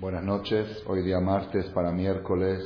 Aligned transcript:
Buenas 0.00 0.24
noches, 0.24 0.82
hoy 0.86 1.02
día 1.02 1.20
martes 1.20 1.66
para 1.74 1.92
miércoles 1.92 2.64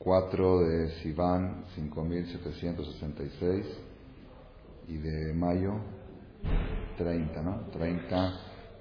4 0.00 0.58
de 0.62 0.90
Sivan 0.96 1.66
5766 1.76 3.64
y 4.88 4.96
de 4.96 5.32
mayo 5.32 5.74
30, 6.98 7.40
¿no? 7.42 7.60
30, 7.72 8.32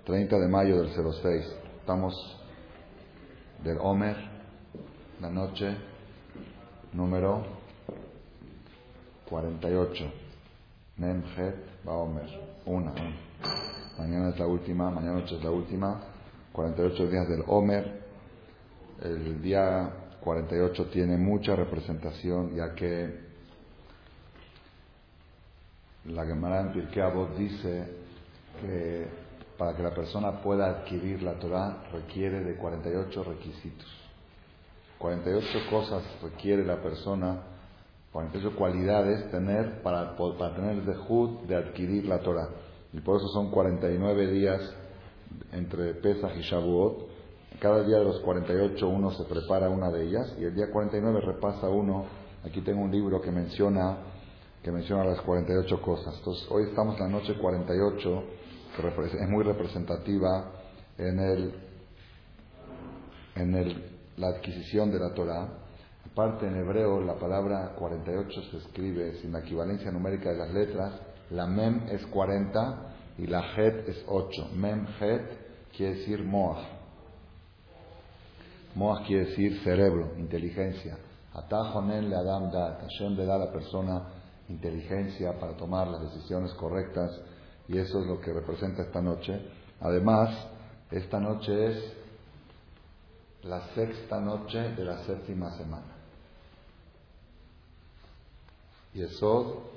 30 0.03 0.39
de 0.39 0.47
mayo 0.47 0.81
del 0.81 0.89
06. 0.89 1.45
Estamos 1.79 2.15
del 3.63 3.77
Homer, 3.79 4.17
la 5.21 5.29
noche 5.29 5.77
número 6.91 7.45
48. 9.29 10.11
Memhet 10.97 11.55
va 11.87 11.97
Homer, 11.97 12.27
una. 12.65 12.95
Mañana 13.99 14.29
es 14.29 14.39
la 14.39 14.47
última, 14.47 14.89
mañana 14.89 15.19
noche 15.19 15.37
es 15.37 15.43
la 15.43 15.51
última. 15.51 16.12
48 16.53 17.07
días 17.07 17.27
del 17.27 17.43
Homer. 17.47 18.03
El 19.01 19.41
día 19.41 19.89
48 20.21 20.85
tiene 20.85 21.17
mucha 21.17 21.55
representación, 21.55 22.55
ya 22.55 22.73
que 22.75 23.33
la 26.05 26.25
Gemara 26.25 26.61
en 26.61 26.73
Pirkei 26.73 27.01
Avot 27.01 27.35
dice 27.35 27.87
que 28.61 29.07
para 29.57 29.75
que 29.75 29.83
la 29.83 29.93
persona 29.93 30.41
pueda 30.41 30.67
adquirir 30.67 31.23
la 31.23 31.33
Torah 31.33 31.85
requiere 31.91 32.43
de 32.43 32.55
48 32.55 33.23
requisitos. 33.23 33.87
48 34.99 35.69
cosas 35.69 36.03
requiere 36.21 36.63
la 36.63 36.81
persona, 36.81 37.41
48 38.11 38.55
cualidades 38.55 39.29
tener 39.31 39.81
para, 39.81 40.15
para 40.15 40.55
tener 40.55 40.77
el 40.77 40.85
dejud 40.85 41.41
de 41.47 41.55
adquirir 41.55 42.05
la 42.05 42.19
Torah. 42.19 42.49
Y 42.93 42.99
por 42.99 43.17
eso 43.17 43.27
son 43.29 43.51
49 43.51 44.27
días 44.27 44.61
entre 45.51 45.95
Pesach 45.95 46.35
y 46.37 46.41
Shavuot. 46.41 47.09
Cada 47.59 47.83
día 47.83 47.97
de 47.97 48.03
los 48.03 48.19
48 48.21 48.87
uno 48.87 49.11
se 49.11 49.23
prepara 49.25 49.69
una 49.69 49.89
de 49.91 50.07
ellas 50.07 50.35
y 50.39 50.43
el 50.43 50.55
día 50.55 50.71
49 50.71 51.21
repasa 51.21 51.69
uno. 51.69 52.05
Aquí 52.43 52.61
tengo 52.61 52.81
un 52.81 52.91
libro 52.91 53.21
que 53.21 53.31
menciona 53.31 53.97
que 54.63 54.71
menciona 54.71 55.03
las 55.03 55.19
48 55.21 55.81
cosas. 55.81 56.15
Entonces, 56.17 56.49
hoy 56.49 56.63
estamos 56.63 56.95
en 56.97 57.03
la 57.03 57.09
noche 57.09 57.35
48, 57.37 58.23
que 58.77 59.17
es 59.17 59.29
muy 59.29 59.43
representativa 59.43 60.51
en 60.97 61.19
el 61.19 61.53
en 63.35 63.55
el, 63.55 63.91
la 64.17 64.27
adquisición 64.29 64.91
de 64.91 64.99
la 64.99 65.13
Torah. 65.13 65.49
Aparte 66.09 66.47
en 66.47 66.55
hebreo 66.55 67.01
la 67.01 67.15
palabra 67.15 67.73
48 67.77 68.41
se 68.51 68.57
escribe 68.57 69.15
sin 69.15 69.31
la 69.31 69.39
equivalencia 69.39 69.91
numérica 69.91 70.31
de 70.31 70.37
las 70.37 70.53
letras. 70.53 70.93
La 71.31 71.47
mem 71.47 71.87
es 71.89 72.05
40 72.07 72.92
y 73.17 73.27
la 73.27 73.41
het 73.55 73.87
es 73.87 74.03
8. 74.07 74.53
Mem 74.55 74.85
het 74.99 75.37
quiere 75.71 75.95
decir 75.95 76.23
moach. 76.23 76.65
Moach 78.73 79.05
quiere 79.05 79.25
decir 79.25 79.59
cerebro, 79.63 80.13
inteligencia. 80.17 80.97
Atajonen 81.33 82.09
le 82.09 82.15
adam 82.15 82.49
dat. 82.51 82.81
Hashem 82.81 83.15
le 83.17 83.25
da 83.25 83.35
a 83.35 83.37
la 83.37 83.51
persona 83.51 84.01
inteligencia 84.49 85.39
para 85.39 85.55
tomar 85.55 85.87
las 85.87 86.01
decisiones 86.01 86.53
correctas 86.53 87.11
y 87.67 87.77
eso 87.77 88.01
es 88.01 88.07
lo 88.07 88.19
que 88.19 88.33
representa 88.33 88.83
esta 88.83 89.01
noche. 89.01 89.39
Además, 89.79 90.47
esta 90.91 91.19
noche 91.19 91.67
es 91.67 91.93
la 93.43 93.61
sexta 93.73 94.19
noche 94.19 94.59
de 94.75 94.85
la 94.85 95.03
séptima 95.03 95.51
semana. 95.57 95.93
Yesod 98.93 99.73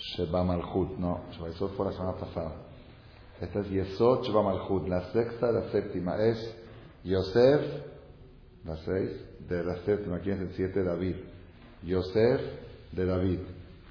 Sheba 0.00 0.42
Malchut, 0.42 0.96
no, 0.98 1.20
Yesod 1.46 1.72
fue 1.76 1.86
la 1.86 1.92
semana 1.92 2.16
pasada. 2.16 2.52
Esta 3.40 3.60
es 3.60 3.70
Yesod 3.70 4.22
Sheba 4.24 4.42
Malchut, 4.42 4.88
la 4.88 5.12
sexta 5.12 5.52
la 5.52 5.70
séptima. 5.70 6.16
Es 6.16 6.56
Yosef, 7.04 7.60
la 8.64 8.76
seis, 8.78 9.10
de 9.46 9.64
la 9.64 9.76
séptima, 9.84 10.16
aquí 10.16 10.30
es 10.30 10.40
el 10.40 10.52
siete, 10.54 10.82
David. 10.82 11.16
Yosef 11.82 12.40
de 12.92 13.06
David. 13.06 13.40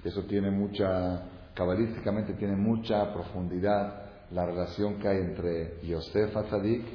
Eso 0.03 0.23
tiene 0.23 0.49
mucha, 0.49 1.23
cabalísticamente 1.53 2.33
tiene 2.33 2.55
mucha 2.55 3.13
profundidad 3.13 4.05
la 4.31 4.45
relación 4.45 4.99
que 4.99 5.07
hay 5.07 5.17
entre 5.17 5.79
Yosef 5.83 6.35
Atzadik 6.35 6.85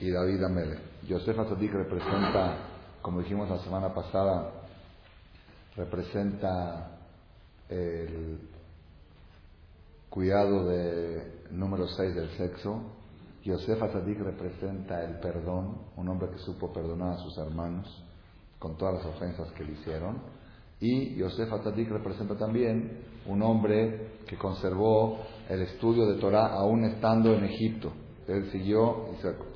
y 0.00 0.10
David 0.10 0.42
Amele. 0.44 0.78
Yosef 1.08 1.38
Atzadik 1.38 1.72
representa, 1.72 2.56
como 3.00 3.20
dijimos 3.20 3.48
la 3.48 3.58
semana 3.58 3.94
pasada, 3.94 4.50
representa 5.76 6.98
el 7.68 8.51
cuidado 10.12 10.66
de 10.66 11.46
número 11.52 11.88
6 11.88 12.14
del 12.14 12.28
sexo. 12.36 12.82
Yosef 13.44 13.82
Atzadik 13.82 14.20
representa 14.20 15.02
el 15.04 15.18
perdón, 15.20 15.78
un 15.96 16.06
hombre 16.06 16.28
que 16.28 16.38
supo 16.38 16.70
perdonar 16.70 17.14
a 17.14 17.16
sus 17.16 17.38
hermanos 17.38 17.88
con 18.58 18.76
todas 18.76 18.96
las 18.96 19.06
ofensas 19.06 19.50
que 19.52 19.64
le 19.64 19.72
hicieron. 19.72 20.20
Y 20.80 21.16
Yosef 21.16 21.50
Atzadik 21.50 21.88
representa 21.88 22.36
también 22.36 23.04
un 23.26 23.40
hombre 23.42 24.18
que 24.26 24.36
conservó 24.36 25.18
el 25.48 25.62
estudio 25.62 26.04
de 26.06 26.20
Torah 26.20 26.48
aún 26.58 26.84
estando 26.84 27.32
en 27.32 27.44
Egipto. 27.44 27.90
Él 28.28 28.50
siguió 28.52 29.06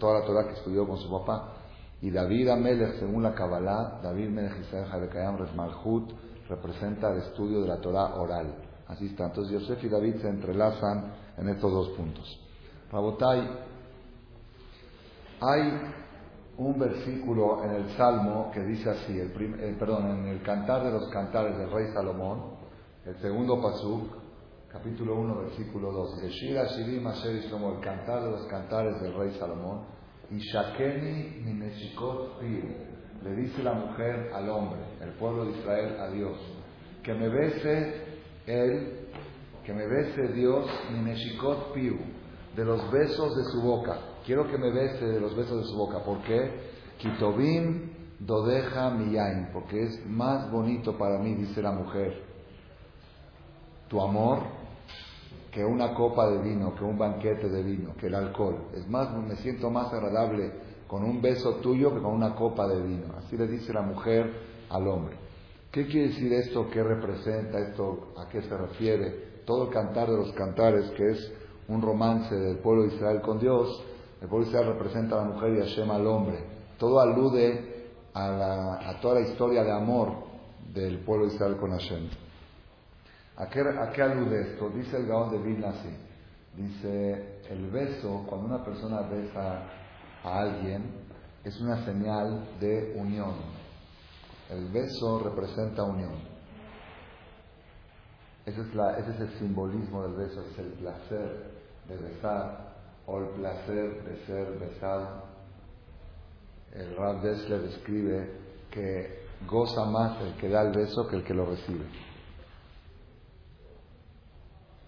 toda 0.01 0.21
la 0.21 0.27
Torah 0.27 0.49
que 0.49 0.55
estudió 0.55 0.89
con 0.89 0.97
su 0.97 1.11
papá. 1.11 1.53
Y 2.01 2.11
David 2.11 2.49
Amelech, 2.49 2.99
según 2.99 3.23
la 3.23 3.35
Kabbalah, 3.35 4.01
David 4.03 4.31
Melech 4.31 4.59
Israel 4.61 4.87
Hadekayam 4.91 5.37
Malhut, 5.55 6.13
representa 6.49 7.13
el 7.13 7.19
estudio 7.19 7.61
de 7.61 7.69
la 7.69 7.79
Torah 7.79 8.15
oral. 8.15 8.55
Así 8.89 9.07
está. 9.07 9.27
Entonces 9.27 9.61
Yosef 9.61 9.83
y 9.85 9.89
David 9.89 10.17
se 10.17 10.29
entrelazan 10.29 11.13
en 11.37 11.49
estos 11.49 11.73
dos 11.73 11.89
puntos. 11.91 12.41
Rabotai, 12.91 13.41
hay 15.41 15.93
un 16.59 16.79
versículo 16.79 17.65
en 17.65 17.71
el 17.73 17.91
Salmo 17.91 18.51
que 18.53 18.61
dice 18.61 18.91
así, 18.91 19.19
el 19.19 19.77
perdón, 19.79 20.21
en 20.21 20.27
el 20.29 20.43
Cantar 20.43 20.85
de 20.85 20.93
los 20.93 21.09
Cantares 21.09 21.59
del 21.59 21.71
Rey 21.71 21.93
Salomón, 21.93 22.57
el 23.05 23.17
segundo 23.19 23.61
pasuk, 23.61 24.17
capítulo 24.73 25.17
1, 25.17 25.37
versículo 25.41 25.93
2. 25.93 26.23
Shira 26.31 26.65
Shirim 26.69 27.07
Asher 27.07 27.37
el 27.37 27.81
Cantar 27.81 28.23
de 28.23 28.31
los 28.31 28.47
Cantares 28.47 29.01
del 29.03 29.15
Rey 29.15 29.33
Salomón, 29.39 29.85
y 30.31 30.39
Shakeni 30.39 31.45
le 33.23 33.37
dice 33.37 33.63
la 33.63 33.75
mujer 33.75 34.31
al 34.35 34.49
hombre, 34.49 34.81
el 35.03 35.11
pueblo 35.11 35.45
de 35.45 35.59
Israel 35.59 36.01
a 36.01 36.09
Dios, 36.09 36.39
que 37.03 37.15
me 37.15 37.29
bese 37.29 38.16
él, 38.47 39.09
que 39.65 39.73
me 39.73 39.87
bese 39.87 40.29
Dios, 40.33 40.67
Mineshikot 40.93 41.73
Piu, 41.73 41.99
de 42.55 42.65
los 42.65 42.91
besos 42.91 43.37
de 43.37 43.45
su 43.45 43.61
boca. 43.61 43.99
Quiero 44.25 44.49
que 44.49 44.57
me 44.59 44.73
bese 44.73 45.05
de 45.05 45.21
los 45.21 45.37
besos 45.37 45.59
de 45.59 45.65
su 45.65 45.77
boca. 45.77 46.05
¿Por 46.05 46.23
qué? 46.23 46.77
Kitobim 46.99 47.91
dodeja 48.21 48.91
miyain, 48.91 49.49
porque 49.53 49.83
es 49.83 50.07
más 50.07 50.51
bonito 50.51 50.97
para 50.97 51.19
mí, 51.19 51.35
dice 51.35 51.61
la 51.61 51.73
mujer, 51.73 52.23
tu 53.89 54.01
amor 54.01 54.41
que 55.51 55.65
una 55.65 55.95
copa 55.95 56.29
de 56.29 56.43
vino, 56.43 56.75
que 56.75 56.85
un 56.85 56.99
banquete 56.99 57.49
de 57.49 57.63
vino, 57.63 57.95
que 57.97 58.09
el 58.09 58.15
alcohol. 58.15 58.69
Es 58.75 58.87
más, 58.89 59.11
me 59.17 59.37
siento 59.37 59.71
más 59.71 59.93
agradable 59.93 60.53
con 60.87 61.03
un 61.03 61.23
beso 61.23 61.57
tuyo 61.57 61.95
que 61.95 62.01
con 62.03 62.13
una 62.13 62.35
copa 62.35 62.69
de 62.69 62.83
vino. 62.83 63.15
Así 63.17 63.37
le 63.37 63.47
dice 63.47 63.73
la 63.73 63.83
mujer 63.83 64.33
al 64.69 64.87
hombre. 64.87 65.26
¿Qué 65.77 65.87
quiere 65.89 66.09
decir 66.09 66.33
esto? 66.33 66.71
¿Qué 66.71 66.83
representa 66.83 67.59
esto? 67.59 68.15
¿A 68.17 68.31
qué 68.31 68.41
se 68.41 68.57
refiere? 68.57 69.43
Todo 69.45 69.65
el 69.65 69.75
cantar 69.75 70.09
de 70.09 70.17
los 70.17 70.33
cantares, 70.33 70.91
que 70.93 71.11
es 71.11 71.33
un 71.69 71.83
romance 71.83 72.35
del 72.35 72.61
pueblo 72.61 72.85
de 72.85 72.95
Israel 72.95 73.21
con 73.21 73.39
Dios, 73.39 73.85
el 74.23 74.27
pueblo 74.27 74.47
de 74.47 74.53
Israel 74.53 74.73
representa 74.73 75.17
a 75.17 75.27
la 75.27 75.35
mujer 75.35 75.53
y 75.53 75.59
Hashem 75.59 75.91
al 75.91 76.07
hombre. 76.07 76.39
Todo 76.79 76.99
alude 76.99 77.91
a, 78.15 78.99
toda 79.03 79.21
la 79.21 79.29
historia 79.29 79.65
de 79.65 79.71
amor 79.71 80.15
del 80.73 81.01
pueblo 81.01 81.27
de 81.27 81.35
Israel 81.35 81.59
con 81.59 81.73
Hashem. 81.73 82.09
¿A 83.37 83.47
qué, 83.51 83.61
¿A 83.61 83.93
qué, 83.93 84.01
alude 84.01 84.53
esto? 84.53 84.71
Dice 84.71 84.97
el 84.97 85.07
Gaón 85.07 85.31
de 85.31 85.39
Vilna 85.47 85.69
así. 85.69 85.95
Dice, 86.57 87.41
el 87.51 87.71
beso, 87.71 88.25
cuando 88.27 88.47
una 88.47 88.65
persona 88.65 89.03
besa 89.03 89.65
a 90.25 90.39
alguien, 90.41 90.85
es 91.45 91.61
una 91.61 91.85
señal 91.85 92.49
de 92.61 92.95
unión. 92.97 93.56
El 94.51 94.69
beso 94.69 95.19
representa 95.21 95.83
unión. 95.83 96.15
Ese 98.45 98.61
es, 98.61 98.75
la, 98.75 98.97
ese 98.99 99.11
es 99.11 99.21
el 99.21 99.39
simbolismo 99.39 100.03
del 100.03 100.15
beso, 100.15 100.41
es 100.53 100.59
el 100.59 100.73
placer 100.75 101.51
de 101.89 101.97
besar 101.97 102.77
o 103.07 103.19
el 103.19 103.29
placer 103.31 104.05
de 104.05 104.27
ser 104.27 104.59
besado. 104.59 105.25
El 106.73 106.97
Rav 106.97 107.23
Dessler 107.23 107.63
describe 107.63 108.31
que 108.71 109.27
goza 109.49 109.85
más 109.87 110.21
el 110.21 110.37
que 110.37 110.49
da 110.49 110.63
el 110.63 110.73
beso 110.73 111.07
que 111.09 111.17
el 111.17 111.25
que 111.25 111.35
lo 111.35 111.47
recibe. 111.47 111.87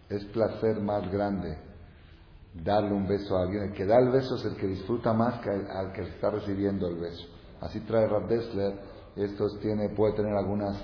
Es 0.08 0.25
placer 0.26 0.81
más 0.81 1.10
grande 1.10 1.56
darle 2.55 2.93
un 2.93 3.06
beso 3.06 3.37
a 3.37 3.43
alguien. 3.43 3.64
El 3.64 3.72
que 3.72 3.87
da 3.87 3.99
el 3.99 4.10
beso 4.10 4.37
es 4.37 4.44
el 4.44 4.56
que 4.56 4.66
disfruta 4.66 5.12
más 5.12 5.40
que 5.40 5.50
al, 5.50 5.93
que 5.93 6.02
está 6.02 6.31
recibiendo 6.31 6.88
el 6.88 6.96
beso. 6.96 7.26
Así 7.60 7.81
trae 7.81 8.06
Rav 8.06 8.28
Dessler, 8.28 8.78
esto 9.25 9.49
tiene, 9.59 9.88
puede 9.91 10.15
tener 10.15 10.35
algunas, 10.35 10.76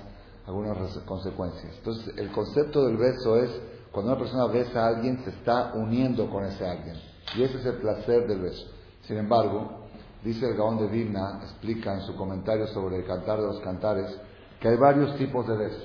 algunas 0.45 0.77
consecuencias. 1.05 1.73
Entonces, 1.77 2.17
el 2.17 2.31
concepto 2.31 2.85
del 2.85 2.97
beso 2.97 3.37
es 3.37 3.51
cuando 3.91 4.11
una 4.11 4.19
persona 4.19 4.47
besa 4.47 4.83
a 4.83 4.87
alguien, 4.89 5.23
se 5.23 5.29
está 5.29 5.71
uniendo 5.73 6.29
con 6.29 6.43
ese 6.43 6.67
alguien. 6.67 6.95
Y 7.35 7.43
ese 7.43 7.59
es 7.59 7.65
el 7.65 7.75
placer 7.75 8.27
del 8.27 8.41
beso. 8.41 8.67
Sin 9.03 9.17
embargo, 9.17 9.85
dice 10.21 10.49
el 10.49 10.57
Gaón 10.57 10.77
de 10.79 10.87
Vilna, 10.87 11.39
explica 11.43 11.93
en 11.93 12.01
su 12.01 12.15
comentario 12.15 12.67
sobre 12.67 12.97
el 12.97 13.05
cantar 13.05 13.39
de 13.39 13.47
los 13.47 13.61
cantares, 13.61 14.13
que 14.59 14.67
hay 14.67 14.77
varios 14.77 15.15
tipos 15.15 15.47
de 15.47 15.55
besos. 15.55 15.83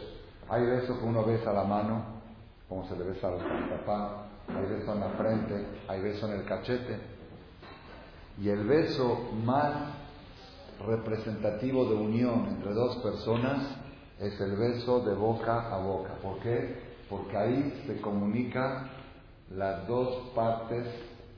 Hay 0.49 0.67
besos 0.67 0.99
que 0.99 1.05
uno 1.05 1.25
besa 1.25 1.52
la 1.52 1.62
mano, 1.62 2.05
como 2.69 2.85
se 2.88 2.97
le 2.97 3.05
besa 3.05 3.29
a 3.29 3.31
los 3.31 3.43
papá, 3.43 4.26
hay 4.49 4.67
beso 4.67 4.93
en 4.93 5.00
la 5.00 5.11
frente, 5.11 5.67
hay 5.87 6.00
beso 6.00 6.26
en 6.26 6.41
el 6.41 6.44
cachete. 6.44 6.99
Y 8.41 8.49
el 8.49 8.67
beso 8.67 9.31
más 9.44 10.00
representativo 10.86 11.84
de 11.86 11.94
unión 11.94 12.46
entre 12.48 12.72
dos 12.72 12.96
personas 12.96 13.76
es 14.18 14.38
el 14.40 14.56
beso 14.56 15.00
de 15.00 15.14
boca 15.14 15.74
a 15.74 15.78
boca. 15.78 16.14
¿Por 16.22 16.38
qué? 16.40 16.90
Porque 17.08 17.36
ahí 17.36 17.84
se 17.86 18.00
comunican 18.00 18.90
las 19.50 19.86
dos 19.86 20.30
partes 20.34 20.86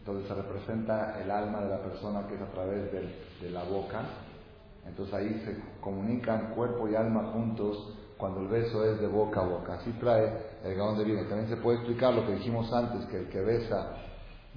donde 0.04 0.26
se 0.26 0.34
representa 0.34 1.20
el 1.22 1.30
alma 1.30 1.60
de 1.60 1.68
la 1.70 1.78
persona 1.78 2.26
que 2.26 2.34
es 2.34 2.40
a 2.40 2.50
través 2.52 2.92
de, 2.92 3.50
la 3.50 3.64
boca. 3.64 4.02
Entonces 4.86 5.14
ahí 5.14 5.42
se 5.44 5.56
comunican 5.80 6.54
cuerpo 6.54 6.88
y 6.88 6.94
alma 6.94 7.30
juntos 7.32 7.94
cuando 8.18 8.40
el 8.40 8.48
beso 8.48 8.84
es 8.84 9.00
de 9.00 9.06
boca 9.06 9.40
a 9.40 9.46
boca. 9.46 9.74
Así 9.74 9.90
trae 10.00 10.32
el 10.64 10.74
Gaón 10.74 10.98
de 10.98 11.04
Vino. 11.04 11.22
También 11.22 11.48
se 11.48 11.56
puede 11.56 11.78
explicar 11.78 12.14
lo 12.14 12.26
que 12.26 12.34
dijimos 12.34 12.72
antes, 12.72 13.06
que 13.06 13.18
el 13.18 13.28
que 13.28 13.40
besa 13.40 13.96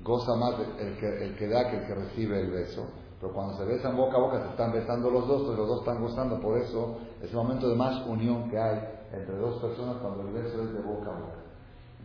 goza 0.03 0.35
más 0.35 0.55
el 0.79 0.97
que, 0.97 1.25
el 1.25 1.35
que 1.35 1.47
da 1.47 1.69
que 1.69 1.77
el 1.77 1.87
que 1.87 1.95
recibe 1.95 2.41
el 2.41 2.51
beso. 2.51 2.87
Pero 3.19 3.33
cuando 3.33 3.57
se 3.57 3.65
besan 3.65 3.95
boca 3.95 4.17
a 4.17 4.19
boca 4.19 4.41
se 4.41 4.50
están 4.50 4.73
besando 4.73 5.09
los 5.09 5.27
dos, 5.27 5.44
pues 5.44 5.57
los 5.57 5.67
dos 5.67 5.79
están 5.79 6.01
gozando. 6.01 6.39
Por 6.39 6.57
eso 6.57 6.97
es 7.21 7.29
el 7.29 7.35
momento 7.35 7.69
de 7.69 7.75
más 7.75 8.06
unión 8.07 8.50
que 8.50 8.59
hay 8.59 8.79
entre 9.13 9.35
dos 9.38 9.62
personas 9.62 9.97
cuando 9.97 10.21
el 10.21 10.33
beso 10.33 10.62
es 10.63 10.73
de 10.73 10.81
boca 10.81 11.12
a 11.12 11.19
boca. 11.19 11.39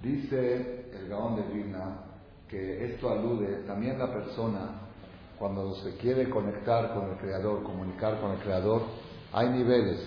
Dice 0.03 0.91
el 0.93 1.09
Gaón 1.09 1.37
de 1.37 1.43
Vilna 1.43 2.05
que 2.49 2.93
esto 2.93 3.11
alude 3.11 3.65
también 3.67 3.99
la 3.99 4.13
persona 4.13 4.81
cuando 5.39 5.75
se 5.77 5.97
quiere 5.97 6.29
conectar 6.29 6.93
con 6.93 7.11
el 7.11 7.17
Creador, 7.17 7.63
comunicar 7.63 8.21
con 8.21 8.33
el 8.33 8.39
Creador, 8.41 8.83
hay 9.33 9.49
niveles. 9.49 9.99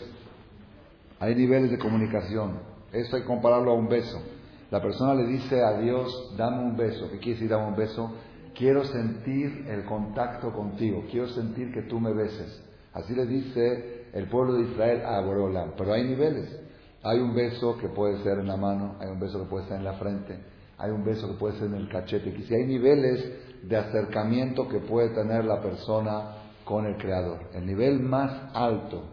Hay 1.19 1.33
niveles 1.33 1.71
de 1.71 1.79
comunicación. 1.79 2.59
Esto 2.91 3.15
hay 3.15 3.23
que 3.23 3.27
compararlo 3.27 3.71
a 3.71 3.73
un 3.73 3.87
beso. 3.87 4.21
La 4.69 4.81
persona 4.81 5.15
le 5.15 5.25
dice 5.25 5.63
a 5.63 5.79
Dios, 5.79 6.35
dame 6.37 6.63
un 6.63 6.77
beso. 6.77 7.09
¿Qué 7.09 7.17
quiere 7.17 7.33
decir 7.33 7.49
dame 7.49 7.67
un 7.67 7.75
beso? 7.75 8.11
Quiero 8.55 8.83
sentir 8.85 9.65
el 9.67 9.85
contacto 9.85 10.51
contigo. 10.53 11.05
Quiero 11.09 11.27
sentir 11.29 11.71
que 11.73 11.83
tú 11.83 11.99
me 11.99 12.13
beses. 12.13 12.63
Así 12.93 13.15
le 13.15 13.25
dice 13.25 14.07
el 14.13 14.27
pueblo 14.27 14.53
de 14.53 14.71
Israel 14.71 15.01
a 15.05 15.21
Borolam. 15.21 15.71
Pero 15.77 15.93
hay 15.93 16.03
niveles. 16.03 16.63
Hay 17.03 17.19
un 17.19 17.35
beso 17.35 17.77
que 17.77 17.89
puede 17.89 18.23
ser 18.23 18.39
en 18.39 18.47
la 18.47 18.55
mano, 18.55 18.95
hay 18.99 19.09
un 19.09 19.19
beso 19.19 19.37
que 19.39 19.49
puede 19.49 19.67
ser 19.67 19.77
en 19.77 19.83
la 19.83 19.93
frente, 19.93 20.39
hay 20.77 20.89
un 20.89 21.03
beso 21.03 21.27
que 21.27 21.33
puede 21.33 21.57
ser 21.57 21.67
en 21.67 21.75
el 21.75 21.89
cachete. 21.89 22.29
Y 22.29 22.43
si 22.43 22.55
hay 22.55 22.65
niveles 22.65 23.61
de 23.63 23.75
acercamiento 23.75 24.69
que 24.69 24.79
puede 24.79 25.09
tener 25.09 25.43
la 25.43 25.61
persona 25.61 26.37
con 26.63 26.85
el 26.85 26.95
Creador. 26.95 27.39
El 27.53 27.65
nivel 27.65 27.99
más 27.99 28.55
alto 28.55 29.03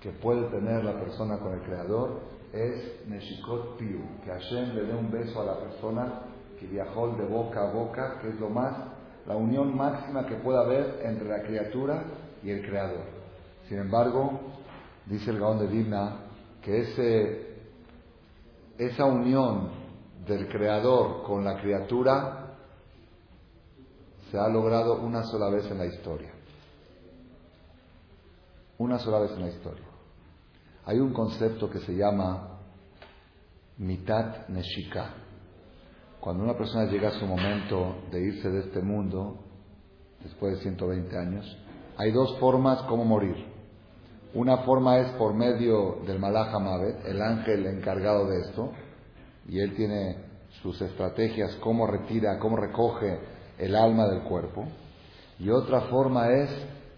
que 0.00 0.10
puede 0.10 0.48
tener 0.48 0.84
la 0.84 0.98
persona 0.98 1.38
con 1.38 1.52
el 1.52 1.60
Creador 1.60 2.20
es 2.52 3.06
Neshikot 3.06 3.76
Piu, 3.76 4.00
que 4.24 4.30
Hashem 4.30 4.74
le 4.74 4.84
dé 4.84 4.94
un 4.94 5.10
beso 5.10 5.42
a 5.42 5.44
la 5.44 5.58
persona 5.58 6.22
que 6.58 6.66
viajó 6.66 7.08
de 7.16 7.24
boca 7.24 7.68
a 7.68 7.72
boca, 7.72 8.18
que 8.20 8.28
es 8.28 8.40
lo 8.40 8.48
más, 8.48 8.74
la 9.26 9.36
unión 9.36 9.76
máxima 9.76 10.26
que 10.26 10.36
pueda 10.36 10.60
haber 10.60 11.02
entre 11.04 11.28
la 11.28 11.42
criatura 11.42 12.02
y 12.42 12.50
el 12.50 12.66
Creador. 12.66 13.04
Sin 13.68 13.78
embargo, 13.78 14.40
dice 15.06 15.30
el 15.30 15.38
Gaón 15.38 15.58
de 15.58 15.66
Vilna 15.66 16.16
que 16.62 16.80
ese, 16.80 17.56
esa 18.78 19.04
unión 19.04 19.70
del 20.26 20.48
Creador 20.48 21.22
con 21.22 21.44
la 21.44 21.60
criatura 21.60 22.56
se 24.30 24.38
ha 24.38 24.48
logrado 24.48 25.00
una 25.00 25.22
sola 25.24 25.48
vez 25.48 25.70
en 25.70 25.78
la 25.78 25.86
historia. 25.86 26.32
Una 28.78 28.98
sola 28.98 29.20
vez 29.20 29.32
en 29.32 29.40
la 29.40 29.48
historia. 29.48 29.84
Hay 30.84 30.98
un 31.00 31.12
concepto 31.12 31.68
que 31.68 31.80
se 31.80 31.94
llama 31.94 32.60
mitat 33.78 34.48
neshika. 34.48 35.17
Cuando 36.20 36.44
una 36.44 36.56
persona 36.56 36.90
llega 36.90 37.08
a 37.08 37.18
su 37.18 37.26
momento 37.26 37.96
de 38.10 38.20
irse 38.20 38.50
de 38.50 38.60
este 38.60 38.80
mundo, 38.80 39.38
después 40.22 40.56
de 40.56 40.62
120 40.62 41.16
años, 41.16 41.58
hay 41.96 42.10
dos 42.10 42.36
formas 42.38 42.82
como 42.82 43.04
morir. 43.04 43.36
Una 44.34 44.58
forma 44.58 44.98
es 44.98 45.10
por 45.12 45.34
medio 45.34 46.00
del 46.06 46.18
Malach 46.18 46.54
el 47.06 47.22
ángel 47.22 47.66
encargado 47.66 48.28
de 48.28 48.40
esto, 48.40 48.72
y 49.48 49.60
él 49.60 49.74
tiene 49.74 50.16
sus 50.62 50.80
estrategias, 50.82 51.54
cómo 51.56 51.86
retira, 51.86 52.38
cómo 52.38 52.56
recoge 52.56 53.20
el 53.58 53.74
alma 53.74 54.06
del 54.08 54.22
cuerpo. 54.22 54.66
Y 55.38 55.50
otra 55.50 55.82
forma 55.82 56.30
es 56.30 56.50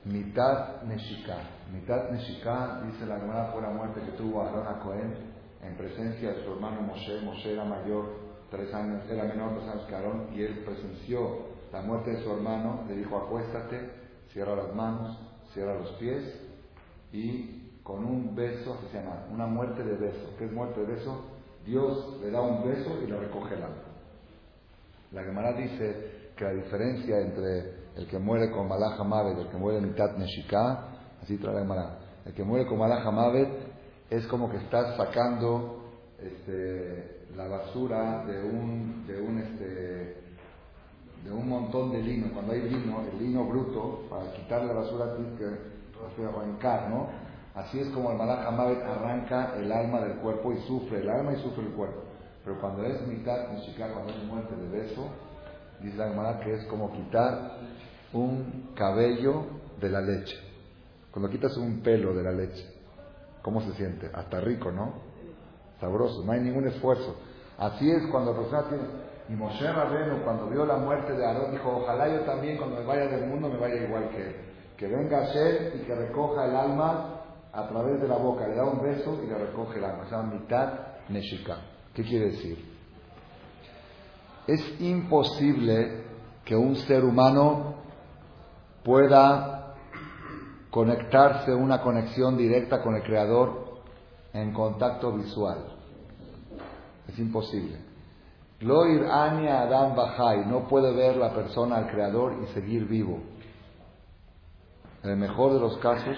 mitad 0.04 0.82
neshika. 0.82 1.36
Mitad 1.72 2.10
Neshika, 2.10 2.82
dice 2.84 3.06
la 3.06 3.20
Gemara, 3.20 3.52
fue 3.52 3.62
la 3.62 3.70
muerte 3.70 4.00
que 4.00 4.12
tuvo 4.12 4.42
Aarón 4.42 4.66
a 4.66 4.80
Cohen 4.80 5.14
en 5.62 5.76
presencia 5.76 6.32
de 6.32 6.44
su 6.44 6.52
hermano 6.52 6.82
Moshe. 6.82 7.20
Moshe 7.20 7.52
era 7.52 7.64
mayor, 7.64 8.06
tres 8.50 8.72
años, 8.74 9.02
era 9.10 9.24
menor 9.24 9.58
tres 9.58 9.68
años 9.68 9.86
que 9.86 9.94
Aarón, 9.94 10.28
y 10.34 10.42
él 10.42 10.62
presenció 10.64 11.50
la 11.72 11.82
muerte 11.82 12.10
de 12.10 12.22
su 12.22 12.32
hermano. 12.32 12.84
Le 12.88 12.96
dijo, 12.96 13.16
acuéstate, 13.16 13.90
cierra 14.32 14.56
las 14.56 14.74
manos, 14.74 15.18
cierra 15.52 15.74
los 15.74 15.90
pies, 15.92 16.22
y 17.12 17.78
con 17.82 18.04
un 18.04 18.34
beso, 18.34 18.78
se 18.90 18.98
llama, 18.98 19.26
una 19.32 19.46
muerte 19.46 19.82
de 19.82 19.96
beso. 19.96 20.34
¿Qué 20.38 20.44
es 20.44 20.52
muerte 20.52 20.80
de 20.80 20.94
beso? 20.94 21.24
Dios 21.64 22.20
le 22.20 22.30
da 22.30 22.40
un 22.40 22.64
beso 22.64 22.98
y 23.02 23.06
le 23.06 23.18
recoge 23.18 23.54
el 23.54 23.62
alma. 23.62 23.84
La 25.12 25.24
Gemara 25.24 25.52
dice 25.52 26.30
que 26.36 26.44
la 26.44 26.52
diferencia 26.52 27.18
entre 27.18 27.74
el 27.96 28.06
que 28.06 28.18
muere 28.18 28.50
con 28.50 28.68
Malach 28.68 28.98
Mavet 29.04 29.38
y 29.38 29.40
el 29.40 29.48
que 29.48 29.56
muere 29.56 29.78
en 29.78 29.88
Mitad 29.88 30.16
Neshika 30.16 30.90
Así 31.22 31.36
trae 31.36 31.64
la 31.64 31.98
El 32.24 32.34
que 32.34 32.44
muere 32.44 32.66
con 32.66 32.80
Alajamavet 32.80 33.48
es 34.08 34.26
como 34.26 34.50
que 34.50 34.56
estás 34.56 34.96
sacando 34.96 35.84
este, 36.18 37.09
la 37.40 37.48
basura 37.48 38.24
de 38.26 38.42
un, 38.42 39.06
de 39.06 39.20
un, 39.20 39.38
este, 39.38 40.16
de 41.24 41.32
un 41.32 41.48
montón 41.48 41.90
de 41.92 42.02
lino. 42.02 42.32
Cuando 42.34 42.52
hay 42.52 42.62
lino, 42.62 43.02
el 43.10 43.18
lino 43.18 43.44
bruto, 43.46 44.04
para 44.10 44.30
quitar 44.32 44.64
la 44.64 44.74
basura 44.74 45.16
tienes 45.16 45.38
que 45.38 46.24
arrancar, 46.24 46.90
¿no? 46.90 47.08
Así 47.54 47.80
es 47.80 47.88
como 47.88 48.12
el 48.12 48.18
Malach 48.18 48.46
arranca 48.46 49.54
el 49.56 49.72
alma 49.72 50.00
del 50.00 50.18
cuerpo 50.18 50.52
y 50.52 50.58
sufre 50.66 51.00
el 51.00 51.08
alma 51.08 51.32
y 51.32 51.42
sufre 51.42 51.64
el 51.64 51.72
cuerpo. 51.72 52.02
Pero 52.44 52.60
cuando 52.60 52.84
es 52.84 53.06
mitad 53.06 53.48
musical, 53.50 53.92
cuando 53.92 54.12
es 54.12 54.22
muerte 54.24 54.54
de 54.54 54.68
beso, 54.68 55.08
dice 55.80 55.96
la 55.96 56.08
hermana 56.08 56.40
que 56.40 56.54
es 56.54 56.64
como 56.66 56.92
quitar 56.92 57.58
un 58.12 58.70
cabello 58.74 59.44
de 59.80 59.88
la 59.88 60.00
leche. 60.00 60.36
Cuando 61.10 61.28
quitas 61.28 61.56
un 61.56 61.80
pelo 61.80 62.14
de 62.14 62.22
la 62.22 62.32
leche, 62.32 62.64
¿cómo 63.42 63.60
se 63.62 63.72
siente? 63.74 64.10
Hasta 64.14 64.40
rico, 64.40 64.70
¿no? 64.70 65.10
Sabroso, 65.80 66.24
no 66.24 66.32
hay 66.32 66.40
ningún 66.40 66.68
esfuerzo. 66.68 67.16
Así 67.60 67.90
es 67.90 68.06
cuando 68.10 68.32
la 68.32 68.38
persona 68.38 68.62
tiene... 68.68 68.84
Y 69.28 69.34
Moshe 69.34 69.70
Rabenu, 69.72 70.24
cuando 70.24 70.48
vio 70.48 70.66
la 70.66 70.76
muerte 70.78 71.12
de 71.12 71.24
Aarón, 71.24 71.52
dijo, 71.52 71.70
ojalá 71.82 72.08
yo 72.08 72.22
también 72.22 72.56
cuando 72.56 72.80
me 72.80 72.84
vaya 72.84 73.06
del 73.06 73.28
mundo 73.28 73.48
me 73.48 73.58
vaya 73.58 73.76
igual 73.76 74.08
que 74.08 74.26
él. 74.26 74.36
Que 74.76 74.88
venga 74.88 75.18
a 75.18 75.26
ser 75.26 75.74
y 75.76 75.86
que 75.86 75.94
recoja 75.94 76.46
el 76.46 76.56
alma 76.56 77.20
a 77.52 77.68
través 77.68 78.00
de 78.00 78.08
la 78.08 78.16
boca, 78.16 78.48
le 78.48 78.56
da 78.56 78.64
un 78.64 78.82
beso 78.82 79.20
y 79.22 79.28
le 79.28 79.38
recoge 79.38 79.78
el 79.78 79.84
alma. 79.84 80.04
Se 80.06 80.10
llama 80.10 80.34
mitad 80.34 80.72
neshika. 81.10 81.58
¿Qué 81.94 82.02
quiere 82.02 82.30
decir? 82.30 82.64
Es 84.46 84.80
imposible 84.80 86.04
que 86.44 86.56
un 86.56 86.74
ser 86.74 87.04
humano 87.04 87.74
pueda 88.82 89.74
conectarse, 90.70 91.54
una 91.54 91.82
conexión 91.82 92.36
directa 92.36 92.82
con 92.82 92.96
el 92.96 93.02
Creador 93.02 93.82
en 94.32 94.52
contacto 94.52 95.12
visual. 95.12 95.79
Es 97.10 97.18
imposible. 97.18 97.76
Gloir 98.60 99.04
Ania 99.04 99.62
Adam 99.62 99.96
Bajai, 99.96 100.46
no 100.46 100.68
puede 100.68 100.94
ver 100.94 101.16
la 101.16 101.34
persona 101.34 101.76
al 101.76 101.90
Creador 101.90 102.36
y 102.44 102.46
seguir 102.52 102.86
vivo. 102.86 103.18
En 105.02 105.10
el 105.10 105.16
mejor 105.16 105.54
de 105.54 105.60
los 105.60 105.78
casos, 105.78 106.16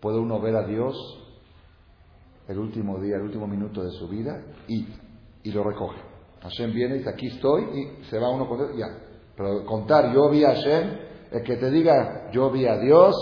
puede 0.00 0.18
uno 0.18 0.40
ver 0.40 0.56
a 0.56 0.66
Dios 0.66 0.96
el 2.48 2.58
último 2.58 3.00
día, 3.00 3.16
el 3.16 3.22
último 3.22 3.46
minuto 3.46 3.82
de 3.82 3.90
su 3.90 4.08
vida 4.08 4.40
y, 4.68 4.86
y 5.42 5.52
lo 5.52 5.64
recoge. 5.64 6.00
Hashem 6.42 6.72
viene 6.72 6.94
y 6.94 6.98
dice, 6.98 7.10
aquí 7.10 7.26
estoy 7.26 7.64
y 7.64 8.04
se 8.04 8.18
va 8.18 8.30
uno 8.30 8.48
con 8.48 8.58
Dios, 8.58 8.70
ya. 8.76 8.86
Pero 9.36 9.66
contar, 9.66 10.14
yo 10.14 10.30
vi 10.30 10.44
a 10.44 10.54
Hashem, 10.54 10.98
el 11.32 11.42
que 11.42 11.56
te 11.56 11.70
diga, 11.70 12.30
yo 12.30 12.50
vi 12.50 12.66
a 12.66 12.78
Dios, 12.78 13.14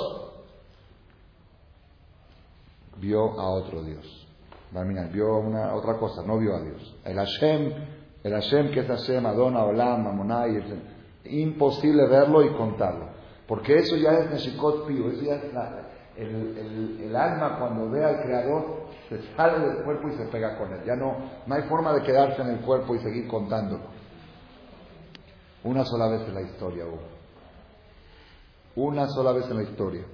vio 2.99 3.41
a 3.41 3.49
otro 3.49 3.83
Dios. 3.83 4.22
Vio 5.13 5.39
una, 5.39 5.75
otra 5.75 5.99
cosa, 5.99 6.23
no 6.23 6.39
vio 6.39 6.57
a 6.57 6.61
Dios. 6.61 6.97
El 7.05 7.17
Hashem, 7.17 7.73
el 8.25 8.33
Hashem 8.33 8.71
que 8.71 8.81
es 8.81 8.87
Hashem, 8.87 9.25
Adona, 9.27 9.65
Olam, 9.65 10.05
Mamonai, 10.05 10.63
imposible 11.25 12.07
verlo 12.09 12.43
y 12.43 12.51
contarlo. 12.55 13.09
Porque 13.47 13.77
eso 13.77 13.97
ya 13.97 14.13
es 14.13 14.31
Neshikot 14.31 14.87
Pío, 14.87 15.11
eso 15.11 15.23
ya 15.23 15.35
es 15.35 15.45
el, 16.17 16.99
el, 17.05 17.17
alma 17.17 17.59
cuando 17.59 17.91
ve 17.91 18.05
al 18.05 18.23
Creador 18.23 18.83
se 19.09 19.23
sale 19.35 19.67
del 19.67 19.85
cuerpo 19.85 20.09
y 20.09 20.13
se 20.13 20.25
pega 20.27 20.57
con 20.59 20.73
él. 20.73 20.81
Ya 20.87 20.95
no, 20.95 21.17
no 21.47 21.55
hay 21.55 21.63
forma 21.63 21.93
de 21.93 22.03
quedarse 22.03 22.41
en 22.43 22.49
el 22.49 22.61
cuerpo 22.61 22.95
y 22.95 23.01
seguir 23.01 23.29
contándolo. 23.29 23.85
Una 25.65 25.85
sola 25.85 26.09
vez 26.09 26.27
en 26.29 26.35
la 26.35 26.43
historia. 26.43 26.85
Una 28.77 29.07
sola 29.09 29.33
vez 29.33 29.51
en 29.51 29.57
la 29.57 29.63
historia. 29.63 30.05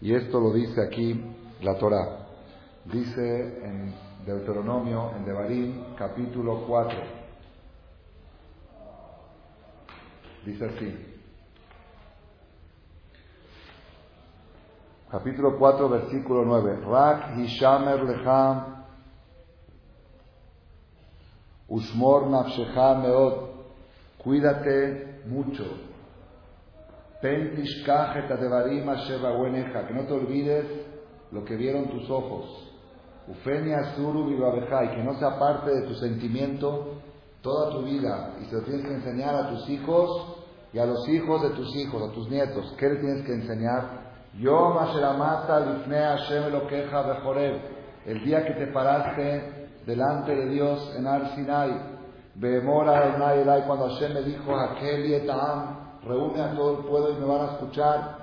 Y 0.00 0.14
esto 0.14 0.40
lo 0.40 0.52
dice 0.52 0.82
aquí 0.82 1.20
la 1.62 1.76
Torah. 1.78 2.29
Dice 2.84 3.60
en 3.62 3.94
Deuteronomio, 4.24 5.12
en 5.16 5.24
Devarim, 5.24 5.94
capítulo 5.96 6.64
4. 6.66 6.98
Dice 10.46 10.64
así. 10.64 11.06
Capítulo 15.10 15.58
4, 15.58 15.88
versículo 15.88 16.44
9. 16.44 16.80
Rak 16.86 17.36
hishamer 17.36 18.02
lecham 18.02 18.84
usmor 21.68 22.28
nafshecha 22.28 22.94
meod. 22.94 23.50
Cuídate 24.18 25.20
mucho. 25.26 25.64
Pen 27.20 27.54
tishkach 27.56 28.16
adevarim 28.30 28.86
que 28.86 29.94
no 29.94 30.06
te 30.06 30.12
olvides 30.12 30.66
lo 31.30 31.44
que 31.44 31.56
vieron 31.56 31.90
tus 31.90 32.08
ojos. 32.08 32.69
Ufenia 33.28 33.94
suru 33.96 34.30
y 34.30 34.36
que 34.36 35.02
no 35.04 35.14
se 35.18 35.24
aparte 35.24 35.70
de 35.70 35.86
tu 35.86 35.94
sentimiento 35.94 37.00
toda 37.42 37.70
tu 37.70 37.82
vida. 37.82 38.34
Y 38.40 38.44
se 38.46 38.56
lo 38.56 38.62
tienes 38.62 38.86
que 38.86 38.94
enseñar 38.94 39.34
a 39.34 39.50
tus 39.50 39.68
hijos 39.68 40.36
y 40.72 40.78
a 40.78 40.86
los 40.86 41.08
hijos 41.08 41.42
de 41.42 41.50
tus 41.50 41.74
hijos, 41.76 42.10
a 42.10 42.12
tus 42.12 42.28
nietos. 42.28 42.74
¿Qué 42.78 42.88
le 42.88 42.96
tienes 42.96 43.24
que 43.24 43.32
enseñar? 43.32 44.10
Lifnei 44.34 46.02
Hashem 46.02 46.44
Elokeja 46.44 47.02
Bechoreb. 47.02 47.60
El 48.06 48.24
día 48.24 48.44
que 48.44 48.54
te 48.54 48.68
paraste 48.68 49.68
delante 49.86 50.34
de 50.34 50.48
Dios 50.48 50.94
en 50.96 51.06
Ar 51.06 51.34
Sinai. 51.34 51.98
Beemora 52.34 53.34
Elai 53.34 53.66
cuando 53.66 53.88
Hashem 53.88 54.14
me 54.14 54.22
dijo 54.22 54.56
aquel 54.56 55.26
reúne 56.04 56.42
a 56.42 56.54
todo 56.54 56.78
el 56.78 56.84
pueblo 56.86 57.10
y 57.10 57.20
me 57.20 57.26
van 57.26 57.40
a 57.40 57.52
escuchar. 57.52 58.20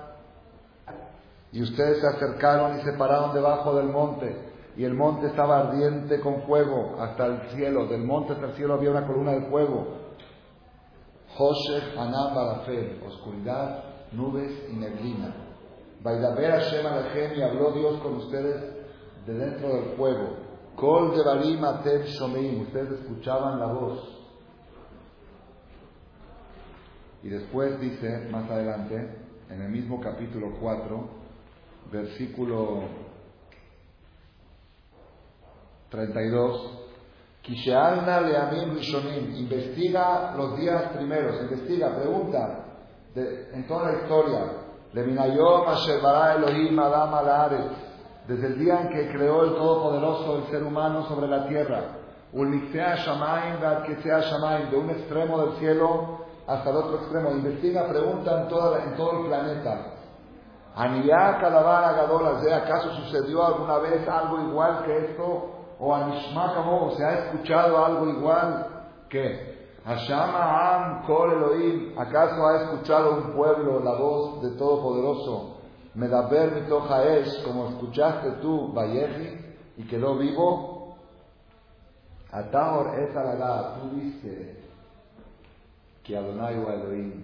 Y 1.52 1.62
ustedes 1.62 2.00
se 2.02 2.08
acercaron 2.08 2.80
y 2.80 2.82
se 2.82 2.94
pararon 2.94 3.34
debajo 3.34 3.76
del 3.76 3.88
monte. 3.88 4.47
Y 4.78 4.84
el 4.86 4.94
monte 4.94 5.26
estaba 5.26 5.60
ardiente 5.60 6.20
con 6.20 6.44
fuego 6.44 6.98
hasta 7.00 7.26
el 7.26 7.42
cielo. 7.50 7.88
Del 7.88 8.04
monte 8.04 8.34
hasta 8.34 8.46
el 8.46 8.54
cielo 8.54 8.76
había 8.76 8.92
una 8.92 9.08
columna 9.08 9.32
de 9.32 9.50
fuego. 9.50 9.88
Hoshech 11.36 11.98
Anam 11.98 12.36
Balafel, 12.36 13.02
oscuridad, 13.04 13.84
nubes 14.12 14.52
y 14.72 14.76
neblina. 14.76 15.34
Baidaber 16.04 16.52
Hashem 16.52 16.86
Alechem 16.86 17.40
y 17.40 17.42
habló 17.42 17.72
Dios 17.72 18.00
con 18.02 18.18
ustedes 18.18 18.62
de 19.26 19.34
dentro 19.34 19.68
del 19.68 19.96
fuego. 19.98 20.38
Kol 20.76 21.18
de 21.18 21.24
Barim 21.24 21.64
Atev 21.64 22.04
Shomeim, 22.04 22.62
ustedes 22.62 23.00
escuchaban 23.00 23.60
la 23.60 23.66
voz. 23.74 24.14
Y 27.24 27.30
después 27.30 27.80
dice, 27.80 28.30
más 28.32 28.48
adelante, 28.50 28.96
en 29.50 29.62
el 29.62 29.72
mismo 29.72 30.00
capítulo 30.00 30.52
4, 30.62 31.10
versículo 31.92 33.07
32, 35.90 36.78
Kishealna 37.42 38.22
Leamim 38.22 38.76
Rishonim, 38.76 39.36
investiga 39.36 40.34
los 40.36 40.58
días 40.58 40.92
primeros, 40.94 41.42
investiga, 41.42 41.96
pregunta 41.96 42.66
en 43.16 43.68
toda 43.68 43.92
la 43.92 44.02
historia. 44.02 44.40
Leminayom 44.94 45.68
Asher 45.68 46.00
Elohim 46.00 46.80
Adam 46.80 47.12
desde 48.28 48.48
el 48.48 48.60
día 48.60 48.82
en 48.82 48.90
que 48.90 49.12
creó 49.12 49.44
el 49.44 49.56
Todopoderoso 49.56 50.38
el 50.38 50.44
ser 50.52 50.64
humano 50.64 51.06
sobre 51.08 51.28
la 51.28 51.48
tierra. 51.48 51.82
Ulmixea 52.34 52.96
Shamaim 52.96 53.60
Shamaim, 53.62 54.70
de 54.70 54.78
un 54.78 54.90
extremo 54.90 55.46
del 55.46 55.60
cielo 55.60 56.26
hasta 56.46 56.70
el 56.70 56.76
otro 56.76 56.98
extremo. 56.98 57.32
Investiga, 57.32 57.88
pregunta 57.88 58.42
en, 58.42 58.48
todo 58.50 59.22
el 59.22 59.28
planeta. 59.28 59.94
Aniyá 60.76 61.38
Kalabara 61.40 61.94
Gadola, 61.94 62.40
¿acaso 62.58 62.92
sucedió 62.96 63.46
alguna 63.46 63.78
vez 63.80 64.08
algo 64.08 64.42
igual 64.42 64.84
que 64.84 64.98
esto? 65.06 65.57
O 65.80 65.94
Anishma 65.94 66.54
Kamo, 66.54 66.92
¿se 66.98 67.06
ha 67.06 67.26
escuchado 67.26 67.86
algo 67.86 68.10
igual 68.10 68.68
que? 69.10 69.58
Hashama 69.88 70.76
Am 70.76 71.06
Kol 71.06 71.32
Elohim, 71.32 71.98
¿acaso 71.98 72.46
ha 72.46 72.64
escuchado 72.64 73.16
un 73.16 73.34
pueblo 73.34 73.80
la 73.80 73.96
voz 73.96 74.42
de 74.42 74.58
Todopoderoso? 74.58 75.62
Medaber 75.96 76.52
Mitojaesh, 76.52 77.44
como 77.44 77.70
escuchaste 77.70 78.32
tú, 78.42 78.74
Vayeji, 78.74 79.40
y 79.78 79.84
quedó 79.88 80.18
vivo. 80.18 80.98
Atahor 82.32 83.00
Etalala, 83.00 83.76
tú 83.76 83.96
viste 83.96 84.62
que 86.04 86.18
Adonai 86.18 86.60
wa 86.60 86.74
Elohim, 86.74 87.24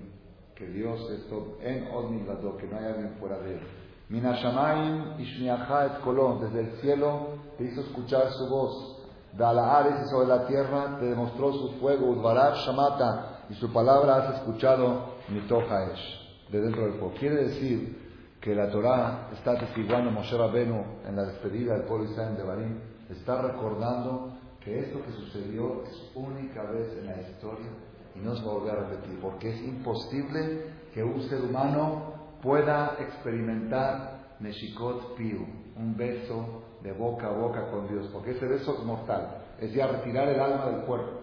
que 0.55 0.65
Dios 0.67 1.01
es 1.11 1.25
en 1.61 1.89
Odmilado, 1.93 2.55
que 2.55 2.67
no 2.67 2.77
hay 2.77 2.85
alguien 2.85 3.15
fuera 3.19 3.39
de 3.39 3.55
él. 3.55 3.61
Minashamaim 4.07 5.19
Ishmiacha 5.19 5.85
et 5.87 5.99
Kolon, 5.99 6.39
desde 6.39 6.61
el 6.61 6.71
cielo 6.79 7.42
te 7.63 7.71
hizo 7.71 7.81
escuchar 7.81 8.29
su 8.33 8.47
voz 8.47 8.99
Ares 9.39 10.05
y 10.05 10.09
sobre 10.09 10.27
la 10.27 10.45
tierra 10.45 10.97
te 10.99 11.05
demostró 11.05 11.53
su 11.53 11.71
fuego, 11.79 12.07
Udbarat 12.09 12.55
Shamata, 12.57 13.45
y 13.49 13.55
su 13.55 13.71
palabra 13.71 14.17
has 14.17 14.35
escuchado 14.35 15.15
Mitohaesh, 15.29 16.51
de 16.51 16.61
dentro 16.61 16.83
del 16.83 16.93
fuego. 16.93 17.13
Quiere 17.17 17.45
decir 17.45 18.37
que 18.39 18.53
la 18.53 18.69
Torah 18.69 19.29
está 19.33 19.57
testiguando 19.57 20.11
Moshe 20.11 20.37
Rabenu 20.37 20.83
en 21.07 21.15
la 21.15 21.23
despedida 21.23 21.73
del 21.73 21.83
pueblo 21.83 22.05
Israel 22.11 22.35
de 22.37 22.43
Barim, 22.43 22.79
está 23.09 23.41
recordando 23.41 24.33
que 24.63 24.79
esto 24.79 25.01
que 25.03 25.11
sucedió 25.13 25.83
es 25.83 26.11
única 26.13 26.63
vez 26.63 26.95
en 26.99 27.07
la 27.07 27.21
historia 27.21 27.69
y 28.15 28.19
no 28.19 28.35
se 28.35 28.45
va 28.45 28.51
a 28.51 28.55
volver 28.55 28.75
a 28.75 28.89
repetir, 28.89 29.19
porque 29.19 29.49
es 29.49 29.61
imposible 29.63 30.67
que 30.93 31.01
un 31.01 31.21
ser 31.23 31.41
humano 31.41 32.13
pueda 32.41 32.97
experimentar 32.99 34.35
Neshikot 34.39 35.15
Piu, 35.15 35.45
un 35.75 35.97
beso 35.97 36.62
de 36.83 36.91
boca 36.91 37.27
a 37.27 37.31
boca 37.31 37.71
con 37.71 37.87
Dios, 37.87 38.09
porque 38.11 38.31
ese 38.31 38.45
beso 38.45 38.75
es 38.77 38.83
mortal, 38.83 39.43
es 39.59 39.73
ya 39.73 39.87
retirar 39.87 40.27
el 40.27 40.39
alma 40.39 40.65
del 40.65 40.81
cuerpo. 40.81 41.21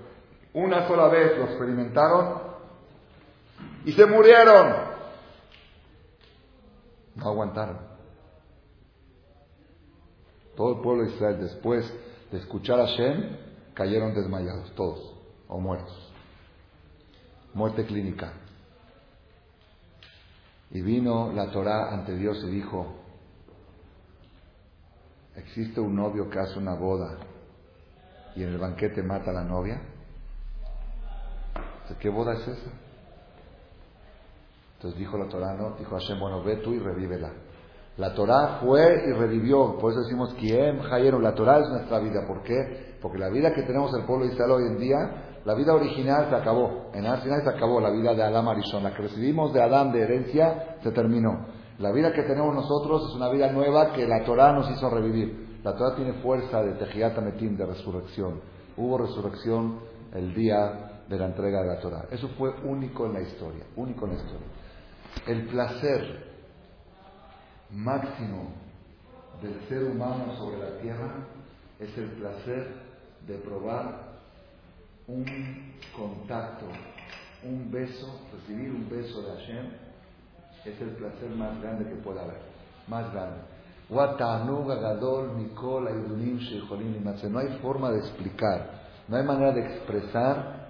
Una 0.54 0.88
sola 0.88 1.08
vez 1.08 1.36
lo 1.36 1.44
experimentaron 1.44 2.40
y 3.84 3.92
se 3.92 4.06
murieron. 4.06 4.74
No 7.14 7.28
aguantaron. 7.28 7.78
Todo 10.56 10.76
el 10.76 10.80
pueblo 10.80 11.04
de 11.04 11.10
Israel, 11.10 11.38
después 11.40 11.92
de 12.32 12.38
escuchar 12.38 12.80
a 12.80 12.86
Shem, 12.86 13.36
cayeron 13.74 14.14
desmayados, 14.14 14.74
todos, 14.74 15.14
o 15.46 15.60
muertos. 15.60 16.12
Muerte 17.52 17.84
clínica. 17.84 18.32
Y 20.70 20.80
vino 20.82 21.32
la 21.32 21.50
Torah 21.50 21.92
ante 21.92 22.16
Dios 22.16 22.42
y 22.44 22.50
dijo, 22.50 22.99
¿Existe 25.40 25.80
un 25.80 25.96
novio 25.96 26.28
que 26.28 26.38
hace 26.38 26.58
una 26.58 26.74
boda 26.74 27.16
y 28.36 28.42
en 28.42 28.50
el 28.50 28.58
banquete 28.58 29.02
mata 29.02 29.30
a 29.30 29.34
la 29.34 29.44
novia? 29.44 29.80
¿Qué 31.98 32.08
boda 32.08 32.34
es 32.34 32.46
esa? 32.46 32.70
Entonces 34.76 34.98
dijo 34.98 35.18
la 35.18 35.28
Torah, 35.28 35.54
no, 35.54 35.76
dijo 35.78 35.98
Hashem, 35.98 36.20
bueno, 36.20 36.42
ve 36.44 36.56
tú 36.56 36.72
y 36.74 36.78
revívela. 36.78 37.32
La 37.96 38.14
Torah 38.14 38.60
fue 38.62 39.04
y 39.08 39.12
revivió, 39.12 39.76
por 39.78 39.92
eso 39.92 40.02
decimos 40.02 40.34
Kiem 40.34 40.80
Hayero, 40.90 41.18
la 41.18 41.34
Torah 41.34 41.58
es 41.58 41.68
nuestra 41.70 41.98
vida. 41.98 42.26
¿Por 42.26 42.42
qué? 42.42 42.96
Porque 43.00 43.18
la 43.18 43.28
vida 43.28 43.52
que 43.52 43.62
tenemos 43.62 43.92
el 43.94 44.04
pueblo 44.04 44.26
de 44.26 44.32
Israel 44.32 44.52
hoy 44.52 44.66
en 44.68 44.78
día, 44.78 44.98
la 45.44 45.54
vida 45.54 45.74
original 45.74 46.28
se 46.28 46.36
acabó. 46.36 46.90
En 46.94 47.06
Ar 47.06 47.22
se 47.22 47.48
acabó 47.48 47.80
la 47.80 47.90
vida 47.90 48.14
de 48.14 48.22
Adam 48.22 48.48
Arishon. 48.48 48.82
La 48.82 48.94
que 48.94 49.02
recibimos 49.02 49.52
de 49.52 49.62
Adán 49.62 49.90
de 49.90 50.02
herencia 50.02 50.76
se 50.82 50.92
terminó. 50.92 51.46
La 51.80 51.92
vida 51.92 52.12
que 52.12 52.24
tenemos 52.24 52.54
nosotros 52.54 53.08
es 53.08 53.16
una 53.16 53.30
vida 53.30 53.50
nueva 53.50 53.94
que 53.94 54.06
la 54.06 54.22
Torah 54.22 54.52
nos 54.52 54.70
hizo 54.70 54.90
revivir. 54.90 55.60
La 55.64 55.74
Torah 55.74 55.96
tiene 55.96 56.12
fuerza 56.20 56.62
de 56.62 56.74
Tejiat 56.74 57.18
Metim, 57.20 57.56
de 57.56 57.64
resurrección. 57.64 58.38
Hubo 58.76 58.98
resurrección 58.98 59.80
el 60.12 60.34
día 60.34 61.04
de 61.08 61.18
la 61.18 61.24
entrega 61.24 61.62
de 61.62 61.68
la 61.68 61.80
Torah. 61.80 62.04
Eso 62.10 62.28
fue 62.36 62.50
único 62.64 63.06
en 63.06 63.14
la 63.14 63.22
historia, 63.22 63.64
único 63.76 64.04
en 64.04 64.12
la 64.12 64.18
historia. 64.18 64.46
El 65.26 65.46
placer 65.46 66.26
máximo 67.70 68.52
del 69.40 69.58
ser 69.66 69.84
humano 69.84 70.36
sobre 70.36 70.58
la 70.58 70.78
tierra 70.82 71.14
es 71.78 71.96
el 71.96 72.10
placer 72.10 72.74
de 73.26 73.38
probar 73.38 74.18
un 75.06 75.24
contacto, 75.96 76.66
un 77.42 77.70
beso, 77.70 78.20
recibir 78.34 78.70
un 78.70 78.86
beso 78.90 79.22
de 79.22 79.30
Hashem 79.30 79.89
es 80.64 80.80
el 80.80 80.90
placer 80.90 81.30
más 81.30 81.60
grande 81.60 81.88
que 81.88 81.96
pueda 81.96 82.22
haber. 82.22 82.40
Más 82.86 83.12
grande. 83.12 83.40
No 87.30 87.38
hay 87.38 87.58
forma 87.60 87.90
de 87.90 87.98
explicar, 87.98 88.70
no 89.08 89.16
hay 89.16 89.24
manera 89.24 89.52
de 89.52 89.60
expresar 89.62 90.68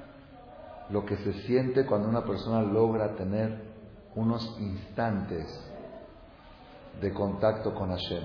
lo 0.88 1.04
que 1.04 1.16
se 1.18 1.32
siente 1.42 1.84
cuando 1.84 2.08
una 2.08 2.24
persona 2.24 2.62
logra 2.62 3.14
tener 3.16 3.70
unos 4.14 4.56
instantes 4.58 5.46
de 7.00 7.12
contacto 7.12 7.74
con 7.74 7.90
Hashem. 7.90 8.24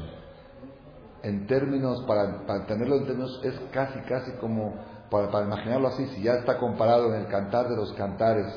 En 1.23 1.47
términos, 1.47 2.03
para, 2.07 2.65
tenerlo 2.65 2.97
en 2.97 3.05
términos, 3.05 3.41
es 3.43 3.59
casi, 3.71 3.99
casi 4.01 4.31
como, 4.33 4.75
para, 5.09 5.29
para, 5.29 5.45
imaginarlo 5.45 5.89
así, 5.89 6.05
si 6.07 6.23
ya 6.23 6.35
está 6.35 6.57
comparado 6.57 7.13
en 7.13 7.21
el 7.21 7.27
cantar 7.27 7.67
de 7.67 7.75
los 7.75 7.91
cantares, 7.93 8.47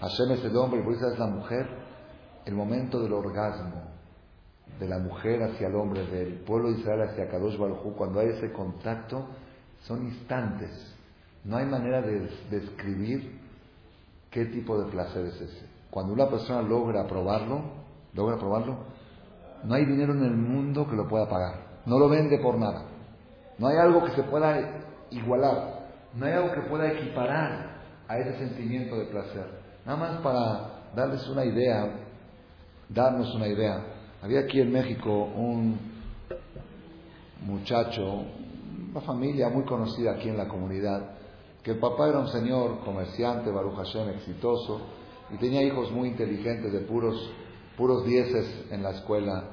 Hashem 0.00 0.32
es 0.32 0.44
el 0.44 0.56
hombre 0.56 0.80
y 0.80 0.84
Bolisa 0.84 1.08
es 1.12 1.18
la 1.18 1.26
mujer, 1.26 1.66
el 2.48 2.54
momento 2.54 2.98
del 3.00 3.12
orgasmo 3.12 3.82
de 4.80 4.88
la 4.88 4.98
mujer 4.98 5.42
hacia 5.42 5.68
el 5.68 5.74
hombre, 5.74 6.06
del 6.06 6.34
pueblo 6.46 6.70
de 6.70 6.78
Israel 6.78 7.02
hacia 7.10 7.28
Kadosh 7.28 7.58
Baruj 7.58 7.94
cuando 7.94 8.20
hay 8.20 8.28
ese 8.28 8.52
contacto, 8.52 9.26
son 9.82 10.06
instantes. 10.06 10.70
No 11.44 11.58
hay 11.58 11.66
manera 11.66 12.00
de 12.00 12.26
describir 12.50 13.38
qué 14.30 14.46
tipo 14.46 14.82
de 14.82 14.90
placer 14.90 15.26
es 15.26 15.38
ese. 15.42 15.66
Cuando 15.90 16.14
una 16.14 16.30
persona 16.30 16.62
logra 16.62 17.06
probarlo, 17.06 17.64
logra 18.14 18.38
probarlo, 18.38 18.78
no 19.64 19.74
hay 19.74 19.84
dinero 19.84 20.14
en 20.14 20.24
el 20.24 20.36
mundo 20.36 20.88
que 20.88 20.96
lo 20.96 21.06
pueda 21.06 21.28
pagar. 21.28 21.82
No 21.84 21.98
lo 21.98 22.08
vende 22.08 22.38
por 22.38 22.56
nada. 22.58 22.84
No 23.58 23.66
hay 23.66 23.76
algo 23.76 24.04
que 24.04 24.12
se 24.12 24.22
pueda 24.22 24.56
igualar. 25.10 25.80
No 26.14 26.24
hay 26.24 26.32
algo 26.32 26.54
que 26.54 26.62
pueda 26.62 26.92
equiparar 26.92 27.78
a 28.08 28.18
ese 28.18 28.38
sentimiento 28.38 28.96
de 28.96 29.04
placer. 29.04 29.46
Nada 29.84 29.98
más 29.98 30.20
para 30.22 30.78
darles 30.94 31.28
una 31.28 31.44
idea, 31.44 32.07
darnos 32.88 33.34
una 33.34 33.46
idea. 33.46 33.84
Había 34.22 34.40
aquí 34.40 34.60
en 34.60 34.72
México 34.72 35.10
un 35.10 35.78
muchacho, 37.42 38.24
una 38.90 39.00
familia 39.02 39.48
muy 39.48 39.64
conocida 39.64 40.12
aquí 40.12 40.28
en 40.28 40.36
la 40.36 40.48
comunidad, 40.48 41.18
que 41.62 41.72
el 41.72 41.78
papá 41.78 42.08
era 42.08 42.18
un 42.18 42.28
señor 42.28 42.80
comerciante, 42.80 43.50
Baruch 43.50 43.76
Hashem, 43.76 44.08
exitoso, 44.10 44.80
y 45.32 45.36
tenía 45.36 45.62
hijos 45.62 45.90
muy 45.92 46.08
inteligentes, 46.08 46.72
de 46.72 46.80
puros, 46.80 47.30
puros 47.76 48.04
dieces 48.04 48.66
en 48.70 48.82
la 48.82 48.90
escuela. 48.90 49.44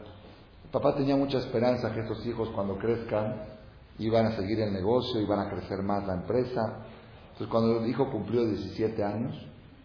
El 0.64 0.70
papá 0.72 0.96
tenía 0.96 1.16
mucha 1.16 1.38
esperanza 1.38 1.94
que 1.94 2.02
estos 2.02 2.26
hijos 2.26 2.50
cuando 2.50 2.78
crezcan 2.78 3.36
iban 4.00 4.26
a 4.26 4.36
seguir 4.36 4.60
el 4.62 4.74
negocio, 4.74 5.22
iban 5.22 5.40
a 5.40 5.50
crecer 5.50 5.82
más 5.84 6.06
la 6.06 6.16
empresa. 6.16 6.86
Entonces 7.32 7.48
cuando 7.48 7.84
el 7.84 7.90
hijo 7.90 8.10
cumplió 8.10 8.46
17 8.46 9.04
años, 9.04 9.36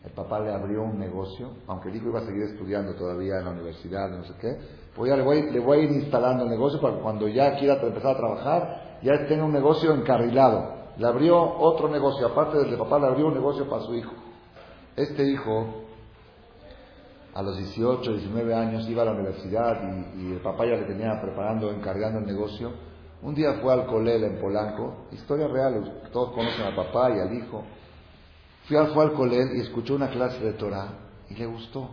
el 0.04 0.12
papá 0.12 0.40
le 0.40 0.52
abrió 0.52 0.82
un 0.82 0.98
negocio, 0.98 1.50
aunque 1.66 1.90
el 1.90 1.96
hijo 1.96 2.08
iba 2.08 2.20
a 2.20 2.24
seguir 2.24 2.44
estudiando 2.44 2.94
todavía 2.94 3.38
en 3.38 3.44
la 3.44 3.50
universidad, 3.50 4.08
no 4.08 4.24
sé 4.24 4.32
qué, 4.40 4.56
pues 4.94 5.10
ya 5.10 5.16
le 5.16 5.22
voy, 5.22 5.50
le 5.50 5.60
voy 5.60 5.78
a 5.78 5.82
ir 5.82 5.90
instalando 5.90 6.44
el 6.44 6.50
negocio 6.50 6.80
para 6.80 6.96
cuando 6.96 7.28
ya 7.28 7.56
quiera 7.58 7.74
empezar 7.74 8.14
a 8.14 8.16
trabajar, 8.16 8.98
ya 9.02 9.26
tenga 9.26 9.44
un 9.44 9.52
negocio 9.52 9.92
encarrilado. 9.94 10.80
Le 10.96 11.06
abrió 11.06 11.38
otro 11.38 11.88
negocio, 11.88 12.26
aparte 12.26 12.58
del 12.58 12.70
de 12.70 12.76
papá, 12.76 12.98
le 12.98 13.06
abrió 13.06 13.26
un 13.26 13.34
negocio 13.34 13.68
para 13.68 13.82
su 13.82 13.94
hijo. 13.94 14.12
Este 14.96 15.24
hijo, 15.24 15.84
a 17.34 17.42
los 17.42 17.56
18, 17.56 18.12
19 18.12 18.54
años, 18.54 18.88
iba 18.88 19.02
a 19.02 19.06
la 19.06 19.12
universidad 19.12 19.80
y, 20.16 20.32
el 20.32 20.40
papá 20.40 20.66
ya 20.66 20.76
le 20.76 20.84
tenía 20.84 21.20
preparando, 21.20 21.70
encargando 21.70 22.18
el 22.18 22.26
negocio. 22.26 22.72
Un 23.22 23.34
día 23.34 23.58
fue 23.62 23.72
al 23.72 23.86
Colel 23.86 24.24
en 24.24 24.40
Polanco, 24.40 25.06
historia 25.12 25.46
real, 25.46 26.00
todos 26.10 26.32
conocen 26.32 26.64
al 26.64 26.74
papá 26.74 27.10
y 27.10 27.20
al 27.20 27.32
hijo. 27.34 27.62
Fui 28.70 28.76
al, 28.76 28.96
al 28.96 29.12
Colel 29.14 29.56
y 29.56 29.62
escuchó 29.62 29.96
una 29.96 30.10
clase 30.10 30.38
de 30.44 30.52
Torah 30.52 30.92
y 31.28 31.34
le 31.34 31.44
gustó. 31.44 31.90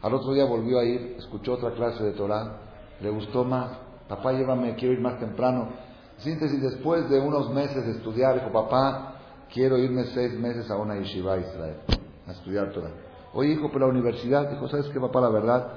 Al 0.00 0.14
otro 0.14 0.32
día 0.32 0.46
volvió 0.46 0.78
a 0.78 0.84
ir, 0.84 1.16
escuchó 1.18 1.52
otra 1.52 1.72
clase 1.72 2.02
de 2.02 2.12
Torah, 2.12 2.56
le 3.02 3.10
gustó 3.10 3.44
más. 3.44 3.72
Papá, 4.08 4.32
llévame, 4.32 4.76
quiero 4.76 4.94
ir 4.94 5.00
más 5.02 5.20
temprano. 5.20 5.68
Síntesis, 6.16 6.62
después 6.62 7.10
de 7.10 7.20
unos 7.20 7.52
meses 7.52 7.84
de 7.84 7.90
estudiar, 7.90 8.36
dijo, 8.36 8.50
papá, 8.50 9.16
quiero 9.52 9.76
irme 9.76 10.04
seis 10.04 10.32
meses 10.40 10.70
a 10.70 10.78
una 10.78 10.96
yeshiva 10.96 11.36
Israel, 11.36 11.76
a 12.26 12.32
estudiar 12.32 12.72
Torah. 12.72 12.92
Oye, 13.34 13.50
hijo, 13.50 13.68
pero 13.70 13.80
la 13.80 13.92
universidad, 13.92 14.48
dijo, 14.48 14.68
¿sabes 14.68 14.88
qué, 14.88 14.98
papá? 14.98 15.20
La 15.20 15.28
verdad, 15.28 15.68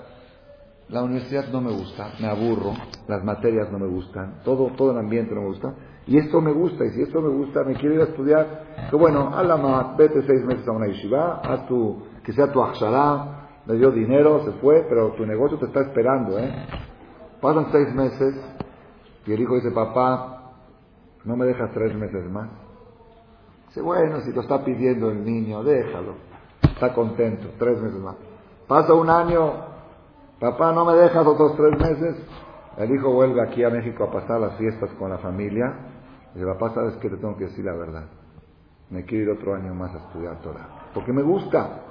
la 0.93 1.01
universidad 1.01 1.47
no 1.51 1.59
me 1.59 1.71
gusta, 1.71 2.11
me 2.19 2.27
aburro, 2.27 2.73
las 3.07 3.23
materias 3.23 3.71
no 3.71 3.79
me 3.79 3.87
gustan, 3.87 4.41
todo, 4.45 4.67
todo 4.77 4.91
el 4.91 4.99
ambiente 4.99 5.33
no 5.33 5.41
me 5.41 5.47
gusta. 5.47 5.73
Y 6.05 6.17
esto 6.17 6.39
me 6.39 6.51
gusta, 6.51 6.85
y 6.85 6.89
si 6.91 7.01
esto 7.01 7.19
me 7.19 7.29
gusta, 7.29 7.63
me 7.63 7.73
quiero 7.73 7.95
ir 7.95 8.01
a 8.01 8.03
estudiar. 8.03 8.89
Que 8.91 8.95
bueno, 8.95 9.35
alama, 9.35 9.95
vete 9.97 10.21
seis 10.21 10.45
meses 10.45 10.67
a 10.67 10.71
una 10.71 10.85
yeshiva, 10.85 11.41
haz 11.43 11.65
tu, 11.67 12.03
que 12.23 12.31
sea 12.33 12.51
tu 12.51 12.61
achshará, 12.61 13.61
le 13.65 13.77
dio 13.77 13.89
dinero, 13.89 14.43
se 14.45 14.51
fue, 14.59 14.85
pero 14.87 15.13
tu 15.13 15.25
negocio 15.25 15.57
te 15.57 15.65
está 15.65 15.81
esperando, 15.81 16.37
¿eh? 16.37 16.53
Pasan 17.41 17.71
seis 17.71 17.91
meses, 17.95 18.35
y 19.25 19.33
el 19.33 19.41
hijo 19.41 19.55
dice, 19.55 19.71
papá, 19.71 20.51
¿no 21.23 21.35
me 21.35 21.45
dejas 21.47 21.71
tres 21.73 21.95
meses 21.95 22.29
más? 22.29 22.49
Dice, 23.69 23.81
bueno, 23.81 24.21
si 24.21 24.31
lo 24.31 24.41
está 24.41 24.63
pidiendo 24.63 25.09
el 25.09 25.25
niño, 25.25 25.63
déjalo. 25.63 26.13
Está 26.61 26.93
contento, 26.93 27.47
tres 27.57 27.81
meses 27.81 27.99
más. 27.99 28.15
Pasa 28.67 28.93
un 28.93 29.09
año, 29.09 29.72
papá, 30.51 30.71
¿no 30.71 30.85
me 30.85 30.93
dejas 30.93 31.25
otros 31.25 31.55
tres 31.55 31.79
meses? 31.79 32.15
El 32.77 32.93
hijo 32.93 33.11
vuelve 33.11 33.41
aquí 33.41 33.63
a 33.63 33.69
México 33.69 34.03
a 34.03 34.11
pasar 34.11 34.39
las 34.39 34.57
fiestas 34.57 34.89
con 34.99 35.09
la 35.09 35.17
familia 35.19 35.91
Dice, 36.33 36.47
papá, 36.47 36.73
¿sabes 36.73 36.95
qué 36.95 37.09
te 37.09 37.17
tengo 37.17 37.37
que 37.37 37.45
decir 37.45 37.63
la 37.63 37.73
verdad? 37.73 38.05
Me 38.89 39.05
quiero 39.05 39.31
ir 39.31 39.39
otro 39.39 39.53
año 39.53 39.73
más 39.73 39.93
a 39.93 39.99
estudiar 39.99 40.41
Torah. 40.41 40.89
Porque 40.93 41.13
me 41.13 41.21
gusta. 41.21 41.81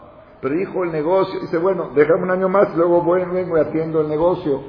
Pero 0.41 0.57
dijo 0.57 0.83
el 0.83 0.91
negocio, 0.91 1.41
dice, 1.41 1.59
bueno, 1.59 1.91
déjame 1.95 2.25
un 2.25 2.31
año 2.33 2.49
más 2.49 2.71
y 2.75 2.77
luego 2.77 3.03
voy, 3.03 3.25
vengo 3.25 3.57
y 3.57 3.61
atiendo 3.61 4.01
el 4.01 4.09
negocio. 4.09 4.61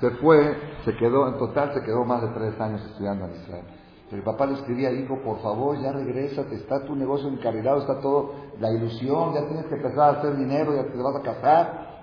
Se 0.00 0.10
fue, 0.10 0.56
se 0.84 0.94
quedó, 0.96 1.26
en 1.26 1.38
total 1.38 1.72
se 1.72 1.82
quedó 1.82 2.04
más 2.04 2.20
de 2.20 2.28
tres 2.28 2.60
años 2.60 2.84
estudiando 2.84 3.24
en 3.24 3.32
Israel. 3.32 3.64
El 4.12 4.22
papá 4.22 4.46
le 4.46 4.54
escribía, 4.54 4.92
hijo, 4.92 5.18
por 5.22 5.40
favor, 5.40 5.78
ya 5.78 5.92
regresa, 5.92 6.42
está 6.52 6.84
tu 6.84 6.94
negocio 6.94 7.28
encarrilado, 7.28 7.80
está 7.80 8.00
todo, 8.00 8.32
la 8.58 8.70
ilusión, 8.70 9.34
ya 9.34 9.46
tienes 9.46 9.66
que 9.66 9.74
empezar 9.74 10.00
a 10.00 10.18
hacer 10.18 10.36
dinero, 10.36 10.74
ya 10.74 10.84
te 10.84 10.96
vas 10.98 11.16
a 11.16 11.22
casar. 11.22 11.97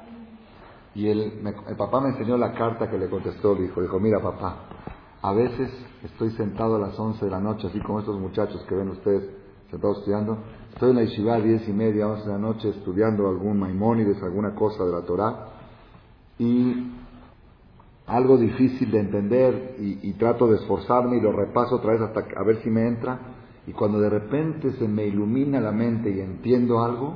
Y 0.95 1.10
el, 1.10 1.45
el 1.67 1.75
papá 1.75 1.99
me 1.99 2.10
enseñó 2.10 2.38
la 2.38 2.53
carta 2.53 2.89
que 2.89 2.97
le 2.97 3.10
contestó 3.10 3.53
el. 3.53 3.63
Dijo, 3.63 3.99
mira 3.99 4.21
papá, 4.21 4.55
a 5.21 5.34
veces 5.34 5.69
estoy 6.03 6.31
sentado 6.31 6.77
a 6.77 6.79
las 6.79 6.97
11 6.97 7.25
de 7.25 7.31
la 7.31 7.39
noche, 7.39 7.67
así 7.67 7.79
como 7.81 7.99
estos 7.99 8.19
muchachos 8.19 8.63
que 8.67 8.75
ven 8.75 8.89
ustedes 8.89 9.29
sentados 9.69 9.99
estudiando. 9.99 10.38
Estoy 10.73 10.91
en 10.91 10.95
la 10.97 11.03
yeshiva 11.03 11.36
a 11.36 11.41
10 11.41 11.67
y 11.67 11.73
media, 11.73 12.08
11 12.08 12.23
de 12.25 12.31
la 12.31 12.38
noche 12.38 12.69
estudiando 12.69 13.27
algún 13.27 13.60
Maimónides, 13.60 14.21
alguna 14.23 14.55
cosa 14.55 14.86
de 14.86 14.91
la 14.91 15.01
Torah. 15.01 15.47
Y 16.38 16.91
algo 18.08 18.38
difícil 18.38 18.91
de 18.91 18.99
entender 18.99 19.75
y, 19.79 20.13
trato 20.13 20.47
de 20.47 20.58
esforzarme 20.58 21.17
y 21.17 21.21
lo 21.21 21.31
repaso 21.31 21.77
otra 21.77 21.93
vez 21.93 22.01
hasta 22.01 22.25
a 22.39 22.43
ver 22.43 22.62
si 22.62 22.69
me 22.69 22.88
entra. 22.88 23.19
Y 23.67 23.71
cuando 23.71 23.99
de 23.99 24.10
repente 24.10 24.73
se 24.73 24.88
me 24.88 25.05
ilumina 25.08 25.60
la 25.60 25.71
mente 25.71 26.12
y 26.12 26.19
entiendo 26.19 26.84
algo, 26.84 27.15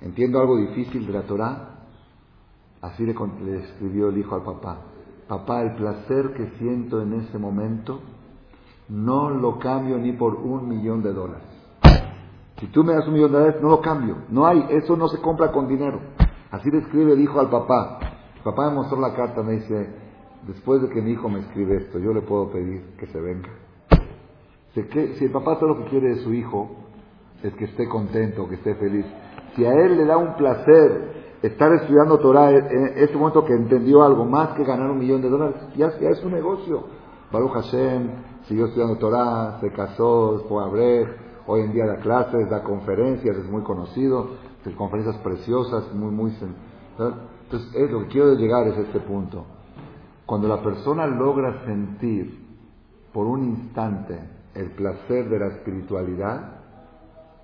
entiendo 0.00 0.40
algo 0.40 0.56
difícil 0.56 1.06
de 1.06 1.12
la 1.12 1.22
Torah, 1.22 1.73
así 2.86 3.04
le, 3.04 3.14
le 3.44 3.64
escribió 3.64 4.08
el 4.08 4.18
hijo 4.18 4.34
al 4.34 4.42
papá 4.42 4.78
papá, 5.28 5.62
el 5.62 5.74
placer 5.74 6.34
que 6.34 6.46
siento 6.58 7.00
en 7.00 7.14
ese 7.14 7.38
momento 7.38 8.00
no 8.88 9.30
lo 9.30 9.58
cambio 9.58 9.98
ni 9.98 10.12
por 10.12 10.34
un 10.34 10.68
millón 10.68 11.02
de 11.02 11.12
dólares. 11.12 11.48
Si 12.60 12.66
tú 12.68 12.84
me 12.84 12.94
das 12.94 13.06
un 13.06 13.14
millón 13.14 13.32
de 13.32 13.38
dólares, 13.38 13.62
no 13.62 13.70
lo 13.70 13.80
cambio. 13.80 14.16
No 14.28 14.46
hay, 14.46 14.66
eso 14.70 14.96
no 14.96 15.08
se 15.08 15.20
compra 15.20 15.50
con 15.50 15.66
dinero. 15.66 16.00
Así 16.50 16.70
le 16.70 16.78
escribe 16.78 17.12
el 17.12 17.20
hijo 17.20 17.40
al 17.40 17.50
papá. 17.50 17.98
Papá 18.44 18.68
me 18.68 18.76
mostró 18.76 19.00
la 19.00 19.14
carta, 19.14 19.42
me 19.42 19.52
dice, 19.52 19.88
después 20.46 20.82
de 20.82 20.88
que 20.90 21.00
mi 21.00 21.12
hijo 21.12 21.28
me 21.28 21.40
escribe 21.40 21.76
esto, 21.76 21.98
yo 21.98 22.12
le 22.12 22.20
puedo 22.22 22.50
pedir 22.50 22.94
que 22.98 23.06
se 23.06 23.20
venga. 23.20 23.48
Si 24.74 25.24
el 25.24 25.30
papá 25.30 25.58
todo 25.58 25.70
lo 25.70 25.84
que 25.84 25.90
quiere 25.90 26.10
de 26.10 26.16
su 26.16 26.32
hijo 26.32 26.70
es 27.42 27.54
que 27.54 27.64
esté 27.64 27.88
contento, 27.88 28.48
que 28.48 28.56
esté 28.56 28.74
feliz. 28.74 29.06
Si 29.56 29.64
a 29.64 29.72
él 29.72 29.96
le 29.96 30.04
da 30.04 30.16
un 30.16 30.34
placer 30.36 31.23
estar 31.46 31.70
estudiando 31.74 32.18
Torah 32.18 32.50
en 32.50 32.92
este 32.96 33.16
momento 33.16 33.44
que 33.44 33.52
entendió 33.52 34.02
algo 34.02 34.24
más 34.24 34.50
que 34.56 34.64
ganar 34.64 34.90
un 34.90 34.98
millón 34.98 35.20
de 35.20 35.28
dólares, 35.28 35.56
ya, 35.76 35.88
es 35.88 36.24
un 36.24 36.32
negocio. 36.32 36.84
Baruch 37.30 37.52
Hashem 37.52 38.08
siguió 38.48 38.66
estudiando 38.66 38.96
Torah, 38.96 39.58
se 39.60 39.70
casó, 39.72 40.44
fue 40.48 40.64
a 40.64 40.68
Brej, 40.68 41.06
hoy 41.46 41.62
en 41.62 41.72
día 41.72 41.86
da 41.86 41.96
clases, 41.96 42.48
da 42.48 42.62
conferencias, 42.62 43.36
es 43.36 43.50
muy 43.50 43.62
conocido, 43.62 44.30
conferencias 44.76 45.16
preciosas, 45.18 45.92
muy, 45.92 46.10
muy... 46.10 46.32
Entonces, 46.98 47.74
es, 47.74 47.90
lo 47.90 48.00
que 48.00 48.08
quiero 48.08 48.34
llegar 48.34 48.66
es 48.68 48.78
este 48.78 49.00
punto. 49.00 49.44
Cuando 50.24 50.48
la 50.48 50.62
persona 50.62 51.06
logra 51.06 51.66
sentir 51.66 52.42
por 53.12 53.26
un 53.26 53.44
instante 53.44 54.18
el 54.54 54.70
placer 54.70 55.28
de 55.28 55.38
la 55.38 55.48
espiritualidad, 55.48 56.52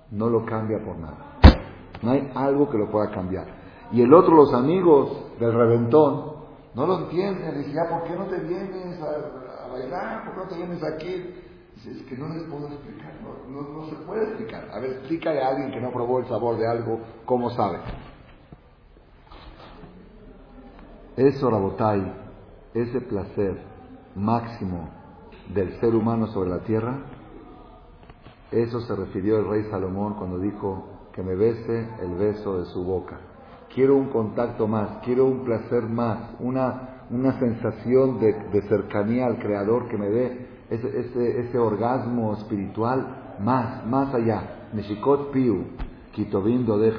no 0.09 0.27
lo 0.27 0.43
cambia 0.43 0.83
por 0.83 0.97
nada. 0.97 1.37
No 2.01 2.11
hay 2.11 2.31
algo 2.33 2.67
que 2.67 2.79
lo 2.79 2.89
pueda 2.89 3.11
cambiar. 3.11 3.60
Y 3.91 4.01
el 4.01 4.13
otro, 4.13 4.35
los 4.35 4.53
amigos 4.53 5.37
del 5.39 5.53
reventón, 5.53 6.31
no 6.75 6.87
lo 6.87 6.99
entienden. 6.99 7.53
Le 7.53 7.67
dije, 7.67 7.79
¿por 7.89 8.03
qué 8.03 8.15
no 8.15 8.25
te 8.25 8.39
vienes 8.39 9.01
a, 9.01 9.67
bailar? 9.71 10.25
¿Por 10.25 10.33
qué 10.33 10.39
no 10.39 10.47
te 10.47 10.55
vienes 10.55 10.83
aquí? 10.83 11.33
Dice, 11.75 11.91
es 11.91 12.03
que 12.03 12.17
no 12.17 12.29
les 12.29 12.43
puedo 12.43 12.67
explicar, 12.67 13.13
no, 13.49 13.61
no, 13.61 13.85
se 13.87 13.95
puede 13.95 14.23
explicar. 14.23 14.69
A 14.71 14.79
ver, 14.79 14.91
explícale 14.91 15.41
a 15.41 15.49
alguien 15.49 15.71
que 15.71 15.81
no 15.81 15.91
probó 15.91 16.19
el 16.19 16.27
sabor 16.27 16.57
de 16.57 16.67
algo, 16.67 16.99
¿cómo 17.25 17.49
sabe? 17.51 17.79
Eso, 21.17 21.49
Rabotai, 21.49 22.13
ese 22.73 23.01
placer 23.01 23.61
máximo 24.15 24.89
del 25.53 25.79
ser 25.79 25.95
humano 25.95 26.27
sobre 26.27 26.49
la 26.49 26.59
tierra, 26.59 26.99
eso 28.51 28.81
se 28.81 28.95
refirió 28.95 29.39
el 29.39 29.47
rey 29.47 29.63
Salomón 29.69 30.15
cuando 30.15 30.37
dijo 30.37 30.85
que 31.13 31.23
me 31.23 31.35
bese 31.35 31.87
el 32.01 32.15
beso 32.15 32.59
de 32.59 32.65
su 32.65 32.83
boca 32.83 33.30
quiero 33.73 33.95
un 33.95 34.09
contacto 34.09 34.67
más, 34.67 34.99
quiero 35.03 35.25
un 35.25 35.43
placer 35.43 35.83
más, 35.83 36.31
una, 36.39 37.05
una 37.09 37.39
sensación 37.39 38.19
de, 38.19 38.61
cercanía 38.67 39.27
al 39.27 39.39
Creador 39.39 39.87
que 39.87 39.97
me 39.97 40.09
dé 40.09 40.47
ese, 40.69 41.39
ese, 41.41 41.57
orgasmo 41.57 42.33
espiritual 42.33 43.35
más, 43.39 43.85
más 43.85 44.13
allá. 44.13 44.69
Meshikot 44.73 45.31
Piu, 45.31 45.65
Kitovim 46.13 46.65
de 46.65 46.93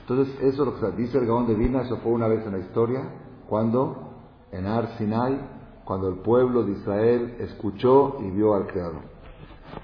Entonces, 0.00 0.34
eso 0.42 0.48
es 0.48 0.58
lo 0.58 0.78
que 0.78 0.96
dice 0.96 1.18
el 1.18 1.26
Gaón 1.26 1.46
de 1.46 1.54
Vina, 1.54 1.82
eso 1.82 1.96
fue 1.98 2.12
una 2.12 2.28
vez 2.28 2.46
en 2.46 2.52
la 2.52 2.58
historia, 2.58 3.02
cuando 3.48 4.12
en 4.52 4.66
Ar 4.66 4.96
Sinai, 4.98 5.38
cuando 5.84 6.08
el 6.08 6.16
pueblo 6.16 6.62
de 6.64 6.72
Israel 6.72 7.36
escuchó 7.40 8.18
y 8.20 8.30
vio 8.30 8.54
al 8.54 8.66
Creador. 8.66 9.02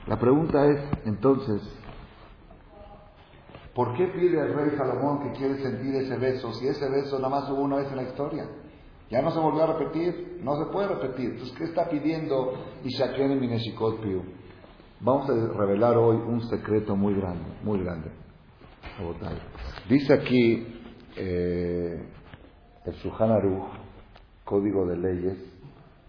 La 0.06 0.18
pregunta 0.18 0.66
es, 0.66 0.80
entonces, 1.04 1.62
¿por 3.74 3.94
qué 3.96 4.06
pide 4.08 4.40
el 4.40 4.54
rey 4.54 4.76
Salomón 4.76 5.22
que 5.22 5.38
quiere 5.38 5.62
sentir 5.62 5.94
ese 5.94 6.16
beso 6.16 6.52
si 6.54 6.66
ese 6.68 6.88
beso 6.88 7.16
nada 7.18 7.28
más 7.28 7.50
hubo 7.50 7.62
una 7.62 7.76
vez 7.76 7.90
en 7.90 7.96
la 7.96 8.02
historia? 8.04 8.46
Ya 9.10 9.20
no 9.20 9.30
se 9.30 9.40
volvió 9.40 9.64
a 9.64 9.78
repetir, 9.78 10.40
no 10.42 10.56
se 10.56 10.72
puede 10.72 10.88
repetir. 10.88 11.32
Entonces, 11.32 11.54
¿qué 11.56 11.64
está 11.64 11.88
pidiendo 11.88 12.54
Ishaken 12.84 13.38
Mineshikot 13.38 14.00
Piu? 14.00 14.22
Vamos 15.00 15.28
a 15.28 15.34
revelar 15.58 15.96
hoy 15.98 16.16
un 16.16 16.40
secreto 16.48 16.96
muy 16.96 17.14
grande, 17.14 17.44
muy 17.62 17.82
grande. 17.82 18.10
Dice 19.88 20.14
aquí 20.14 20.66
eh, 21.16 22.08
el 22.84 22.94
Suhan 22.94 23.32
Código 24.44 24.86
de 24.86 24.96
Leyes, 24.96 25.38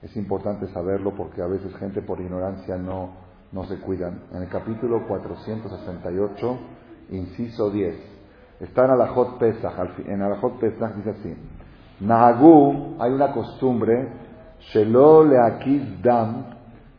es 0.01 0.15
importante 0.15 0.67
saberlo 0.67 1.15
porque 1.15 1.41
a 1.41 1.47
veces 1.47 1.75
gente 1.77 2.01
por 2.01 2.19
ignorancia 2.19 2.77
no, 2.77 3.15
no 3.51 3.65
se 3.65 3.79
cuidan. 3.79 4.23
En 4.31 4.43
el 4.43 4.49
capítulo 4.49 5.07
468, 5.07 6.59
inciso 7.13 7.69
10, 7.69 7.95
está 8.59 8.85
en 8.85 8.91
Alajot 8.91 9.37
Pesach, 9.37 9.99
en 10.05 10.21
Alajot 10.21 10.59
Pesach 10.59 10.95
dice 10.95 11.09
así, 11.11 11.35
Nahagu, 11.99 12.97
hay 12.99 13.11
una 13.11 13.31
costumbre, 13.31 14.09
Shelo 14.59 15.23
leakiz 15.23 16.01
dam, 16.01 16.45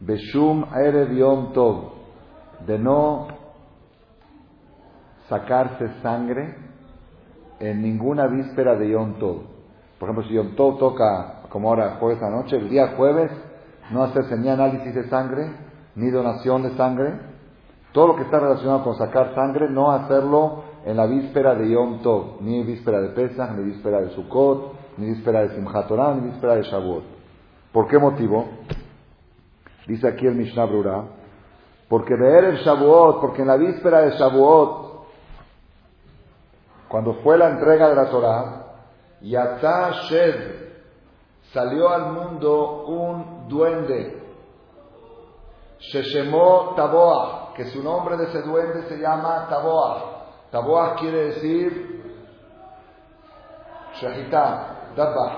beshum 0.01 0.65
erev 0.75 1.13
yom 1.13 1.53
tov, 1.53 1.93
de 2.67 2.79
no 2.79 3.29
sacarse 5.29 5.89
sangre 6.03 6.55
en 7.61 7.83
ninguna 7.83 8.27
víspera 8.27 8.77
de 8.77 8.91
Yom 8.91 9.15
Tov. 9.15 9.43
Por 9.99 10.09
ejemplo, 10.09 10.29
si 10.29 10.35
Yom 10.35 10.55
Tov 10.55 10.79
toca, 10.79 11.43
como 11.49 11.69
ahora 11.69 11.97
jueves 11.99 12.23
a 12.23 12.31
noche, 12.31 12.57
el 12.57 12.69
día 12.69 12.95
jueves, 12.97 13.31
no 13.91 14.03
hacerse 14.03 14.37
ni 14.37 14.49
análisis 14.49 14.95
de 14.95 15.09
sangre, 15.09 15.51
ni 15.95 16.11
donación 16.11 16.63
de 16.63 16.77
sangre. 16.77 17.34
Todo 17.95 18.09
lo 18.09 18.17
que 18.17 18.23
está 18.23 18.41
relacionado 18.41 18.83
con 18.83 18.97
sacar 18.97 19.37
sangre, 19.37 19.71
no 19.71 19.93
hacerlo 19.93 20.65
en 20.85 20.97
la 20.97 21.07
víspera 21.07 21.55
de 21.55 21.71
Yom 21.71 22.03
Tov, 22.03 22.41
ni 22.41 22.65
víspera 22.65 23.01
de 23.01 23.11
Pesach, 23.11 23.53
ni 23.53 23.63
víspera 23.63 24.01
de 24.01 24.11
Sukkot, 24.11 24.97
ni 24.97 25.11
víspera 25.11 25.43
de 25.43 25.51
Simchat 25.51 25.87
Torah, 25.87 26.13
ni 26.13 26.29
víspera 26.29 26.57
de 26.57 26.65
Shavuot. 26.65 27.05
¿Por 27.73 27.87
qué 27.87 27.97
motivo? 28.01 28.49
Dice 29.87 30.09
aquí 30.09 30.27
el 30.27 30.35
Mishnah 30.35 30.65
Brura, 30.65 31.05
porque 31.89 32.17
ver 32.17 32.47
el 32.47 32.57
Shavuot, 32.57 33.21
porque 33.21 33.43
en 33.43 33.49
la 33.49 33.57
víspera 33.57 34.01
de 34.01 34.11
Shavuot, 34.19 35.07
cuando 36.89 37.15
fue 37.23 37.39
la 37.39 37.51
entrega 37.51 37.91
de 37.91 37.95
la 37.95 38.11
Torah, 38.11 38.67
Yatá 39.21 39.93
Shed, 40.09 40.35
salió 41.53 41.91
al 41.91 42.13
mundo 42.13 42.87
un 42.87 43.49
duende, 43.49 44.21
Sheshemó 45.79 46.73
Taboah, 46.75 47.44
que 47.55 47.67
su 47.67 47.83
nombre 47.83 48.17
de 48.17 48.25
ese 48.25 48.43
duende 48.43 48.83
se 48.89 48.99
llama 48.99 49.47
Taboah. 49.49 50.51
Taboah 50.51 50.97
quiere 50.97 51.27
decir 51.27 52.03
Shahitá, 54.01 54.93
Dabba, 54.97 55.33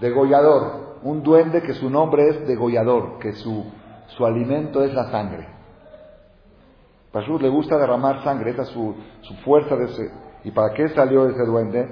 degollador. 0.00 0.90
Un 1.02 1.22
duende 1.22 1.62
que 1.62 1.74
su 1.74 1.88
nombre 1.88 2.28
es 2.28 2.46
degollador, 2.46 3.18
que 3.18 3.32
su, 3.32 3.64
su 4.08 4.26
alimento 4.26 4.82
es 4.84 4.92
la 4.92 5.10
sangre. 5.10 5.48
Pashur 7.12 7.42
le 7.42 7.48
gusta 7.48 7.78
derramar 7.78 8.22
sangre, 8.22 8.50
esa 8.50 8.62
es 8.62 8.68
su, 8.68 8.94
su 9.22 9.34
fuerza 9.36 9.76
de 9.76 9.86
ese. 9.86 10.10
¿Y 10.44 10.50
para 10.50 10.72
qué 10.74 10.88
salió 10.90 11.26
ese 11.26 11.44
duende? 11.44 11.88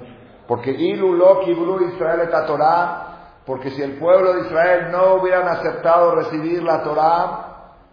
Porque 0.47 0.71
Ilulok 0.71 1.47
Israel 1.47 2.21
et 2.21 2.47
Torah, 2.47 3.09
porque 3.45 3.71
si 3.71 3.81
el 3.81 3.97
pueblo 3.97 4.33
de 4.33 4.41
Israel 4.41 4.91
no 4.91 5.15
hubieran 5.15 5.47
aceptado 5.47 6.15
recibir 6.15 6.63
la 6.63 6.83
Torah, 6.83 7.48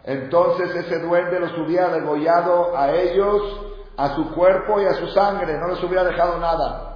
entonces 0.06 0.74
ese 0.74 1.00
duende 1.00 1.38
los 1.40 1.58
hubiera 1.58 1.90
degollado 1.90 2.74
a 2.76 2.92
ellos, 2.92 3.42
a 3.96 4.14
su 4.14 4.32
cuerpo 4.32 4.80
y 4.80 4.84
a 4.84 4.94
su 4.94 5.08
sangre, 5.08 5.58
no 5.58 5.66
les 5.66 5.82
hubiera 5.82 6.04
dejado 6.04 6.38
nada. 6.38 6.92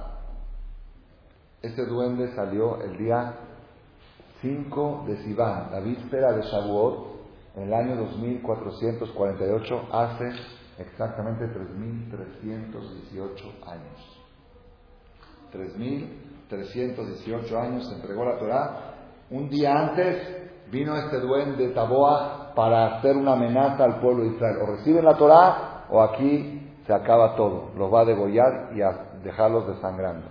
Este 1.61 1.85
duende 1.85 2.33
salió 2.33 2.81
el 2.81 2.97
día 2.97 3.33
5 4.41 5.03
de 5.07 5.17
Sivan, 5.23 5.71
la 5.71 5.81
víspera 5.81 6.31
de 6.31 6.41
Shavuot, 6.41 7.11
en 7.57 7.63
el 7.63 7.73
año 7.73 7.97
2448, 7.97 9.89
hace 9.91 10.31
exactamente 10.77 11.47
3.318 11.47 13.67
años. 13.67 14.21
3.318 15.51 17.57
años 17.57 17.89
se 17.89 17.95
entregó 17.95 18.23
la 18.23 18.39
Torah. 18.39 18.93
Un 19.29 19.49
día 19.49 19.73
antes 19.73 20.40
vino 20.71 20.95
este 20.95 21.19
duende 21.19 21.69
Taboa 21.69 22.53
para 22.55 22.97
hacer 22.97 23.15
una 23.17 23.33
amenaza 23.33 23.83
al 23.83 23.99
pueblo 23.99 24.23
de 24.23 24.29
Israel. 24.29 24.57
O 24.61 24.65
reciben 24.77 25.05
la 25.05 25.15
Torah 25.15 25.85
o 25.89 26.01
aquí 26.01 26.73
se 26.87 26.93
acaba 26.93 27.35
todo. 27.35 27.71
Los 27.77 27.93
va 27.93 28.01
a 28.01 28.05
degollar 28.05 28.71
y 28.73 28.81
a 28.81 29.19
dejarlos 29.23 29.67
desangrando. 29.67 30.27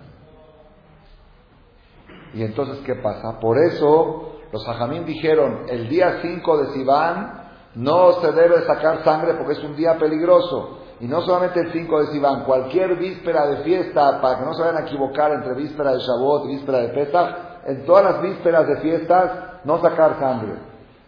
Y 2.32 2.42
entonces, 2.42 2.78
¿qué 2.84 2.94
pasa? 2.96 3.38
Por 3.40 3.58
eso 3.58 4.36
los 4.52 4.66
hajamín 4.68 5.04
dijeron, 5.04 5.66
el 5.68 5.88
día 5.88 6.18
5 6.22 6.58
de 6.58 6.66
Sivan 6.72 7.40
no 7.74 8.12
se 8.14 8.32
debe 8.32 8.62
sacar 8.62 9.04
sangre 9.04 9.34
porque 9.34 9.52
es 9.52 9.64
un 9.64 9.76
día 9.76 9.98
peligroso. 9.98 10.78
Y 11.00 11.06
no 11.06 11.22
solamente 11.22 11.60
el 11.60 11.72
5 11.72 12.00
de 12.00 12.06
Sivan, 12.08 12.44
cualquier 12.44 12.96
víspera 12.96 13.46
de 13.46 13.58
fiesta, 13.58 14.20
para 14.20 14.38
que 14.38 14.44
no 14.44 14.54
se 14.54 14.62
vayan 14.62 14.82
a 14.82 14.86
equivocar 14.86 15.32
entre 15.32 15.54
víspera 15.54 15.92
de 15.92 15.98
Shavuot 15.98 16.44
y 16.44 16.48
víspera 16.48 16.78
de 16.78 16.88
Pesach, 16.88 17.36
en 17.66 17.86
todas 17.86 18.04
las 18.04 18.22
vísperas 18.22 18.66
de 18.66 18.76
fiestas, 18.78 19.49
no 19.64 19.80
sacar 19.80 20.18
sangre. 20.18 20.54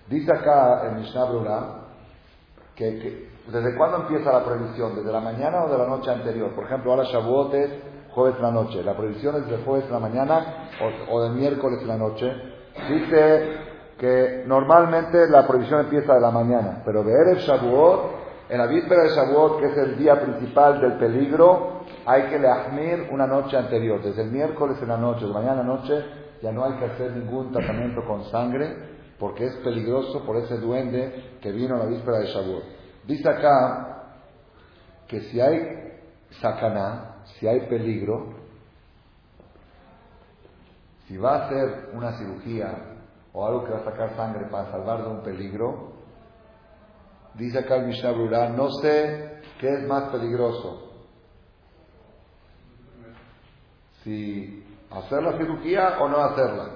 Dice 0.08 0.32
acá 0.32 0.86
en 0.86 0.96
Mishnah 0.98 1.24
Brura 1.24 1.60
que, 2.74 3.30
¿desde 3.46 3.76
cuándo 3.76 3.98
empieza 3.98 4.32
la 4.32 4.44
prohibición? 4.44 4.96
¿Desde 4.96 5.12
la 5.12 5.20
mañana 5.20 5.64
o 5.64 5.68
de 5.70 5.78
la 5.78 5.86
noche 5.86 6.10
anterior? 6.10 6.50
Por 6.54 6.64
ejemplo, 6.64 6.92
ahora 6.92 7.04
Shavuot 7.04 7.54
es 7.54 7.70
jueves 8.10 8.36
en 8.36 8.42
la 8.42 8.50
noche. 8.50 8.82
La 8.82 8.96
prohibición 8.96 9.36
es 9.36 9.48
de 9.48 9.58
jueves 9.58 9.86
en 9.86 9.92
la 9.92 10.00
mañana 10.00 10.68
o, 11.08 11.14
o 11.14 11.22
de 11.22 11.30
miércoles 11.30 11.80
en 11.82 11.88
la 11.88 11.96
noche. 11.96 12.32
Dice 12.88 13.72
que 13.98 14.44
normalmente 14.46 15.28
la 15.28 15.46
prohibición 15.46 15.80
empieza 15.80 16.14
de 16.14 16.20
la 16.20 16.30
mañana, 16.30 16.82
pero 16.84 17.04
de 17.04 17.12
Erev 17.12 17.38
Shavuot, 17.38 18.22
en 18.48 18.58
la 18.58 18.66
víspera 18.66 19.04
de 19.04 19.10
Shavuot, 19.10 19.60
que 19.60 19.66
es 19.66 19.78
el 19.78 19.96
día 19.96 20.20
principal 20.20 20.80
del 20.80 20.94
peligro, 20.94 21.84
hay 22.04 22.24
que 22.24 22.38
leahmir 22.38 23.08
una 23.12 23.26
noche 23.26 23.56
anterior, 23.56 24.02
desde 24.02 24.22
el 24.22 24.30
miércoles 24.30 24.76
en 24.82 24.88
la 24.88 24.96
noche, 24.96 25.24
de 25.24 25.32
mañana 25.32 25.60
a 25.60 25.64
noche, 25.64 26.04
ya 26.42 26.50
no 26.50 26.64
hay 26.64 26.72
que 26.78 26.84
hacer 26.84 27.12
ningún 27.12 27.52
tratamiento 27.52 28.04
con 28.04 28.24
sangre, 28.24 28.76
porque 29.18 29.46
es 29.46 29.54
peligroso 29.58 30.24
por 30.26 30.36
ese 30.36 30.58
duende 30.58 31.38
que 31.40 31.52
vino 31.52 31.76
la 31.76 31.86
víspera 31.86 32.18
de 32.18 32.26
Shavuot. 32.26 32.64
Dice 33.06 33.28
acá 33.28 34.16
que 35.06 35.20
si 35.20 35.40
hay 35.40 36.00
sacaná, 36.40 37.22
si 37.38 37.46
hay 37.46 37.60
peligro, 37.68 38.34
si 41.06 41.16
va 41.16 41.36
a 41.36 41.46
hacer 41.46 41.90
una 41.92 42.18
cirugía 42.18 42.96
o 43.32 43.46
algo 43.46 43.64
que 43.64 43.72
va 43.72 43.78
a 43.78 43.84
sacar 43.84 44.16
sangre 44.16 44.46
para 44.50 44.70
salvar 44.72 45.02
de 45.04 45.10
un 45.10 45.22
peligro, 45.22 45.92
dice 47.34 47.60
acá 47.60 47.76
el 47.76 47.86
Mishnah 47.86 48.12
Brura, 48.12 48.48
no 48.48 48.68
sé 48.80 49.42
qué 49.60 49.68
es 49.68 49.86
más 49.86 50.10
peligroso. 50.10 50.90
Si 54.02 54.61
hacer 54.98 55.22
la 55.22 55.36
cirugía 55.38 55.98
o 56.00 56.08
no 56.08 56.18
hacerla. 56.18 56.68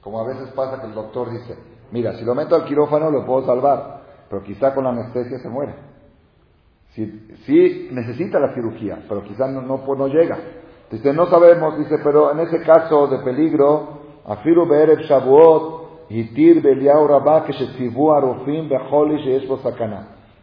Como 0.00 0.20
a 0.20 0.26
veces 0.26 0.50
pasa 0.50 0.80
que 0.80 0.86
el 0.86 0.94
doctor 0.94 1.30
dice, 1.30 1.56
mira, 1.90 2.14
si 2.14 2.24
lo 2.24 2.34
meto 2.34 2.54
al 2.54 2.64
quirófano 2.64 3.10
lo 3.10 3.26
puedo 3.26 3.46
salvar, 3.46 4.02
pero 4.28 4.42
quizá 4.42 4.74
con 4.74 4.84
la 4.84 4.90
anestesia 4.90 5.38
se 5.38 5.48
muere. 5.48 5.74
Si, 6.90 7.88
necesita 7.92 8.38
la 8.38 8.54
cirugía, 8.54 9.04
pero 9.08 9.22
quizá 9.22 9.48
no, 9.48 10.08
llega. 10.08 10.38
Dice, 10.90 11.12
no 11.12 11.26
sabemos, 11.26 11.76
dice, 11.78 11.98
pero 12.02 12.32
en 12.32 12.40
ese 12.40 12.62
caso 12.62 13.08
de 13.08 13.18
peligro, 13.18 14.00
afiru 14.24 14.66
be'erev 14.66 15.00
shavuot, 15.00 15.86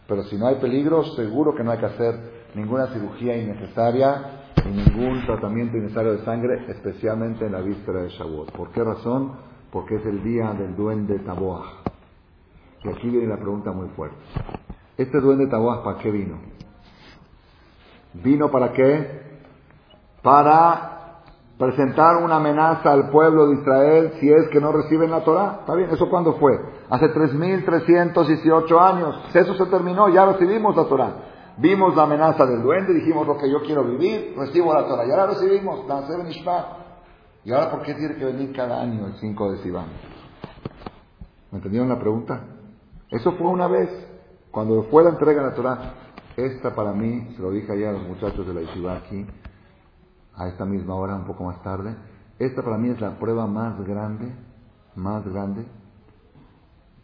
pero 0.08 0.24
si 0.24 0.38
no 0.38 0.48
hay 0.48 0.56
peligro, 0.56 1.04
seguro 1.16 1.56
que 1.56 1.64
no 1.64 1.72
hay 1.72 1.78
que 1.78 1.86
hacer 1.86 2.16
ninguna 2.54 2.88
cirugía 2.88 3.38
innecesaria 3.38 4.43
y 4.66 4.70
ningún 4.70 5.26
tratamiento 5.26 5.78
innecesario 5.78 6.14
de 6.14 6.26
sangre, 6.26 6.66
especialmente 6.70 7.46
en 7.46 7.52
la 7.52 7.62
víspera 7.62 8.02
de 8.02 8.10
Shavuot. 8.10 8.52
¿Por 8.52 8.72
qué 8.72 8.84
razón? 8.84 9.34
Porque 9.72 9.96
es 9.96 10.06
el 10.06 10.24
día 10.24 10.54
del 10.54 10.76
duende 10.76 11.20
Taboah. 11.20 11.66
Y 12.84 12.90
aquí 12.90 13.10
viene 13.10 13.28
la 13.28 13.38
pregunta 13.38 13.72
muy 13.72 13.90
fuerte. 13.90 14.18
¿Este 14.98 15.20
duende 15.20 15.48
Taboah 15.48 15.84
para 15.84 15.98
qué 16.00 16.12
vino? 16.12 16.38
¿Vino 18.14 18.52
para 18.52 18.72
qué? 18.72 19.24
Para 20.22 21.22
presentar 21.58 22.18
una 22.18 22.38
amenaza 22.38 22.92
al 22.92 23.10
pueblo 23.10 23.48
de 23.48 23.56
Israel 23.56 24.14
si 24.20 24.32
es 24.32 24.48
que 24.50 24.60
no 24.60 24.72
reciben 24.72 25.12
la 25.12 25.24
Torah. 25.24 25.58
¿Está 25.62 25.76
bien? 25.76 25.90
¿Eso 25.90 26.10
cuándo 26.10 26.34
fue? 26.34 26.60
Hace 26.90 27.14
3.318 27.14 28.80
años. 28.80 29.16
Eso 29.34 29.56
se 29.56 29.66
terminó, 29.66 30.10
ya 30.10 30.26
recibimos 30.26 30.76
la 30.76 30.86
Torah. 30.86 31.14
Vimos 31.58 31.96
la 31.96 32.04
amenaza 32.04 32.46
del 32.46 32.62
duende, 32.62 32.94
dijimos 32.94 33.28
lo 33.28 33.38
que 33.38 33.50
yo 33.50 33.62
quiero 33.62 33.84
vivir, 33.84 34.34
recibo 34.38 34.74
la 34.74 34.88
Torah. 34.88 35.06
Y 35.06 35.12
ahora 35.12 35.28
recibimos 35.28 35.86
¿Y 37.46 37.52
ahora 37.52 37.72
por 37.72 37.82
qué 37.84 37.94
tiene 37.94 38.16
que 38.16 38.26
venir 38.26 38.54
cada 38.56 38.82
año 38.82 39.08
el 39.08 39.16
5 39.16 39.52
de 39.52 39.58
Sivan? 39.64 39.88
¿Me 41.52 41.58
entendieron 41.58 41.90
la 41.90 42.00
pregunta? 42.00 42.42
Eso 43.10 43.34
fue 43.34 43.48
una 43.48 43.68
vez, 43.68 43.90
cuando 44.50 44.84
fue 44.84 45.04
la 45.04 45.10
entrega 45.10 45.44
de 45.44 45.50
la 45.50 45.56
Torah. 45.56 45.94
Esta 46.36 46.74
para 46.74 46.94
mí, 46.94 47.34
se 47.36 47.42
lo 47.42 47.52
dije 47.52 47.72
ayer 47.72 47.90
a 47.90 47.92
los 47.94 48.04
muchachos 48.04 48.48
de 48.48 48.54
la 48.54 48.62
Yeshiva 48.62 48.98
aquí, 48.98 49.26
a 50.36 50.48
esta 50.48 50.66
misma 50.66 50.96
hora, 50.96 51.16
un 51.16 51.26
poco 51.26 51.44
más 51.44 51.62
tarde, 51.62 51.96
esta 52.40 52.64
para 52.64 52.78
mí 52.78 52.90
es 52.90 53.00
la 53.00 53.20
prueba 53.20 53.46
más 53.46 53.80
grande, 53.86 54.34
más 54.96 55.24
grande, 55.28 55.66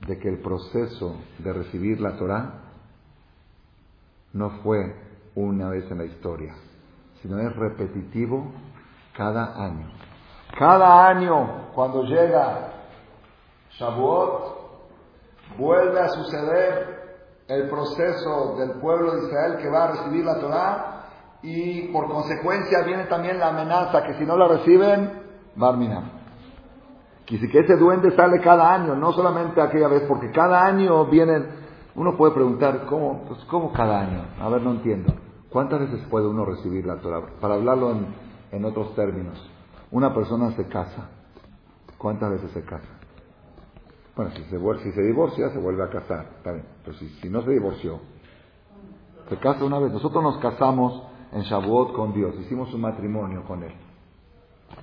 de 0.08 0.18
que 0.18 0.30
el 0.30 0.40
proceso 0.40 1.16
de 1.38 1.54
recibir 1.54 2.02
la 2.02 2.18
Torah 2.18 2.69
no 4.34 4.50
fue 4.62 4.96
una 5.36 5.70
vez 5.70 5.90
en 5.92 5.98
la 6.00 6.06
historia, 6.06 6.54
sino 7.22 7.40
es 7.40 7.56
repetitivo 7.56 8.52
cada 9.16 9.64
año. 9.64 9.92
Cada 10.58 11.08
año, 11.08 11.70
cuando 11.74 12.04
llega 12.04 12.74
Shavuot, 13.72 14.60
vuelve 15.58 16.00
a 16.00 16.10
suceder 16.10 17.00
el 17.48 17.70
proceso 17.70 18.56
del 18.58 18.80
pueblo 18.80 19.16
de 19.16 19.28
Israel 19.28 19.58
que 19.58 19.70
va 19.70 19.86
a 19.86 19.92
recibir 19.92 20.26
la 20.26 20.40
Torah 20.40 20.96
y 21.42 21.88
por 21.92 22.08
consecuencia 22.10 22.84
viene 22.86 23.06
también 23.06 23.40
la 23.40 23.50
amenaza 23.50 24.04
que 24.04 24.14
si 24.16 24.26
no 24.26 24.38
la 24.38 24.48
reciben, 24.48 25.24
Barmina. 25.56 26.20
Y 27.28 27.38
si 27.38 27.48
que 27.48 27.60
ese 27.60 27.76
duende 27.76 28.10
sale 28.16 28.42
cada 28.42 28.74
año, 28.74 28.96
no 28.96 29.12
solamente 29.12 29.62
aquella 29.62 29.88
vez, 29.88 30.04
porque 30.08 30.32
cada 30.32 30.66
año 30.66 31.06
vienen, 31.06 31.48
uno 31.96 32.16
puede 32.16 32.34
preguntar, 32.34 32.86
¿cómo, 32.86 33.24
pues, 33.28 33.44
¿cómo 33.46 33.74
cada 33.74 34.02
año? 34.02 34.24
A 34.40 34.50
ver, 34.50 34.62
no 34.62 34.72
entiendo. 34.72 35.14
¿Cuántas 35.50 35.80
veces 35.80 36.06
puede 36.10 36.28
uno 36.28 36.46
recibir 36.46 36.86
la 36.86 36.98
Torah? 36.98 37.22
Para 37.42 37.56
hablarlo 37.56 37.96
en, 38.52 38.66
otros 38.66 38.94
términos. 38.96 39.38
Una 39.92 40.14
persona 40.14 40.52
se 40.52 40.68
casa. 40.68 41.10
¿Cuántas 41.98 42.32
veces 42.32 42.52
se 42.52 42.64
casa? 42.64 42.88
Bueno, 44.16 44.32
si 44.36 44.44
se, 44.44 44.84
si 44.84 44.92
se 44.92 45.02
divorcia, 45.02 45.50
se 45.50 45.58
vuelve 45.58 45.84
a 45.84 45.90
casar. 45.90 46.26
Pero 46.44 46.98
si, 46.98 47.30
no 47.30 47.42
se 47.42 47.52
divorció, 47.52 48.00
se 49.28 49.38
casa 49.38 49.66
una 49.66 49.80
vez. 49.80 49.92
Nosotros 49.92 50.22
nos 50.24 50.38
casamos 50.38 51.04
en 51.32 51.42
Shavuot 51.42 51.94
con 51.94 52.14
Dios, 52.14 52.36
hicimos 52.40 52.74
un 52.74 52.82
matrimonio 52.82 53.44
con 53.44 53.64
Él. 53.64 53.74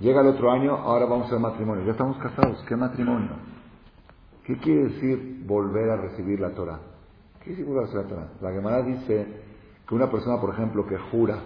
Llega 0.00 0.20
el 0.20 0.28
otro 0.28 0.50
año, 0.50 0.74
ahora 0.74 1.06
vamos 1.06 1.24
a 1.24 1.26
hacer 1.28 1.38
matrimonio. 1.38 1.84
Ya 1.84 1.92
estamos 1.92 2.16
casados, 2.18 2.62
¿qué 2.68 2.76
matrimonio? 2.76 3.30
¿Qué 4.44 4.58
quiere 4.58 4.84
decir 4.88 5.44
volver 5.46 5.90
a 5.90 5.96
recibir 5.96 6.40
la 6.40 6.50
Torah? 6.50 6.78
¿Qué 7.46 7.54
quiere 7.54 7.62
decir 7.62 7.74
volver 7.76 7.84
a 7.84 7.86
recibir 7.86 8.18
la 8.18 8.26
Torah? 8.26 8.50
La 8.50 8.56
Gemara 8.56 8.82
dice 8.82 9.26
que 9.86 9.94
una 9.94 10.10
persona, 10.10 10.40
por 10.40 10.50
ejemplo, 10.52 10.84
que 10.84 10.98
jura, 10.98 11.38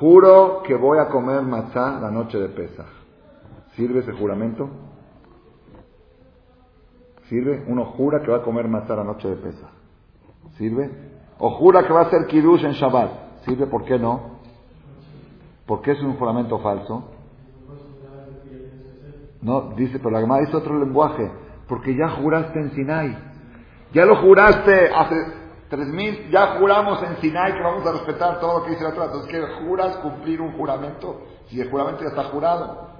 juro 0.00 0.62
que 0.62 0.74
voy 0.74 0.98
a 0.98 1.08
comer 1.08 1.42
matzá 1.42 2.00
la 2.00 2.10
noche 2.10 2.38
de 2.38 2.48
Pesach. 2.48 2.86
¿Sirve 3.74 4.00
ese 4.00 4.12
juramento? 4.12 4.70
¿Sirve? 7.28 7.66
Uno 7.68 7.84
jura 7.84 8.22
que 8.22 8.30
va 8.30 8.38
a 8.38 8.42
comer 8.42 8.66
matzá 8.66 8.96
la 8.96 9.04
noche 9.04 9.28
de 9.28 9.36
Pesach. 9.36 9.68
¿Sirve? 10.56 10.90
O 11.38 11.50
jura 11.50 11.86
que 11.86 11.92
va 11.92 12.00
a 12.00 12.04
hacer 12.04 12.26
kiddush 12.28 12.64
en 12.64 12.72
Shabbat. 12.72 13.42
¿Sirve? 13.44 13.66
¿Por 13.66 13.84
qué 13.84 13.98
no? 13.98 14.38
¿Por 15.66 15.82
qué 15.82 15.90
es 15.90 16.00
un 16.00 16.16
juramento 16.16 16.60
falso? 16.60 17.10
No, 19.42 19.74
dice, 19.76 19.98
pero 19.98 20.12
la 20.12 20.20
Gemara 20.20 20.46
dice 20.46 20.56
otro 20.56 20.78
lenguaje. 20.78 21.30
Porque 21.68 21.94
ya 21.94 22.08
juraste 22.08 22.58
en 22.58 22.70
Sinai. 22.70 23.25
Ya 23.96 24.04
lo 24.04 24.16
juraste 24.16 24.90
hace 24.94 25.14
tres 25.70 25.88
mil, 25.88 26.28
ya 26.30 26.58
juramos 26.58 27.02
en 27.02 27.16
Sinai 27.16 27.54
que 27.54 27.62
vamos 27.62 27.86
a 27.86 27.92
respetar 27.92 28.38
todo 28.40 28.58
lo 28.58 28.64
que 28.66 28.72
dice 28.72 28.84
la 28.84 28.92
Torah. 28.92 29.06
Entonces, 29.06 29.30
¿qué 29.30 29.40
juras 29.64 29.96
cumplir 30.02 30.42
un 30.42 30.52
juramento? 30.52 31.22
Si 31.48 31.58
el 31.58 31.70
juramento 31.70 32.02
ya 32.02 32.10
está 32.10 32.24
jurado. 32.24 32.90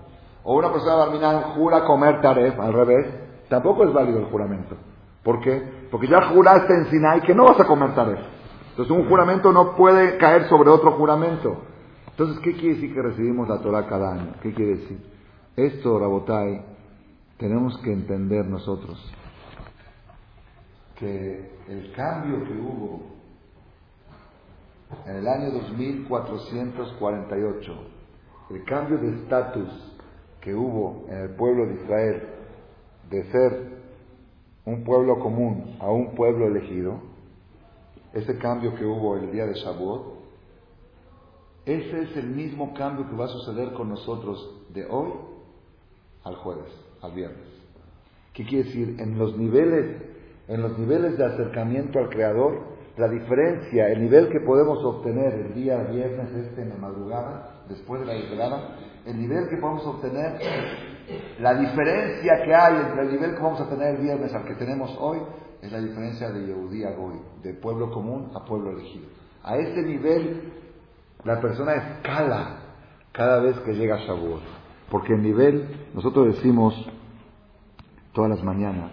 O 0.42 0.56
una 0.56 0.72
persona 0.72 0.94
barminal 0.94 1.52
jura 1.54 1.84
comer 1.84 2.22
taref, 2.22 2.58
al 2.58 2.72
revés, 2.72 3.08
tampoco 3.50 3.84
es 3.84 3.92
válido 3.92 4.20
el 4.20 4.24
juramento. 4.30 4.74
¿Por 5.22 5.40
qué? 5.40 5.86
Porque 5.90 6.08
ya 6.08 6.30
juraste 6.30 6.72
en 6.72 6.86
Sinai 6.86 7.20
que 7.20 7.34
no 7.34 7.44
vas 7.44 7.60
a 7.60 7.66
comer 7.66 7.94
taref. 7.94 8.20
Entonces 8.70 8.96
un 8.96 9.06
juramento 9.06 9.52
no 9.52 9.76
puede 9.76 10.16
caer 10.16 10.48
sobre 10.48 10.70
otro 10.70 10.92
juramento. 10.92 11.58
Entonces, 12.08 12.38
¿qué 12.38 12.54
quiere 12.54 12.76
decir 12.76 12.94
que 12.94 13.02
recibimos 13.02 13.46
la 13.50 13.60
Torah 13.60 13.86
cada 13.86 14.14
año? 14.14 14.32
¿Qué 14.40 14.54
quiere 14.54 14.76
decir? 14.76 14.98
Esto, 15.56 15.98
Rabotai, 15.98 16.64
tenemos 17.36 17.76
que 17.82 17.92
entender 17.92 18.46
nosotros 18.46 18.98
que 20.98 21.50
el 21.68 21.92
cambio 21.92 22.42
que 22.44 22.52
hubo 22.52 23.00
en 25.06 25.16
el 25.16 25.28
año 25.28 25.50
2448, 25.52 27.72
el 28.50 28.64
cambio 28.64 28.98
de 28.98 29.22
estatus 29.22 29.68
que 30.40 30.54
hubo 30.54 31.06
en 31.08 31.22
el 31.22 31.30
pueblo 31.30 31.66
de 31.66 31.74
Israel 31.74 32.22
de 33.10 33.24
ser 33.30 33.76
un 34.64 34.84
pueblo 34.84 35.18
común 35.18 35.76
a 35.80 35.90
un 35.90 36.14
pueblo 36.14 36.46
elegido, 36.46 37.00
ese 38.12 38.38
cambio 38.38 38.74
que 38.74 38.84
hubo 38.84 39.16
el 39.16 39.32
día 39.32 39.46
de 39.46 39.54
Shavuot, 39.54 40.16
ese 41.66 42.02
es 42.02 42.16
el 42.16 42.28
mismo 42.28 42.72
cambio 42.74 43.08
que 43.08 43.16
va 43.16 43.24
a 43.24 43.28
suceder 43.28 43.72
con 43.72 43.88
nosotros 43.88 44.54
de 44.72 44.86
hoy 44.86 45.10
al 46.22 46.36
jueves, 46.36 46.72
al 47.02 47.12
viernes. 47.12 47.48
¿Qué 48.32 48.44
quiere 48.44 48.64
decir? 48.64 49.00
En 49.00 49.18
los 49.18 49.36
niveles, 49.36 50.00
en 50.48 50.62
los 50.62 50.78
niveles 50.78 51.16
de 51.18 51.24
acercamiento 51.24 51.98
al 51.98 52.08
Creador, 52.08 52.76
la 52.96 53.08
diferencia, 53.08 53.88
el 53.88 54.00
nivel 54.00 54.28
que 54.30 54.40
podemos 54.40 54.82
obtener 54.84 55.34
el 55.34 55.54
día 55.54 55.76
viernes 55.82 56.32
este 56.34 56.62
en 56.62 56.70
la 56.70 56.76
madrugada, 56.76 57.64
después 57.68 58.00
de 58.00 58.06
la 58.06 58.14
desvelada, 58.14 58.76
el 59.04 59.18
nivel 59.18 59.48
que 59.48 59.56
podemos 59.58 59.86
obtener, 59.86 60.38
la 61.40 61.54
diferencia 61.54 62.42
que 62.44 62.54
hay 62.54 62.76
entre 62.76 63.02
el 63.02 63.12
nivel 63.12 63.34
que 63.34 63.42
vamos 63.42 63.60
a 63.60 63.68
tener 63.68 63.96
el 63.96 64.02
viernes 64.02 64.32
al 64.34 64.44
que 64.44 64.54
tenemos 64.54 64.96
hoy, 64.98 65.18
es 65.60 65.72
la 65.72 65.80
diferencia 65.80 66.30
de 66.30 66.46
Yehudí 66.46 66.84
a 66.84 66.92
Goy, 66.92 67.20
de 67.42 67.54
pueblo 67.54 67.90
común 67.90 68.30
a 68.34 68.44
pueblo 68.44 68.70
elegido. 68.70 69.06
A 69.42 69.56
ese 69.56 69.82
nivel, 69.82 70.52
la 71.24 71.40
persona 71.40 71.74
escala 71.74 72.60
cada 73.12 73.40
vez 73.40 73.58
que 73.60 73.72
llega 73.72 73.96
a 73.96 73.98
Shavuot. 73.98 74.42
Porque 74.90 75.14
el 75.14 75.22
nivel, 75.22 75.88
nosotros 75.94 76.36
decimos 76.36 76.74
todas 78.12 78.30
las 78.30 78.42
mañanas, 78.42 78.92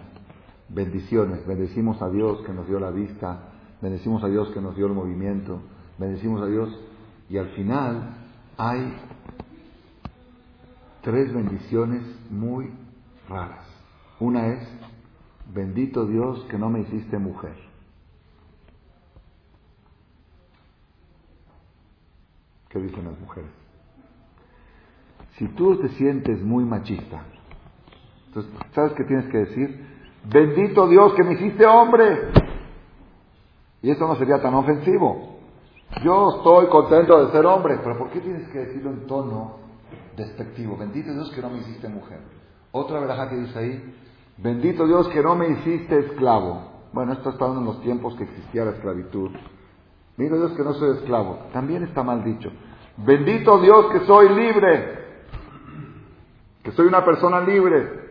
bendiciones, 0.68 1.46
bendecimos 1.46 2.00
a 2.02 2.08
Dios 2.10 2.40
que 2.46 2.52
nos 2.52 2.66
dio 2.66 2.80
la 2.80 2.90
vista, 2.90 3.50
bendecimos 3.80 4.22
a 4.24 4.28
Dios 4.28 4.50
que 4.50 4.60
nos 4.60 4.76
dio 4.76 4.86
el 4.86 4.92
movimiento, 4.92 5.60
bendecimos 5.98 6.42
a 6.42 6.46
Dios, 6.46 6.68
y 7.28 7.38
al 7.38 7.48
final 7.50 8.16
hay 8.56 8.94
tres 11.02 11.32
bendiciones 11.32 12.02
muy 12.30 12.70
raras. 13.28 13.66
Una 14.20 14.48
es 14.48 14.68
bendito 15.52 16.06
Dios 16.06 16.44
que 16.50 16.58
no 16.58 16.70
me 16.70 16.80
hiciste 16.80 17.18
mujer. 17.18 17.54
¿Qué 22.68 22.80
dicen 22.80 23.04
las 23.04 23.18
mujeres? 23.20 23.50
Si 25.38 25.46
tú 25.48 25.76
te 25.80 25.88
sientes 25.90 26.42
muy 26.42 26.64
machista, 26.64 27.22
entonces, 28.26 28.52
¿sabes 28.74 28.94
qué 28.94 29.04
tienes 29.04 29.26
que 29.30 29.38
decir? 29.38 29.93
Bendito 30.24 30.86
Dios 30.88 31.14
que 31.14 31.22
me 31.22 31.34
hiciste 31.34 31.66
hombre. 31.66 32.30
Y 33.82 33.90
esto 33.90 34.06
no 34.06 34.16
sería 34.16 34.40
tan 34.40 34.54
ofensivo. 34.54 35.38
Yo 36.02 36.36
estoy 36.36 36.66
contento 36.66 37.24
de 37.24 37.32
ser 37.32 37.44
hombre, 37.46 37.78
pero 37.82 37.98
¿por 37.98 38.10
qué 38.10 38.20
tienes 38.20 38.48
que 38.48 38.58
decirlo 38.58 38.90
en 38.90 39.06
tono 39.06 39.58
despectivo? 40.16 40.76
Bendito 40.76 41.12
Dios 41.12 41.30
que 41.32 41.42
no 41.42 41.50
me 41.50 41.58
hiciste 41.58 41.88
mujer. 41.88 42.20
Otra 42.72 42.98
veraja 43.00 43.28
que 43.28 43.36
dice 43.36 43.58
ahí, 43.58 43.94
Bendito 44.36 44.86
Dios 44.86 45.08
que 45.08 45.22
no 45.22 45.36
me 45.36 45.48
hiciste 45.48 45.98
esclavo. 45.98 46.72
Bueno, 46.92 47.12
esto 47.12 47.30
está 47.30 47.46
en 47.46 47.64
los 47.64 47.80
tiempos 47.82 48.14
que 48.16 48.24
existía 48.24 48.64
la 48.64 48.72
esclavitud. 48.72 49.30
Bendito 50.16 50.38
Dios 50.38 50.52
que 50.56 50.64
no 50.64 50.74
soy 50.74 50.96
esclavo. 50.96 51.38
También 51.52 51.84
está 51.84 52.02
mal 52.02 52.24
dicho. 52.24 52.50
Bendito 52.96 53.60
Dios 53.60 53.86
que 53.92 54.00
soy 54.00 54.28
libre. 54.28 55.04
Que 56.62 56.72
soy 56.72 56.86
una 56.86 57.04
persona 57.04 57.40
libre. 57.40 58.03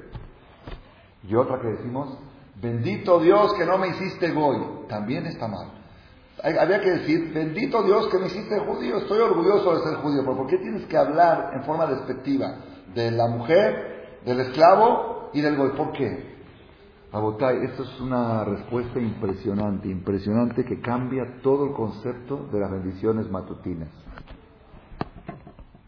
Y 1.28 1.36
otra 1.36 1.60
que 1.60 1.68
decimos, 1.68 2.18
bendito 2.62 3.20
Dios 3.20 3.54
que 3.54 3.66
no 3.66 3.78
me 3.78 3.90
hiciste 3.90 4.32
goy. 4.32 4.88
También 4.88 5.26
está 5.26 5.48
mal. 5.48 5.72
Había 6.44 6.82
que 6.82 6.92
decir, 6.92 7.32
bendito 7.34 7.84
Dios 7.84 8.08
que 8.10 8.18
me 8.18 8.28
hiciste 8.28 8.60
judío. 8.60 8.98
Estoy 8.98 9.20
orgulloso 9.20 9.76
de 9.76 9.84
ser 9.84 9.96
judío. 9.96 10.22
Pero 10.24 10.38
¿por 10.38 10.48
qué 10.48 10.58
tienes 10.58 10.86
que 10.88 10.98
hablar 10.98 11.52
en 11.56 11.64
forma 11.64 11.86
despectiva 11.86 12.58
de 12.94 13.12
la 13.12 13.28
mujer, 13.28 14.20
del 14.26 14.40
esclavo 14.42 15.30
y 15.34 15.42
del 15.42 15.56
gol. 15.56 15.74
¿Por 15.76 15.92
qué? 15.94 16.34
Abotay, 17.12 17.66
esto 17.66 17.84
es 17.84 18.00
una 18.02 18.44
respuesta 18.44 19.00
impresionante, 19.00 19.88
impresionante 19.88 20.66
que 20.66 20.82
cambia 20.82 21.42
todo 21.44 21.68
el 21.68 21.74
concepto 21.74 22.48
de 22.52 22.60
las 22.60 22.72
bendiciones 22.72 23.30
matutinas. 23.30 23.90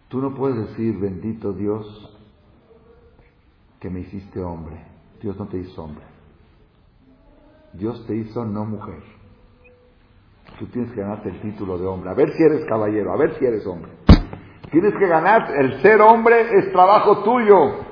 Tú 0.07 0.21
no 0.21 0.35
puedes 0.35 0.69
decir, 0.69 0.97
bendito 0.99 1.51
Dios, 1.53 2.15
que 3.79 3.89
me 3.89 4.01
hiciste 4.01 4.39
hombre. 4.39 4.94
Dios 5.21 5.37
no 5.37 5.47
te 5.47 5.57
hizo 5.57 5.83
hombre. 5.83 6.05
Dios 7.73 8.05
te 8.07 8.15
hizo 8.15 8.45
no 8.45 8.65
mujer. 8.65 9.01
tú 10.59 10.67
tienes 10.67 10.91
que 10.93 11.01
ganarte 11.01 11.29
el 11.29 11.41
título 11.41 11.77
de 11.77 11.85
hombre. 11.85 12.09
A 12.09 12.13
ver 12.13 12.31
si 12.33 12.43
eres 12.43 12.65
caballero, 12.65 13.11
a 13.13 13.17
ver 13.17 13.37
si 13.37 13.45
eres 13.45 13.65
hombre. 13.65 13.91
Tienes 14.71 14.93
que 14.97 15.07
ganar, 15.07 15.51
el 15.55 15.81
ser 15.81 16.01
hombre 16.01 16.57
es 16.57 16.71
trabajo 16.71 17.23
tuyo. 17.23 17.85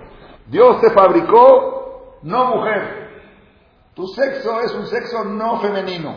Dios 0.48 0.82
te 0.82 0.92
fabricó, 0.92 2.20
no 2.24 2.56
mujer. 2.56 3.04
Tu 3.94 4.08
sexo 4.08 4.60
es 4.62 4.74
un 4.74 4.86
sexo 4.88 5.24
no 5.26 5.60
femenino. 5.60 6.16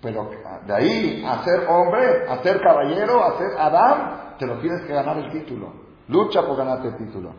Pero 0.00 0.30
de 0.66 0.74
ahí 0.74 1.24
a 1.26 1.42
ser 1.42 1.66
hombre, 1.68 2.28
a 2.28 2.42
ser 2.42 2.60
caballero, 2.60 3.22
a 3.22 3.38
ser 3.38 3.58
Adán, 3.58 4.36
te 4.38 4.46
lo 4.46 4.58
tienes 4.58 4.82
que 4.82 4.92
ganar 4.92 5.18
el 5.18 5.30
título. 5.30 5.72
Lucha 6.08 6.42
por 6.46 6.56
ganarte 6.56 6.88
el 6.88 6.96
título. 6.96 7.32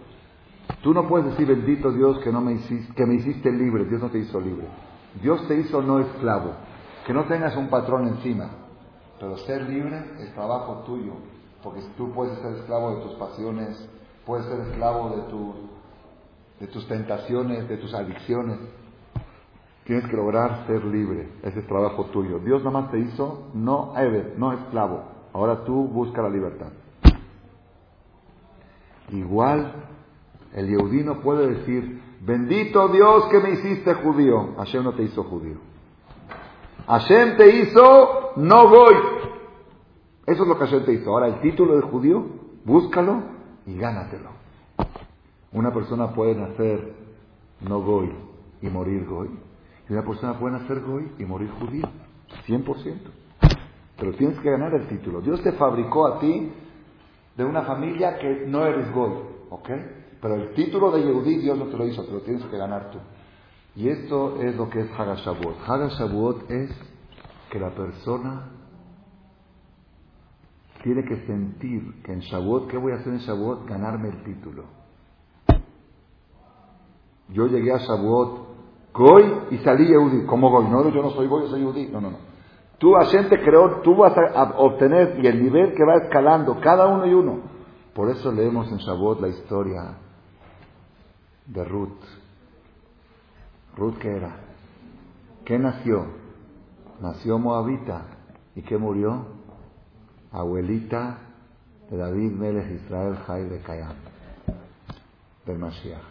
Tú 0.81 0.93
no 0.93 1.07
puedes 1.07 1.31
decir, 1.31 1.47
bendito 1.47 1.91
Dios, 1.91 2.19
que, 2.19 2.31
no 2.31 2.41
me 2.41 2.53
hiciste, 2.53 2.93
que 2.93 3.05
me 3.05 3.15
hiciste 3.15 3.51
libre. 3.51 3.85
Dios 3.85 4.01
no 4.01 4.09
te 4.09 4.19
hizo 4.19 4.39
libre. 4.39 4.67
Dios 5.21 5.47
te 5.47 5.55
hizo 5.59 5.81
no 5.81 5.99
esclavo. 5.99 6.53
Que 7.05 7.13
no 7.13 7.25
tengas 7.25 7.55
un 7.55 7.69
patrón 7.69 8.07
encima. 8.07 8.49
Pero 9.19 9.37
ser 9.39 9.63
libre 9.63 10.03
es 10.19 10.33
trabajo 10.33 10.83
tuyo. 10.85 11.13
Porque 11.63 11.81
tú 11.97 12.11
puedes 12.11 12.37
ser 12.39 12.53
esclavo 12.57 12.95
de 12.95 13.01
tus 13.01 13.13
pasiones, 13.13 13.89
puedes 14.25 14.45
ser 14.45 14.59
esclavo 14.59 15.15
de, 15.15 15.21
tu, 15.23 15.55
de 16.59 16.67
tus 16.67 16.87
tentaciones, 16.87 17.67
de 17.67 17.77
tus 17.77 17.93
adicciones. 17.93 18.59
Tienes 19.85 20.05
que 20.09 20.17
lograr 20.17 20.67
ser 20.67 20.83
libre. 20.83 21.29
Ese 21.43 21.59
es 21.59 21.67
trabajo 21.67 22.05
tuyo. 22.05 22.39
Dios 22.39 22.63
nada 22.63 22.81
más 22.81 22.91
te 22.91 22.99
hizo 22.99 23.49
no 23.53 23.93
no 24.37 24.53
esclavo. 24.53 25.03
Ahora 25.33 25.63
tú 25.63 25.87
busca 25.87 26.21
la 26.21 26.29
libertad. 26.29 26.67
Igual, 29.09 29.86
el 30.53 30.67
Yehudí 30.67 31.03
no 31.03 31.21
puede 31.21 31.47
decir, 31.47 32.01
bendito 32.21 32.87
Dios 32.89 33.25
que 33.25 33.39
me 33.39 33.51
hiciste 33.51 33.93
judío. 33.95 34.55
Hashem 34.57 34.83
no 34.83 34.93
te 34.93 35.03
hizo 35.03 35.23
judío. 35.23 35.57
Hashem 36.87 37.37
te 37.37 37.55
hizo 37.57 38.31
no 38.37 38.69
voy. 38.69 38.95
Eso 40.25 40.43
es 40.43 40.47
lo 40.47 40.57
que 40.57 40.65
Hashem 40.65 40.85
te 40.85 40.93
hizo. 40.93 41.09
Ahora, 41.09 41.27
el 41.27 41.41
título 41.41 41.75
de 41.75 41.81
judío, 41.83 42.25
búscalo 42.65 43.23
y 43.65 43.77
gánatelo. 43.77 44.29
Una 45.51 45.73
persona 45.73 46.13
puede 46.13 46.35
nacer 46.35 46.93
no 47.61 47.81
goy 47.81 48.11
y 48.61 48.67
morir 48.67 49.05
goy. 49.05 49.29
Y 49.89 49.93
una 49.93 50.03
persona 50.03 50.37
puede 50.37 50.59
nacer 50.59 50.81
goy 50.81 51.11
y 51.17 51.25
morir 51.25 51.49
judío. 51.59 51.87
100%. 52.45 52.97
Pero 53.97 54.13
tienes 54.13 54.37
que 54.39 54.51
ganar 54.51 54.73
el 54.73 54.87
título. 54.87 55.21
Dios 55.21 55.41
te 55.41 55.53
fabricó 55.53 56.07
a 56.07 56.19
ti 56.19 56.51
de 57.35 57.45
una 57.45 57.63
familia 57.63 58.17
que 58.17 58.45
no 58.47 58.65
eres 58.65 58.91
goy. 58.93 59.11
¿Ok? 59.49 59.69
Pero 60.21 60.35
el 60.35 60.53
título 60.53 60.91
de 60.91 61.03
Yehudí 61.03 61.37
Dios 61.37 61.57
no 61.57 61.65
te 61.65 61.77
lo 61.77 61.85
hizo, 61.85 62.03
te 62.03 62.11
lo 62.11 62.21
tienes 62.21 62.43
que 62.45 62.57
ganar 62.57 62.91
tú. 62.91 62.99
Y 63.75 63.89
esto 63.89 64.41
es 64.41 64.55
lo 64.55 64.69
que 64.69 64.79
es 64.81 64.91
Hagashavuot. 64.91 65.57
Hagashavuot 65.67 66.49
es 66.49 66.71
que 67.51 67.59
la 67.59 67.69
persona 67.75 68.49
tiene 70.83 71.03
que 71.03 71.25
sentir 71.27 72.01
que 72.03 72.13
en 72.13 72.19
Shavuot, 72.19 72.69
¿qué 72.69 72.77
voy 72.77 72.93
a 72.93 72.95
hacer 72.95 73.13
en 73.13 73.19
Shavuot? 73.19 73.67
Ganarme 73.67 74.09
el 74.09 74.23
título. 74.23 74.63
Yo 77.29 77.47
llegué 77.47 77.71
a 77.73 77.77
Shavuot 77.77 78.47
Goy 78.93 79.33
y 79.51 79.57
salí 79.59 79.87
Yehudi. 79.87 80.25
¿Cómo 80.25 80.49
Goy? 80.49 80.69
No, 80.69 80.89
yo 80.89 81.03
no 81.03 81.11
soy 81.11 81.27
Goy, 81.27 81.43
yo 81.43 81.49
soy 81.49 81.59
Yehudi. 81.59 81.87
No, 81.91 82.01
no, 82.01 82.11
no. 82.11 82.17
Tú, 82.79 82.93
Hashem 82.93 83.29
te 83.29 83.39
creó, 83.41 83.81
tú 83.81 83.95
vas 83.95 84.17
a 84.17 84.53
obtener 84.57 85.19
y 85.21 85.27
el 85.27 85.43
nivel 85.43 85.73
que 85.73 85.83
va 85.83 85.95
escalando, 86.03 86.59
cada 86.61 86.87
uno 86.87 87.05
y 87.05 87.13
uno. 87.13 87.41
Por 87.93 88.09
eso 88.09 88.31
leemos 88.31 88.71
en 88.71 88.77
Shavuot 88.77 89.21
la 89.21 89.27
historia 89.27 89.97
de 91.47 91.63
Ruth. 91.63 92.03
¿Ruth 93.75 93.97
qué 93.99 94.09
era? 94.09 94.35
¿Qué 95.45 95.57
nació? 95.57 96.05
Nació 97.01 97.39
Moabita. 97.39 98.05
¿Y 98.55 98.61
qué 98.63 98.77
murió? 98.77 99.25
Abuelita 100.31 101.19
de 101.89 101.97
David 101.97 102.31
Melech 102.31 102.69
Israel 102.71 103.15
Jai 103.25 103.45
de 103.45 103.59
Cayam, 103.59 103.95
del 105.45 105.57
Mashiach. 105.57 106.01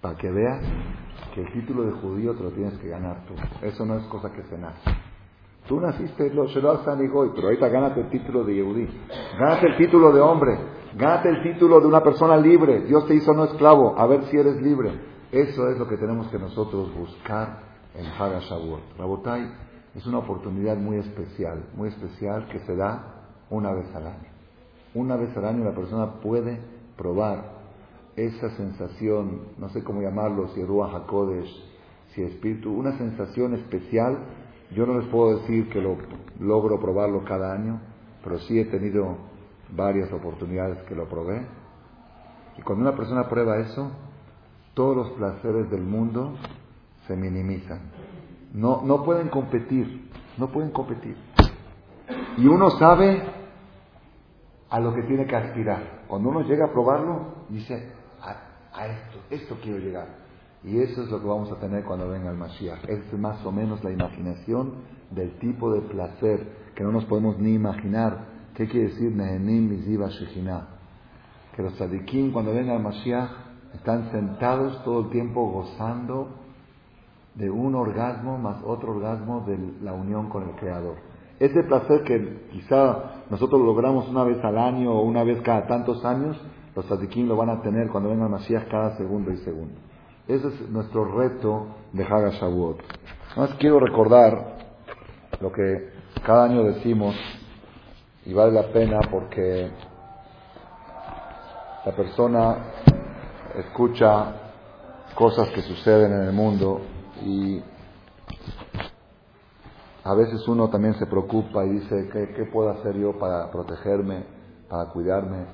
Para 0.00 0.16
que 0.16 0.30
veas 0.30 0.60
que 1.34 1.42
el 1.42 1.52
título 1.52 1.84
de 1.84 1.92
judío 1.92 2.34
te 2.34 2.42
lo 2.42 2.50
tienes 2.50 2.78
que 2.78 2.88
ganar 2.88 3.24
tú. 3.26 3.34
Eso 3.64 3.86
no 3.86 3.96
es 3.96 4.04
cosa 4.06 4.32
que 4.32 4.42
se 4.42 4.58
nace. 4.58 4.90
Tú 5.68 5.80
naciste 5.80 6.34
lo 6.34 6.46
Goy, 6.46 7.30
pero 7.34 7.46
ahorita 7.46 7.68
gánate 7.68 8.00
el 8.00 8.10
título 8.10 8.44
de 8.44 8.56
Yehudí. 8.56 8.88
Gánate 9.38 9.68
el 9.68 9.76
título 9.76 10.12
de 10.12 10.20
hombre. 10.20 10.58
Gánate 10.96 11.30
el 11.30 11.42
título 11.42 11.80
de 11.80 11.86
una 11.86 12.02
persona 12.02 12.36
libre. 12.36 12.82
Dios 12.82 13.06
te 13.06 13.14
hizo 13.14 13.32
no 13.32 13.44
esclavo. 13.44 13.98
A 13.98 14.06
ver 14.06 14.24
si 14.24 14.36
eres 14.36 14.60
libre. 14.60 14.90
Eso 15.30 15.68
es 15.70 15.78
lo 15.78 15.88
que 15.88 15.96
tenemos 15.96 16.28
que 16.28 16.38
nosotros 16.38 16.94
buscar 16.94 17.60
en 17.94 18.06
Haga. 18.06 18.40
Rabotai 18.98 19.50
es 19.94 20.06
una 20.06 20.18
oportunidad 20.18 20.76
muy 20.76 20.98
especial, 20.98 21.64
muy 21.74 21.88
especial 21.88 22.46
que 22.48 22.58
se 22.60 22.76
da 22.76 23.26
una 23.48 23.72
vez 23.72 23.86
al 23.94 24.06
año. 24.06 24.28
Una 24.94 25.16
vez 25.16 25.34
al 25.36 25.46
año 25.46 25.64
la 25.64 25.74
persona 25.74 26.20
puede 26.20 26.60
probar 26.98 27.62
esa 28.16 28.50
sensación, 28.50 29.40
no 29.56 29.70
sé 29.70 29.82
cómo 29.82 30.02
llamarlo, 30.02 30.48
si 30.48 30.62
Ruach 30.62 30.94
HaKodesh, 30.94 31.72
si 32.08 32.22
Espíritu, 32.22 32.70
una 32.70 32.98
sensación 32.98 33.54
especial. 33.54 34.18
Yo 34.74 34.84
no 34.86 34.98
les 34.98 35.08
puedo 35.08 35.38
decir 35.38 35.70
que 35.70 35.80
lo 35.80 35.96
logro 36.38 36.78
probarlo 36.78 37.24
cada 37.24 37.54
año, 37.54 37.80
pero 38.22 38.38
sí 38.40 38.60
he 38.60 38.66
tenido 38.66 39.31
varias 39.74 40.12
oportunidades 40.12 40.82
que 40.84 40.94
lo 40.94 41.08
probé. 41.08 41.46
Y 42.58 42.62
cuando 42.62 42.88
una 42.88 42.96
persona 42.96 43.28
prueba 43.28 43.58
eso, 43.58 43.90
todos 44.74 44.96
los 44.96 45.10
placeres 45.10 45.70
del 45.70 45.82
mundo 45.82 46.34
se 47.06 47.16
minimizan. 47.16 47.80
No, 48.52 48.82
no 48.84 49.04
pueden 49.04 49.28
competir, 49.28 50.10
no 50.38 50.48
pueden 50.48 50.70
competir. 50.70 51.16
Y 52.36 52.46
uno 52.46 52.70
sabe 52.70 53.22
a 54.70 54.80
lo 54.80 54.94
que 54.94 55.02
tiene 55.02 55.26
que 55.26 55.36
aspirar. 55.36 56.04
Cuando 56.06 56.30
uno 56.30 56.40
llega 56.42 56.66
a 56.66 56.72
probarlo, 56.72 57.44
dice, 57.48 57.92
a, 58.20 58.86
esto, 58.86 59.18
esto 59.30 59.58
quiero 59.62 59.78
llegar. 59.78 60.08
Y 60.64 60.78
eso 60.80 61.02
es 61.02 61.10
lo 61.10 61.20
que 61.20 61.26
vamos 61.26 61.50
a 61.50 61.56
tener 61.56 61.84
cuando 61.84 62.08
venga 62.08 62.30
el 62.30 62.36
Mashiach. 62.36 62.88
Es 62.88 63.12
más 63.18 63.44
o 63.44 63.52
menos 63.52 63.82
la 63.84 63.90
imaginación 63.90 64.74
del 65.10 65.38
tipo 65.38 65.72
de 65.72 65.82
placer 65.82 66.46
que 66.74 66.84
no 66.84 66.92
nos 66.92 67.04
podemos 67.04 67.38
ni 67.38 67.52
imaginar. 67.52 68.31
¿Qué 68.54 68.68
quiere 68.68 68.88
decir 68.88 69.10
Nehenim 69.10 69.70
Miziva 69.70 70.08
Shekhinah? 70.08 70.66
Que 71.56 71.62
los 71.62 71.74
tzadikim 71.74 72.32
cuando 72.32 72.52
venga 72.52 72.74
el 72.74 72.82
Mashiach 72.82 73.30
están 73.74 74.10
sentados 74.10 74.84
todo 74.84 75.00
el 75.00 75.10
tiempo 75.10 75.50
gozando 75.50 76.28
de 77.34 77.50
un 77.50 77.74
orgasmo 77.74 78.36
más 78.36 78.62
otro 78.62 78.92
orgasmo 78.92 79.40
de 79.46 79.58
la 79.82 79.94
unión 79.94 80.28
con 80.28 80.42
el 80.42 80.54
Creador. 80.56 80.96
Ese 81.38 81.62
placer 81.62 82.04
que 82.04 82.48
quizá 82.52 83.24
nosotros 83.30 83.62
logramos 83.62 84.06
una 84.08 84.24
vez 84.24 84.42
al 84.44 84.58
año 84.58 84.92
o 84.92 85.02
una 85.02 85.24
vez 85.24 85.40
cada 85.40 85.66
tantos 85.66 86.04
años, 86.04 86.38
los 86.76 86.84
tzadikim 86.84 87.26
lo 87.26 87.36
van 87.36 87.48
a 87.48 87.62
tener 87.62 87.88
cuando 87.88 88.10
venga 88.10 88.24
el 88.24 88.30
Mashiach 88.30 88.68
cada 88.68 88.98
segundo 88.98 89.30
y 89.32 89.38
segundo. 89.38 89.74
Ese 90.28 90.48
es 90.48 90.68
nuestro 90.68 91.06
reto 91.06 91.68
de 91.94 92.04
Haga 92.04 92.30
Shavuot. 92.32 92.82
Más 93.34 93.54
quiero 93.54 93.80
recordar 93.80 94.58
lo 95.40 95.50
que 95.50 95.90
cada 96.22 96.44
año 96.44 96.64
decimos 96.64 97.14
y 98.24 98.32
vale 98.32 98.52
la 98.52 98.72
pena 98.72 99.00
porque 99.10 99.70
la 101.84 101.92
persona 101.92 102.56
escucha 103.56 104.34
cosas 105.14 105.48
que 105.50 105.62
suceden 105.62 106.12
en 106.12 106.22
el 106.22 106.32
mundo 106.32 106.80
y 107.24 107.62
a 110.04 110.14
veces 110.14 110.46
uno 110.48 110.68
también 110.68 110.94
se 110.94 111.06
preocupa 111.06 111.64
y 111.64 111.70
dice, 111.70 112.08
¿qué, 112.12 112.34
qué 112.34 112.44
puedo 112.44 112.70
hacer 112.70 112.96
yo 112.96 113.18
para 113.18 113.50
protegerme, 113.50 114.24
para 114.68 114.86
cuidarme? 114.90 115.46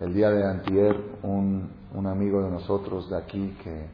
El 0.00 0.14
día 0.14 0.30
de 0.30 0.44
antier, 0.44 0.96
un, 1.22 1.70
un 1.94 2.06
amigo 2.08 2.42
de 2.42 2.50
nosotros 2.50 3.08
de 3.08 3.16
aquí, 3.16 3.56
que, 3.62 3.86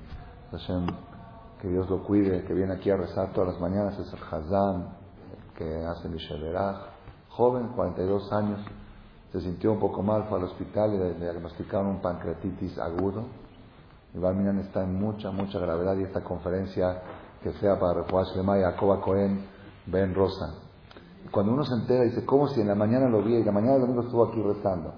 que 1.61 1.69
Dios 1.69 1.91
lo 1.91 2.03
cuide, 2.03 2.45
que 2.45 2.55
viene 2.55 2.73
aquí 2.73 2.91
a 2.91 2.97
rezar 2.97 3.33
todas 3.35 3.53
las 3.53 3.61
mañanas, 3.61 3.99
es 3.99 4.11
el 4.11 4.19
Hazán, 4.31 4.89
que 5.55 5.85
hace 5.85 6.09
Misheverach, 6.09 6.98
joven, 7.39 7.69
42 7.69 8.33
años, 8.33 8.59
se 9.31 9.41
sintió 9.41 9.71
un 9.71 9.79
poco 9.79 10.03
mal, 10.03 10.25
fue 10.29 10.39
al 10.39 10.45
hospital 10.45 10.93
y 10.93 10.99
le 10.99 11.15
diagnosticaron 11.15 11.87
un 11.87 12.01
pancreatitis 12.01 12.77
agudo. 12.79 13.23
Y 14.13 14.59
está 14.61 14.83
en 14.83 14.99
mucha, 14.99 15.31
mucha 15.31 15.61
gravedad 15.61 15.97
y 15.99 16.03
esta 16.03 16.25
conferencia 16.25 17.01
que 17.41 17.53
sea 17.61 17.79
para 17.79 18.03
Refuash 18.03 18.35
Lema 18.35 18.59
y 18.59 18.63
Jacoba 18.63 19.01
Cohen, 19.01 19.47
Ben 19.87 20.15
Rosa. 20.17 20.55
cuando 21.31 21.53
uno 21.53 21.65
se 21.65 21.75
entera, 21.75 22.03
dice, 22.03 22.27
¿cómo 22.27 22.49
si 22.49 22.61
en 22.61 22.67
la 22.67 22.75
mañana 22.75 23.09
lo 23.09 23.23
vi 23.23 23.37
y 23.37 23.45
la 23.45 23.53
mañana 23.53 23.75
del 23.75 23.83
domingo 23.83 24.03
estuvo 24.03 24.25
aquí 24.25 24.43
rezando? 24.43 24.95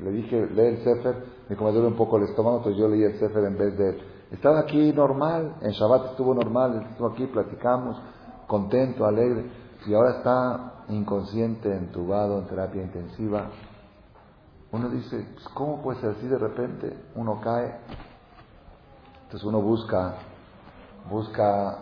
le 0.00 0.10
dije, 0.10 0.46
lee 0.54 0.66
el 0.66 0.78
Sefer, 0.82 1.24
me 1.48 1.54
como 1.54 1.70
duele 1.70 1.86
un 1.88 1.96
poco 1.96 2.16
el 2.16 2.24
estómago, 2.24 2.56
entonces 2.58 2.80
yo 2.80 2.88
leí 2.88 3.04
el 3.04 3.18
Sefer 3.20 3.44
en 3.44 3.58
vez 3.58 3.76
de 3.78 3.90
él. 3.90 3.98
Estaba 4.32 4.60
aquí 4.60 4.92
normal, 4.92 5.56
en 5.60 5.70
Shabbat 5.70 6.12
estuvo 6.12 6.34
normal, 6.34 6.88
estuvo 6.90 7.08
aquí, 7.08 7.26
platicamos, 7.26 7.96
contento, 8.48 9.04
alegre, 9.04 9.65
y 9.86 9.94
ahora 9.94 10.16
está 10.16 10.72
inconsciente, 10.88 11.72
entubado, 11.72 12.38
en 12.38 12.46
terapia 12.46 12.82
intensiva. 12.82 13.50
Uno 14.72 14.88
dice, 14.88 15.26
pues, 15.34 15.48
¿cómo 15.50 15.82
puede 15.82 16.00
ser 16.00 16.10
así 16.10 16.26
de 16.26 16.38
repente? 16.38 16.92
Uno 17.14 17.40
cae. 17.40 17.76
Entonces 19.24 19.44
uno 19.44 19.60
busca, 19.60 20.14
busca 21.10 21.78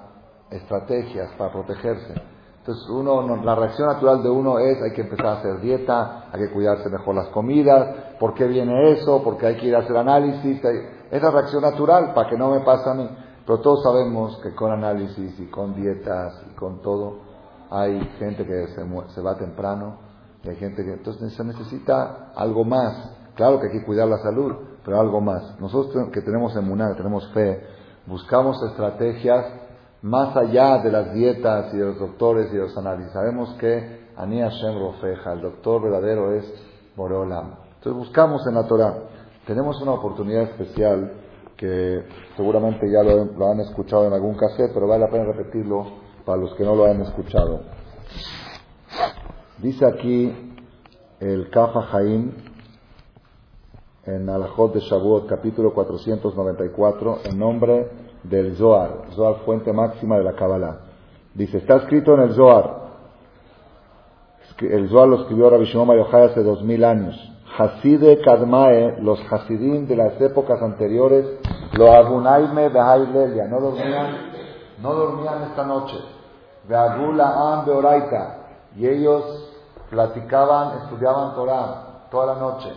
estrategias 0.50 1.32
para 1.36 1.52
protegerse. 1.52 2.14
Entonces, 2.58 2.88
uno, 2.88 3.36
la 3.42 3.54
reacción 3.54 3.88
natural 3.88 4.22
de 4.22 4.30
uno 4.30 4.58
es 4.58 4.80
hay 4.82 4.92
que 4.92 5.02
empezar 5.02 5.26
a 5.26 5.32
hacer 5.40 5.60
dieta, 5.60 6.30
hay 6.32 6.46
que 6.46 6.50
cuidarse 6.50 6.88
mejor 6.88 7.14
las 7.14 7.28
comidas, 7.28 8.16
¿por 8.18 8.32
qué 8.32 8.46
viene 8.46 8.92
eso? 8.92 9.22
Porque 9.22 9.46
hay 9.46 9.56
que 9.56 9.66
ir 9.66 9.76
a 9.76 9.80
hacer 9.80 9.94
análisis. 9.94 10.62
Es 11.10 11.22
la 11.22 11.30
reacción 11.30 11.62
natural 11.62 12.14
para 12.14 12.30
que 12.30 12.38
no 12.38 12.50
me 12.50 12.60
pase 12.60 12.88
a 12.88 12.94
mí. 12.94 13.08
Pero 13.44 13.60
todos 13.60 13.82
sabemos 13.82 14.40
que 14.42 14.54
con 14.54 14.72
análisis 14.72 15.38
y 15.38 15.46
con 15.50 15.74
dietas 15.74 16.42
y 16.50 16.54
con 16.54 16.80
todo, 16.80 17.18
hay 17.74 17.98
gente 18.20 18.46
que 18.46 18.68
se, 18.68 18.84
se 19.14 19.20
va 19.20 19.36
temprano 19.36 19.98
y 20.44 20.48
hay 20.48 20.56
gente 20.56 20.84
que 20.84 20.92
entonces 20.92 21.32
se 21.34 21.42
necesita 21.42 22.30
algo 22.36 22.64
más. 22.64 23.10
Claro 23.34 23.58
que 23.58 23.66
hay 23.66 23.80
que 23.80 23.84
cuidar 23.84 24.06
la 24.06 24.18
salud, 24.18 24.54
pero 24.84 25.00
algo 25.00 25.20
más. 25.20 25.58
Nosotros 25.60 26.10
que 26.12 26.22
tenemos 26.22 26.54
emuná, 26.54 26.90
que 26.90 26.98
tenemos 26.98 27.28
fe, 27.32 27.66
buscamos 28.06 28.62
estrategias 28.62 29.44
más 30.02 30.36
allá 30.36 30.78
de 30.84 30.92
las 30.92 31.12
dietas 31.14 31.74
y 31.74 31.78
de 31.78 31.86
los 31.86 31.98
doctores 31.98 32.48
y 32.52 32.56
de 32.56 32.62
los 32.62 32.78
análisis. 32.78 33.12
Sabemos 33.12 33.52
que 33.58 34.04
Ani 34.16 34.40
Hashem 34.40 34.78
Rofeja, 34.78 35.32
el 35.32 35.40
doctor 35.40 35.82
verdadero 35.82 36.32
es 36.32 36.44
Borolam. 36.94 37.56
Entonces 37.76 37.94
buscamos 37.94 38.46
en 38.46 38.54
la 38.54 38.68
Torah. 38.68 38.94
Tenemos 39.48 39.82
una 39.82 39.94
oportunidad 39.94 40.42
especial 40.42 41.12
que 41.56 42.04
seguramente 42.36 42.88
ya 42.88 43.02
lo, 43.02 43.50
han 43.50 43.60
escuchado 43.60 44.06
en 44.06 44.12
algún 44.12 44.36
cassette, 44.36 44.72
pero 44.72 44.86
vale 44.86 45.06
la 45.06 45.10
pena 45.10 45.24
repetirlo 45.24 46.03
para 46.24 46.38
los 46.38 46.54
que 46.54 46.64
no 46.64 46.74
lo 46.74 46.86
han 46.86 47.00
escuchado. 47.02 47.60
Dice 49.58 49.86
aquí 49.86 50.32
el 51.20 51.50
Kafa 51.50 51.82
Jaim 51.82 52.32
en 54.06 54.28
Alajot 54.28 54.74
de 54.74 54.80
Shavuot, 54.80 55.26
capítulo 55.26 55.72
494, 55.72 57.18
en 57.24 57.38
nombre 57.38 57.88
del 58.22 58.56
Zohar, 58.56 59.06
Zohar 59.14 59.36
fuente 59.44 59.72
máxima 59.72 60.18
de 60.18 60.24
la 60.24 60.34
Kabbalah. 60.34 60.80
Dice, 61.34 61.58
está 61.58 61.76
escrito 61.76 62.14
en 62.14 62.20
el 62.20 62.34
Zohar, 62.34 62.84
el 64.60 64.88
Zohar 64.88 65.08
lo 65.08 65.22
escribió 65.22 65.50
Rabbi 65.50 65.64
Shimon 65.64 65.96
Yochai 65.96 66.26
hace 66.26 66.42
dos 66.42 66.62
mil 66.62 66.84
años. 66.84 67.16
Haside 67.56 68.20
Kadmae, 68.20 69.00
los 69.00 69.20
Hasidim 69.30 69.86
de 69.86 69.96
las 69.96 70.20
épocas 70.20 70.60
anteriores, 70.60 71.24
lo 71.72 71.92
Abunaime 71.92 72.68
Behailelia, 72.68 73.46
no 73.46 73.60
dormían, 73.60 74.33
no 74.84 74.94
dormían 74.94 75.42
esta 75.44 75.64
noche. 75.64 75.96
Y 78.76 78.86
ellos 78.86 79.24
platicaban, 79.88 80.78
estudiaban 80.82 81.34
Torah 81.34 82.08
toda 82.10 82.34
la 82.34 82.40
noche. 82.40 82.70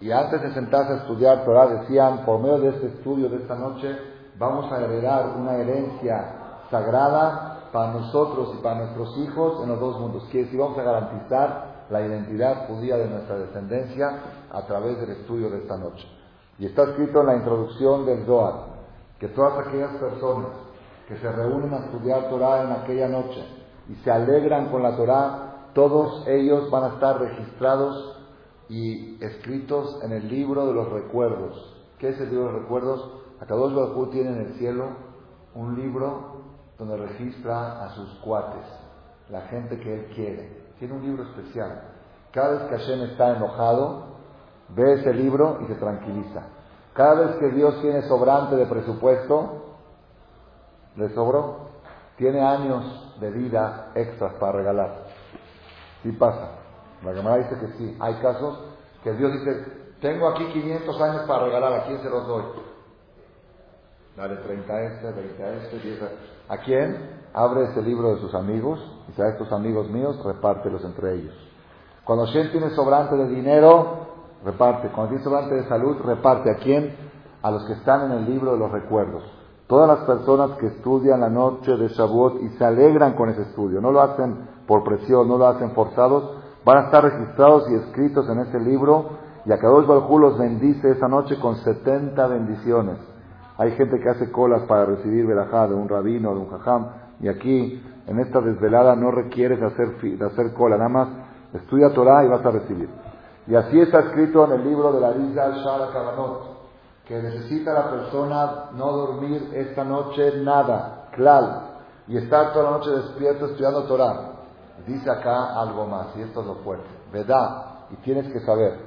Y 0.00 0.10
antes 0.10 0.40
de 0.40 0.54
sentarse 0.54 0.94
a 0.94 0.96
estudiar 0.96 1.44
Torah 1.44 1.66
decían, 1.66 2.24
por 2.24 2.40
medio 2.40 2.58
de 2.58 2.68
este 2.70 2.86
estudio 2.86 3.28
de 3.28 3.36
esta 3.36 3.54
noche, 3.54 3.96
vamos 4.38 4.72
a 4.72 4.80
heredar 4.80 5.36
una 5.36 5.56
herencia 5.56 6.64
sagrada 6.70 7.68
para 7.70 7.92
nosotros 7.92 8.54
y 8.58 8.62
para 8.62 8.76
nuestros 8.76 9.16
hijos 9.18 9.62
en 9.62 9.68
los 9.68 9.78
dos 9.78 10.00
mundos. 10.00 10.24
Quiere 10.30 10.46
decir, 10.46 10.58
vamos 10.58 10.78
a 10.78 10.82
garantizar 10.82 11.72
la 11.90 12.00
identidad 12.00 12.66
judía 12.66 12.96
de 12.96 13.08
nuestra 13.08 13.36
descendencia 13.36 14.18
a 14.50 14.62
través 14.62 14.98
del 15.00 15.10
estudio 15.10 15.50
de 15.50 15.58
esta 15.58 15.76
noche. 15.76 16.06
Y 16.58 16.66
está 16.66 16.84
escrito 16.84 17.20
en 17.20 17.26
la 17.26 17.36
introducción 17.36 18.06
del 18.06 18.24
Zohar 18.24 18.72
que 19.18 19.28
todas 19.28 19.66
aquellas 19.66 19.92
personas 19.96 20.71
que 21.12 21.18
se 21.18 21.30
reúnen 21.30 21.74
a 21.74 21.84
estudiar 21.84 22.30
Torah 22.30 22.62
en 22.62 22.72
aquella 22.72 23.06
noche 23.06 23.44
y 23.86 23.94
se 23.96 24.10
alegran 24.10 24.70
con 24.70 24.82
la 24.82 24.96
Torah, 24.96 25.68
todos 25.74 26.26
ellos 26.26 26.70
van 26.70 26.84
a 26.84 26.88
estar 26.94 27.20
registrados 27.20 28.18
y 28.70 29.22
escritos 29.22 30.00
en 30.02 30.12
el 30.12 30.26
libro 30.26 30.66
de 30.66 30.72
los 30.72 30.90
recuerdos. 30.90 31.84
¿Qué 31.98 32.08
es 32.08 32.20
el 32.20 32.30
libro 32.30 32.46
de 32.46 32.52
los 32.52 32.62
recuerdos? 32.62 33.12
Akadosh 33.42 33.74
Baruj 33.74 34.10
tiene 34.10 34.30
en 34.30 34.40
el 34.40 34.54
cielo 34.54 34.86
un 35.54 35.76
libro 35.76 36.44
donde 36.78 36.96
registra 36.96 37.84
a 37.84 37.90
sus 37.90 38.08
cuates, 38.20 38.64
la 39.28 39.42
gente 39.42 39.78
que 39.80 39.94
él 39.94 40.06
quiere. 40.14 40.62
Tiene 40.78 40.94
un 40.94 41.02
libro 41.02 41.24
especial. 41.24 41.82
Cada 42.30 42.52
vez 42.52 42.62
que 42.62 42.78
Hashem 42.78 43.02
está 43.10 43.36
enojado, 43.36 44.04
ve 44.70 44.94
ese 44.94 45.12
libro 45.12 45.58
y 45.62 45.66
se 45.66 45.74
tranquiliza. 45.74 46.44
Cada 46.94 47.14
vez 47.20 47.36
que 47.36 47.50
Dios 47.50 47.82
tiene 47.82 48.00
sobrante 48.08 48.56
de 48.56 48.64
presupuesto, 48.64 49.61
le 50.96 51.08
sobró, 51.14 51.70
tiene 52.16 52.40
años 52.40 53.16
de 53.20 53.30
vida 53.30 53.92
extras 53.94 54.34
para 54.34 54.52
regalar. 54.52 55.04
Sí 56.02 56.12
pasa. 56.12 56.58
La 57.04 57.12
cámara 57.12 57.36
dice 57.38 57.58
que 57.58 57.68
sí. 57.78 57.96
Hay 58.00 58.14
casos 58.16 58.58
que 59.02 59.12
Dios 59.14 59.32
dice, 59.32 59.66
tengo 60.00 60.28
aquí 60.28 60.44
500 60.46 61.00
años 61.00 61.22
para 61.22 61.44
regalar, 61.44 61.72
¿a 61.72 61.84
quién 61.86 62.00
se 62.00 62.10
los 62.10 62.26
doy? 62.26 62.44
Dale 64.16 64.36
30 64.36 64.72
a 64.72 64.82
este, 64.82 65.12
20 65.12 65.42
a 65.42 65.52
este, 65.54 65.78
10 65.78 66.02
a... 66.02 66.54
¿A 66.54 66.58
quién? 66.58 67.22
Abre 67.32 67.64
ese 67.64 67.80
libro 67.82 68.14
de 68.14 68.20
sus 68.20 68.34
amigos 68.34 68.78
y 69.16 69.20
a 69.22 69.28
estos 69.28 69.50
amigos 69.52 69.88
míos, 69.88 70.22
repártelos 70.24 70.84
entre 70.84 71.14
ellos. 71.14 71.34
Cuando 72.04 72.26
Shem 72.26 72.50
tiene 72.50 72.70
sobrante 72.70 73.16
de 73.16 73.28
dinero, 73.28 74.06
reparte. 74.44 74.88
Cuando 74.88 75.10
tiene 75.10 75.24
sobrante 75.24 75.54
de 75.54 75.68
salud, 75.68 75.96
reparte. 76.04 76.50
¿A 76.50 76.56
quién? 76.56 76.94
A 77.42 77.50
los 77.50 77.64
que 77.64 77.74
están 77.74 78.10
en 78.10 78.18
el 78.18 78.26
libro 78.26 78.52
de 78.52 78.58
los 78.58 78.70
recuerdos. 78.70 79.22
Todas 79.72 79.88
las 79.88 80.06
personas 80.06 80.58
que 80.58 80.66
estudian 80.66 81.18
la 81.22 81.30
noche 81.30 81.74
de 81.74 81.88
Shavuot 81.88 82.42
y 82.42 82.50
se 82.58 82.64
alegran 82.66 83.14
con 83.14 83.30
ese 83.30 83.40
estudio, 83.40 83.80
no 83.80 83.90
lo 83.90 84.02
hacen 84.02 84.36
por 84.66 84.84
presión, 84.84 85.26
no 85.26 85.38
lo 85.38 85.46
hacen 85.46 85.70
forzados, 85.70 86.42
van 86.62 86.76
a 86.76 86.80
estar 86.82 87.02
registrados 87.02 87.70
y 87.70 87.76
escritos 87.76 88.28
en 88.28 88.40
ese 88.40 88.60
libro 88.60 89.12
y 89.46 89.50
a 89.50 89.56
Kadosh 89.58 89.86
Baruj 89.86 90.20
los 90.20 90.38
bendice 90.38 90.90
esa 90.90 91.08
noche 91.08 91.40
con 91.40 91.56
70 91.56 92.26
bendiciones. 92.26 92.98
Hay 93.56 93.70
gente 93.70 93.98
que 93.98 94.10
hace 94.10 94.30
colas 94.30 94.60
para 94.64 94.84
recibir 94.84 95.26
verajá 95.26 95.66
de 95.68 95.74
un 95.74 95.88
rabino, 95.88 96.34
de 96.34 96.40
un 96.40 96.50
jajam, 96.50 96.88
y 97.20 97.28
aquí, 97.28 97.82
en 98.06 98.20
esta 98.20 98.42
desvelada, 98.42 98.94
no 98.94 99.10
requieres 99.10 99.62
hacer, 99.62 99.98
de 100.02 100.22
hacer 100.22 100.52
cola, 100.52 100.76
nada 100.76 100.90
más 100.90 101.08
estudia 101.54 101.94
Torah 101.94 102.26
y 102.26 102.28
vas 102.28 102.44
a 102.44 102.50
recibir. 102.50 102.90
Y 103.46 103.54
así 103.54 103.80
está 103.80 104.00
escrito 104.00 104.44
en 104.44 104.52
el 104.52 104.68
libro 104.68 104.92
de 104.92 105.00
la 105.00 105.14
Rizal 105.14 105.54
Shara 105.64 105.88
Kabanot, 105.94 106.51
que 107.06 107.20
necesita 107.20 107.72
la 107.72 107.90
persona 107.90 108.64
no 108.74 108.92
dormir 108.92 109.50
esta 109.54 109.84
noche 109.84 110.38
nada, 110.38 111.08
clal, 111.12 111.62
y 112.06 112.16
estar 112.16 112.52
toda 112.52 112.64
la 112.64 112.70
noche 112.78 112.90
despierto 112.90 113.46
estudiando 113.46 113.84
Torah. 113.84 114.30
Dice 114.86 115.10
acá 115.10 115.60
algo 115.60 115.86
más, 115.86 116.08
y 116.16 116.22
esto 116.22 116.40
es 116.40 116.46
lo 116.46 116.54
fuerte, 116.56 116.88
verdad, 117.12 117.64
y 117.90 117.96
tienes 117.96 118.32
que 118.32 118.40
saber, 118.40 118.78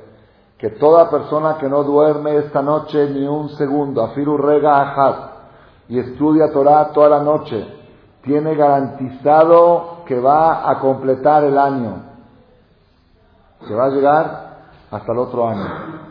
que 0.58 0.72
toda 0.72 1.10
persona 1.10 1.58
que 1.58 1.70
no 1.70 1.84
duerme 1.84 2.38
esta 2.38 2.62
noche 2.62 3.10
ni 3.10 3.28
un 3.28 3.50
segundo, 3.50 4.04
afiru 4.04 4.38
rega 4.38 4.82
ajat, 4.82 5.32
y 5.90 6.00
estudia 6.00 6.52
Torah 6.52 6.92
toda 6.94 7.10
la 7.10 7.20
noche, 7.20 7.66
tiene 8.24 8.56
garantizado 8.56 10.04
que 10.06 10.20
va 10.20 10.70
a 10.70 10.80
completar 10.80 11.44
el 11.44 11.58
año, 11.58 12.04
que 13.68 13.74
va 13.74 13.86
a 13.86 13.90
llegar 13.90 14.45
hasta 14.96 15.12
el 15.12 15.18
otro 15.20 15.48
año. 15.48 15.66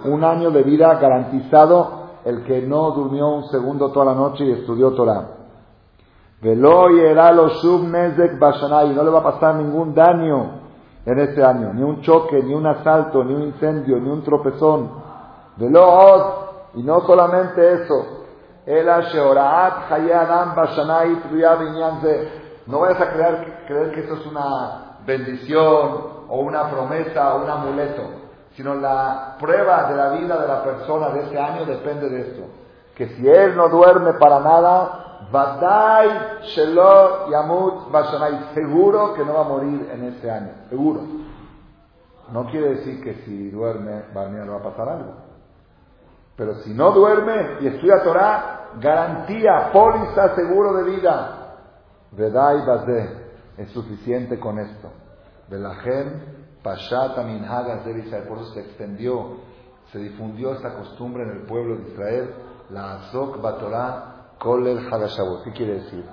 Un 0.05 0.23
año 0.23 0.51
de 0.51 0.63
vida 0.63 0.95
garantizado 0.95 2.05
el 2.25 2.45
que 2.45 2.63
no 2.63 2.91
durmió 2.91 3.29
un 3.29 3.45
segundo 3.49 3.91
toda 3.91 4.07
la 4.07 4.15
noche 4.15 4.45
y 4.45 4.53
estudió 4.53 4.93
Torah. 4.93 5.29
Velo 6.43 6.91
y 6.91 6.99
no 8.95 9.03
le 9.03 9.11
va 9.11 9.21
a 9.21 9.23
pasar 9.23 9.55
ningún 9.55 9.95
daño 9.95 10.61
en 11.07 11.19
este 11.19 11.43
año. 11.43 11.73
Ni 11.73 11.83
un 11.83 12.03
choque, 12.03 12.43
ni 12.43 12.55
un 12.55 12.67
asalto, 12.67 13.25
ni 13.25 13.35
un 13.35 13.43
incendio, 13.43 13.99
ni 13.99 14.11
un 14.11 14.23
tropezón. 14.23 14.91
De 15.57 15.67
y 16.75 16.83
no 16.83 17.01
solamente 17.03 17.73
eso. 17.73 18.07
No 22.67 22.81
vayas 22.81 23.01
a 23.01 23.13
creer, 23.13 23.65
creer 23.67 23.93
que 23.93 24.01
eso 24.01 24.15
es 24.15 24.27
una 24.27 24.99
bendición 25.07 26.15
o 26.29 26.41
una 26.41 26.71
promesa 26.71 27.35
o 27.35 27.45
un 27.45 27.51
amuleto, 27.51 28.03
sino 28.57 28.75
la 28.75 29.37
prueba 29.39 29.91
de 29.91 29.97
la 29.97 30.11
vida 30.11 30.41
de 30.41 30.49
la 30.49 30.63
persona 30.63 31.11
de 31.11 31.25
ese 31.25 31.39
año 31.39 31.65
depende 31.67 32.09
de 32.09 32.21
esto. 32.21 32.43
Que 32.95 33.09
si 33.09 33.29
él 33.29 33.57
no 33.57 33.69
duerme 33.69 34.15
para 34.15 34.41
nada, 34.41 35.05
Badai 35.31 36.43
Shelo 36.43 37.31
Yamut 37.31 37.91
Bashanai. 37.91 38.55
Seguro 38.55 39.15
que 39.15 39.25
no 39.25 39.35
va 39.35 39.41
a 39.41 39.49
morir 39.49 39.89
en 39.93 40.05
este 40.05 40.31
año. 40.31 40.51
Seguro. 40.69 41.01
No 42.33 42.47
quiere 42.47 42.77
decir 42.77 43.03
que 43.03 43.15
si 43.25 43.51
duerme, 43.51 44.05
no 44.15 44.53
va 44.53 44.59
a 44.59 44.63
pasar 44.63 44.89
algo. 44.89 45.15
Pero 46.37 46.55
si 46.57 46.73
no 46.73 46.93
duerme 46.93 47.59
y 47.61 47.67
estudia 47.67 48.03
Torah, 48.03 48.71
garantía, 48.81 49.71
póliza, 49.73 50.35
seguro 50.35 50.75
de 50.75 50.85
vida. 50.85 51.57
Vedai 52.13 52.65
Bazé. 52.65 53.25
Es 53.57 53.71
suficiente 53.71 54.39
con 54.41 54.59
esto. 54.59 54.91
Velajem 55.49 56.44
Pashat 56.65 57.19
Aminhagas 57.19 57.85
de 57.85 57.99
Israel. 57.99 58.25
Por 58.27 58.39
eso 58.39 58.55
se 58.55 58.61
extendió, 58.61 59.37
se 59.93 59.99
difundió 59.99 60.53
esta 60.53 60.75
costumbre 60.75 61.23
en 61.23 61.31
el 61.31 61.43
pueblo 61.43 61.77
de 61.77 61.91
Israel. 61.91 62.31
La 62.71 62.95
Azok 62.95 63.41
Batorah 63.43 64.15
Kolel 64.39 64.79
¿Qué 65.45 65.53
quiere 65.53 65.75
decir? 65.75 66.05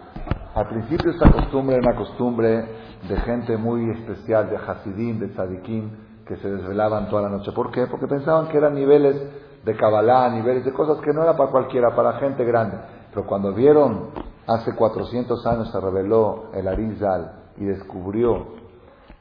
Al 0.53 0.67
principio 0.67 1.11
esta 1.11 1.31
costumbre 1.31 1.77
era 1.77 1.89
una 1.89 1.97
costumbre 1.97 2.65
de 3.07 3.17
gente 3.21 3.55
muy 3.55 3.89
especial, 3.91 4.49
de 4.49 4.57
Hasidim, 4.57 5.19
de 5.19 5.29
Tzadikim, 5.29 5.89
que 6.27 6.35
se 6.35 6.49
desvelaban 6.51 7.07
toda 7.09 7.23
la 7.23 7.29
noche. 7.29 7.53
¿Por 7.53 7.71
qué? 7.71 7.87
Porque 7.87 8.07
pensaban 8.07 8.49
que 8.49 8.57
eran 8.57 8.75
niveles 8.75 9.15
de 9.63 9.75
Kabbalah, 9.77 10.29
niveles 10.29 10.65
de 10.65 10.73
cosas 10.73 10.99
que 10.99 11.13
no 11.13 11.23
era 11.23 11.37
para 11.37 11.49
cualquiera, 11.49 11.95
para 11.95 12.19
gente 12.19 12.43
grande. 12.43 12.77
Pero 13.13 13.25
cuando 13.25 13.53
vieron, 13.53 14.09
hace 14.47 14.75
400 14.75 15.45
años 15.47 15.71
se 15.71 15.79
reveló 15.79 16.49
el 16.53 16.67
Arizal 16.67 17.31
y 17.55 17.63
descubrió 17.63 18.60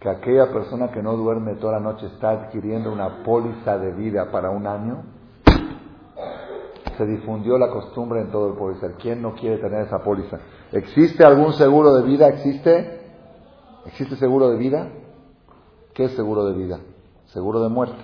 que 0.01 0.09
aquella 0.09 0.51
persona 0.51 0.91
que 0.91 1.03
no 1.03 1.15
duerme 1.15 1.57
toda 1.57 1.75
la 1.75 1.81
noche 1.81 2.07
está 2.07 2.31
adquiriendo 2.31 2.91
una 2.91 3.23
póliza 3.23 3.77
de 3.77 3.93
vida 3.93 4.31
para 4.33 4.51
un 4.51 4.67
año, 4.67 5.03
se 6.97 7.07
difundió 7.07 7.59
la 7.59 7.69
costumbre 7.69 8.21
en 8.23 8.31
todo 8.31 8.49
el 8.49 8.55
pueblo. 8.55 8.79
¿Quién 8.99 9.21
no 9.21 9.35
quiere 9.35 9.59
tener 9.59 9.83
esa 9.83 10.03
póliza? 10.03 10.39
¿Existe 10.73 11.23
algún 11.25 11.53
seguro 11.53 11.95
de 11.95 12.03
vida? 12.05 12.29
¿Existe? 12.29 13.01
¿Existe 13.87 14.17
seguro 14.17 14.49
de 14.49 14.57
vida? 14.57 14.89
¿Qué 15.93 16.05
es 16.05 16.13
seguro 16.13 16.47
de 16.47 16.55
vida? 16.55 16.81
Seguro 17.27 17.63
de 17.63 17.69
muerte. 17.69 18.03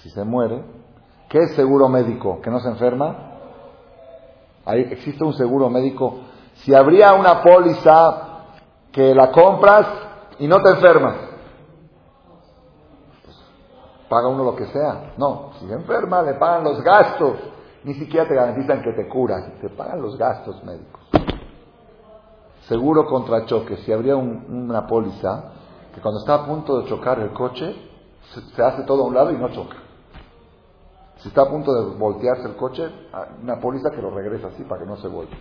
Si 0.00 0.10
se 0.10 0.24
muere, 0.24 0.62
¿qué 1.28 1.38
es 1.38 1.54
seguro 1.54 1.88
médico? 1.88 2.40
¿Que 2.40 2.50
no 2.50 2.58
se 2.58 2.68
enferma? 2.68 3.30
Ahí 4.64 4.88
existe 4.90 5.22
un 5.22 5.34
seguro 5.34 5.70
médico. 5.70 6.18
Si 6.54 6.74
habría 6.74 7.14
una 7.14 7.42
póliza 7.42 8.26
que 8.92 9.14
la 9.14 9.30
compras 9.30 10.09
y 10.40 10.48
no 10.48 10.60
te 10.62 10.70
enfermas, 10.70 11.16
pues, 13.24 13.36
paga 14.08 14.28
uno 14.28 14.42
lo 14.42 14.56
que 14.56 14.66
sea. 14.66 15.12
No, 15.16 15.52
si 15.60 15.68
se 15.68 15.74
enferma 15.74 16.22
le 16.22 16.34
pagan 16.34 16.64
los 16.64 16.82
gastos. 16.82 17.36
Ni 17.82 17.94
siquiera 17.94 18.28
te 18.28 18.34
garantizan 18.34 18.82
que 18.82 18.92
te 18.92 19.08
curas, 19.08 19.42
te 19.60 19.70
pagan 19.70 20.02
los 20.02 20.18
gastos 20.18 20.62
médicos. 20.64 21.00
Seguro 22.68 23.06
contra 23.06 23.46
choque. 23.46 23.78
Si 23.78 23.92
habría 23.92 24.16
una 24.16 24.86
póliza 24.86 25.52
que 25.94 26.00
cuando 26.00 26.20
está 26.20 26.34
a 26.34 26.46
punto 26.46 26.80
de 26.80 26.88
chocar 26.88 27.20
el 27.20 27.32
coche, 27.32 27.74
se, 28.54 28.62
hace 28.62 28.82
todo 28.82 29.04
a 29.04 29.06
un 29.06 29.14
lado 29.14 29.32
y 29.32 29.36
no 29.36 29.48
choca. 29.48 29.76
Si 31.18 31.28
está 31.28 31.42
a 31.42 31.48
punto 31.48 31.72
de 31.72 31.96
voltearse 31.98 32.48
el 32.48 32.56
coche, 32.56 32.88
una 33.42 33.60
póliza 33.60 33.90
que 33.90 34.00
lo 34.00 34.10
regresa 34.10 34.48
así 34.48 34.62
para 34.64 34.82
que 34.82 34.86
no 34.86 34.96
se 34.96 35.08
vuelva. 35.08 35.36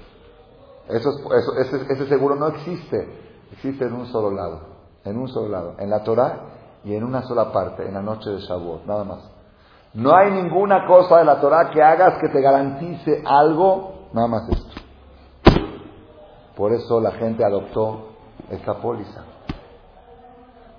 Eso, 0.89 1.11
ese, 1.59 2.07
seguro 2.07 2.35
no 2.35 2.47
existe, 2.47 3.07
existe 3.51 3.85
en 3.85 3.93
un 3.93 4.07
solo 4.07 4.31
lado, 4.31 4.59
en 5.05 5.17
un 5.17 5.27
solo 5.27 5.49
lado, 5.49 5.75
en 5.79 5.89
la 5.89 6.03
Torah 6.03 6.39
y 6.83 6.95
en 6.95 7.03
una 7.03 7.23
sola 7.23 7.51
parte, 7.51 7.87
en 7.87 7.93
la 7.93 8.01
noche 8.01 8.29
de 8.29 8.39
Shavuot, 8.39 8.85
nada 8.85 9.03
más. 9.03 9.31
No 9.93 10.15
hay 10.15 10.31
ninguna 10.31 10.85
cosa 10.85 11.17
de 11.17 11.25
la 11.25 11.41
Torah 11.41 11.71
que 11.71 11.81
hagas 11.81 12.19
que 12.19 12.29
te 12.29 12.41
garantice 12.41 13.23
algo, 13.25 14.09
nada 14.13 14.27
más 14.27 14.49
esto. 14.49 14.81
Por 16.55 16.73
eso 16.73 16.99
la 16.99 17.11
gente 17.11 17.43
adoptó 17.43 18.09
esta 18.49 18.75
póliza. 18.75 19.23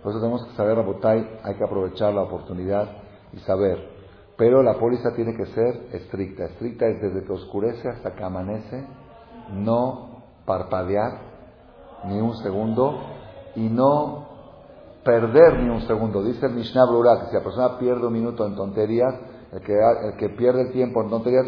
Por 0.03 0.13
eso 0.13 0.21
tenemos 0.21 0.47
que 0.47 0.55
saber, 0.55 0.77
Rabotay, 0.77 1.41
hay 1.43 1.55
que 1.57 1.65
aprovechar 1.65 2.15
la 2.15 2.23
oportunidad 2.23 2.89
y 3.33 3.39
saber. 3.41 4.01
Pero 4.37 4.63
la 4.63 4.79
póliza 4.79 5.13
tiene 5.15 5.37
que 5.37 5.47
ser 5.47 5.89
estricta. 5.93 6.45
Estricta 6.45 6.87
es 6.87 7.03
desde 7.03 7.25
que 7.25 7.33
oscurece 7.33 7.89
hasta 7.89 8.15
que 8.15 8.25
amanece, 8.25 8.87
no 9.53 10.23
parpadear 10.47 11.19
ni 12.05 12.19
un 12.21 12.35
segundo 12.39 12.99
y 13.57 13.69
no 13.69 14.29
perder 15.05 15.61
ni 15.61 15.71
un 15.71 15.83
segundo. 15.83 16.23
Dice 16.23 16.47
el 16.47 16.53
Mishnah 16.53 16.85
Brura 16.87 17.21
que 17.21 17.27
si 17.27 17.35
la 17.35 17.43
persona 17.43 17.79
pierde 17.79 18.07
un 18.07 18.13
minuto 18.13 18.47
en 18.47 18.55
tonterías, 18.55 19.15
el 19.53 19.61
que, 19.63 19.73
el 19.73 20.17
que 20.17 20.29
pierde 20.31 20.63
el 20.63 20.73
tiempo 20.73 21.03
en 21.03 21.11
tonterías, 21.11 21.47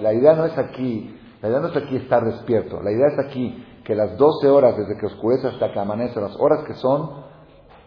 la 0.00 0.12
idea 0.12 0.34
no 0.34 0.44
es 0.44 0.56
aquí, 0.58 1.18
la 1.40 1.48
idea 1.48 1.60
no 1.60 1.68
es 1.68 1.76
aquí 1.76 1.96
estar 1.96 2.24
despierto, 2.24 2.82
la 2.82 2.90
idea 2.90 3.08
es 3.08 3.18
aquí 3.18 3.64
que 3.84 3.94
las 3.94 4.16
12 4.16 4.48
horas 4.48 4.76
desde 4.76 4.96
que 4.96 5.06
oscurece 5.06 5.46
hasta 5.46 5.70
que 5.70 5.78
amanece, 5.78 6.20
las 6.20 6.34
horas 6.40 6.64
que 6.64 6.74
son, 6.74 7.10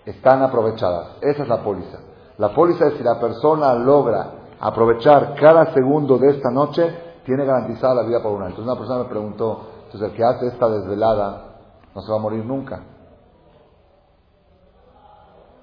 están 0.05 0.41
aprovechadas. 0.41 1.17
Esa 1.21 1.43
es 1.43 1.49
la 1.49 1.63
póliza. 1.63 1.99
La 2.37 2.53
póliza 2.53 2.87
es 2.87 2.93
si 2.93 3.03
la 3.03 3.19
persona 3.19 3.73
logra 3.73 4.31
aprovechar 4.59 5.35
cada 5.35 5.73
segundo 5.73 6.17
de 6.17 6.29
esta 6.29 6.49
noche, 6.51 6.83
tiene 7.25 7.45
garantizada 7.45 7.95
la 7.95 8.03
vida 8.03 8.21
por 8.21 8.31
un 8.31 8.43
año. 8.43 8.49
Entonces 8.49 8.71
una 8.71 8.79
persona 8.79 9.03
me 9.03 9.09
preguntó, 9.09 9.67
entonces 9.85 10.09
el 10.09 10.15
que 10.15 10.23
hace 10.23 10.47
esta 10.47 10.69
desvelada 10.69 11.57
no 11.93 12.01
se 12.01 12.11
va 12.11 12.17
a 12.17 12.21
morir 12.21 12.45
nunca. 12.45 12.83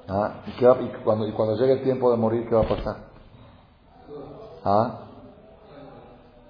¿Ah? 0.09 0.43
¿Y, 0.47 1.03
cuando, 1.03 1.27
y 1.27 1.33
cuando 1.33 1.57
llegue 1.57 1.75
el 1.75 1.83
tiempo 1.83 2.11
de 2.11 2.17
morir, 2.17 2.47
qué 2.49 2.55
va 2.55 2.63
a 2.63 2.69
pasar? 2.69 2.97
¿Ah? 4.65 5.01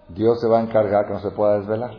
Dios 0.08 0.40
se 0.40 0.48
va 0.48 0.58
a 0.58 0.62
encargar 0.62 1.06
que 1.06 1.12
no 1.12 1.20
se 1.20 1.30
pueda 1.30 1.58
desvelar. 1.58 1.92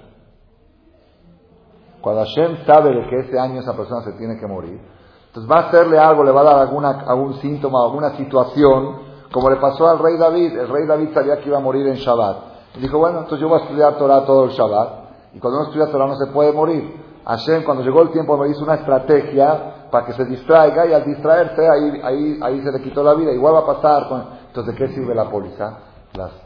Cuando 2.02 2.24
Hashem 2.24 2.66
sabe 2.66 2.94
de 2.94 3.10
que 3.10 3.20
ese 3.20 3.40
año 3.40 3.62
esa 3.62 3.76
persona 3.76 4.04
se 4.04 4.14
tiene 4.14 4.38
que 4.38 4.46
morir, 4.46 4.80
entonces 5.28 5.52
va 5.52 5.62
a 5.62 5.68
hacerle 5.68 5.98
algo, 5.98 6.24
le 6.24 6.32
va 6.32 6.42
a 6.42 6.44
dar 6.44 6.60
alguna, 6.60 7.02
algún 7.08 7.34
síntoma, 7.36 7.84
alguna 7.84 8.16
situación, 8.16 9.02
como 9.32 9.50
le 9.50 9.58
pasó 9.58 9.88
al 9.88 10.00
rey 10.00 10.18
David. 10.18 10.58
El 10.58 10.70
rey 10.70 10.86
David 10.88 11.14
sabía 11.14 11.40
que 11.40 11.50
iba 11.50 11.58
a 11.58 11.62
morir 11.62 11.88
en 11.88 11.96
Shabbat. 11.96 12.38
Y 12.76 12.80
dijo, 12.80 12.98
bueno, 13.00 13.20
entonces 13.20 13.40
yo 13.40 13.50
voy 13.50 13.60
a 13.60 13.64
estudiar 13.64 13.98
Torah 13.98 14.26
todo 14.26 14.46
el 14.46 14.52
Shabbat. 14.52 15.06
Y 15.34 15.40
cuando 15.40 15.60
uno 15.60 15.68
estudia 15.68 15.92
Torah 15.92 16.08
no 16.08 16.16
se 16.16 16.28
puede 16.28 16.54
morir. 16.54 17.04
Hashem, 17.26 17.64
cuando 17.64 17.84
llegó 17.84 18.02
el 18.04 18.12
tiempo, 18.12 18.38
me 18.38 18.50
hizo 18.50 18.64
una 18.64 18.76
estrategia 18.76 19.75
para 19.96 20.08
que 20.08 20.12
se 20.12 20.26
distraiga 20.26 20.86
y 20.88 20.92
al 20.92 21.06
distraerse 21.06 21.62
ahí, 21.70 22.02
ahí, 22.04 22.40
ahí 22.42 22.62
se 22.62 22.70
le 22.70 22.82
quitó 22.82 23.02
la 23.02 23.14
vida. 23.14 23.32
Igual 23.32 23.56
va 23.56 23.60
a 23.60 23.66
pasar. 23.66 24.10
Con... 24.10 24.26
Entonces, 24.48 24.74
¿de 24.74 24.78
qué 24.78 24.94
sirve 24.94 25.16
la 25.16 25.30
póliza? 25.30 25.78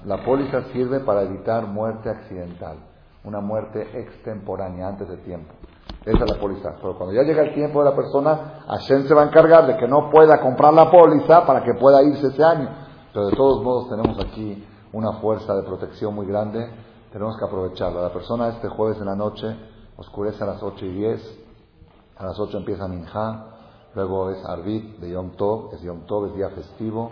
la 0.06 0.24
póliza 0.24 0.66
sirve 0.72 1.00
para 1.00 1.24
evitar 1.24 1.66
muerte 1.66 2.12
accidental, 2.12 2.78
una 3.24 3.40
muerte 3.40 3.88
extemporánea 4.00 4.88
antes 4.88 5.10
de 5.10 5.18
tiempo. 5.18 5.52
Esa 6.06 6.26
es 6.26 6.32
la 6.32 6.40
póliza. 6.40 6.76
Pero 6.80 6.96
cuando 6.96 7.16
ya 7.16 7.24
llega 7.24 7.42
el 7.42 7.56
tiempo 7.56 7.84
de 7.84 7.90
la 7.90 7.96
persona, 7.96 8.62
Hashem 8.68 9.08
se 9.08 9.16
va 9.16 9.24
a 9.24 9.26
encargar 9.26 9.66
de 9.66 9.78
que 9.78 9.88
no 9.88 10.12
pueda 10.12 10.40
comprar 10.40 10.72
la 10.72 10.92
póliza 10.92 11.44
para 11.48 11.64
que 11.64 11.74
pueda 11.74 12.04
irse 12.04 12.28
ese 12.28 12.44
año. 12.44 12.70
Pero 13.12 13.30
de 13.30 13.36
todos 13.36 13.64
modos 13.64 13.90
tenemos 13.90 14.20
aquí 14.24 14.64
una 14.94 15.14
fuerza 15.14 15.56
de 15.56 15.64
protección 15.64 16.14
muy 16.14 16.28
grande. 16.28 16.70
Tenemos 17.12 17.36
que 17.36 17.46
aprovecharla. 17.46 18.02
La 18.02 18.14
persona 18.14 18.50
este 18.50 18.70
jueves 18.70 19.00
en 19.00 19.06
la 19.06 19.16
noche 19.16 19.56
oscurece 19.98 20.44
a 20.44 20.48
las 20.48 20.62
8 20.62 20.86
y 20.86 20.92
10. 20.94 21.49
A 22.20 22.26
las 22.26 22.40
8 22.40 22.60
empieza 22.60 22.88
Minja. 22.88 23.46
Luego 23.96 24.30
es 24.30 24.46
Arbit 24.46 25.00
de 25.00 25.10
Yom 25.10 25.32
Tov. 25.32 25.74
Es 25.74 25.82
Yom 25.82 26.02
Tov, 26.02 26.28
es 26.28 26.36
día 26.36 26.50
festivo. 26.50 27.12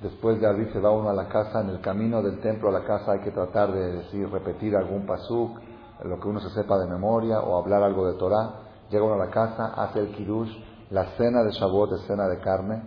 Después 0.00 0.40
de 0.40 0.48
Arbit 0.48 0.72
se 0.72 0.80
va 0.80 0.90
uno 0.90 1.08
a 1.08 1.14
la 1.14 1.28
casa. 1.28 1.60
En 1.60 1.70
el 1.70 1.80
camino 1.80 2.22
del 2.22 2.40
templo 2.40 2.70
a 2.70 2.72
la 2.72 2.84
casa 2.84 3.12
hay 3.12 3.20
que 3.20 3.30
tratar 3.30 3.72
de 3.72 3.92
decir, 3.92 4.28
repetir 4.28 4.76
algún 4.76 5.06
pasuk 5.06 5.58
lo 6.04 6.20
que 6.20 6.28
uno 6.28 6.40
se 6.40 6.50
sepa 6.50 6.78
de 6.78 6.86
memoria 6.86 7.40
o 7.40 7.56
hablar 7.56 7.82
algo 7.82 8.06
de 8.06 8.18
Torah, 8.18 8.54
llega 8.90 9.04
uno 9.04 9.14
a 9.14 9.26
la 9.26 9.30
casa, 9.30 9.72
hace 9.74 10.00
el 10.00 10.14
kiddush, 10.14 10.50
la 10.90 11.16
cena 11.16 11.42
de 11.42 11.52
Shavuot 11.52 11.92
es 11.92 12.06
cena 12.06 12.28
de 12.28 12.38
carne, 12.40 12.82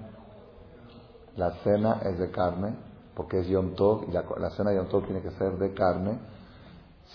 la 1.36 1.52
cena 1.64 2.02
es 2.04 2.20
de 2.20 2.32
carne, 2.32 2.76
porque 3.16 3.40
es 3.40 3.48
Yom 3.48 3.76
Tov, 3.76 4.06
y 4.08 4.12
la, 4.12 4.50
cena 4.52 4.72
de 4.72 4.78
Yom 4.78 4.88
Tov 4.88 5.06
tiene 5.06 5.22
que 5.22 5.32
ser 5.32 5.58
de 5.58 5.74
carne. 5.74 6.20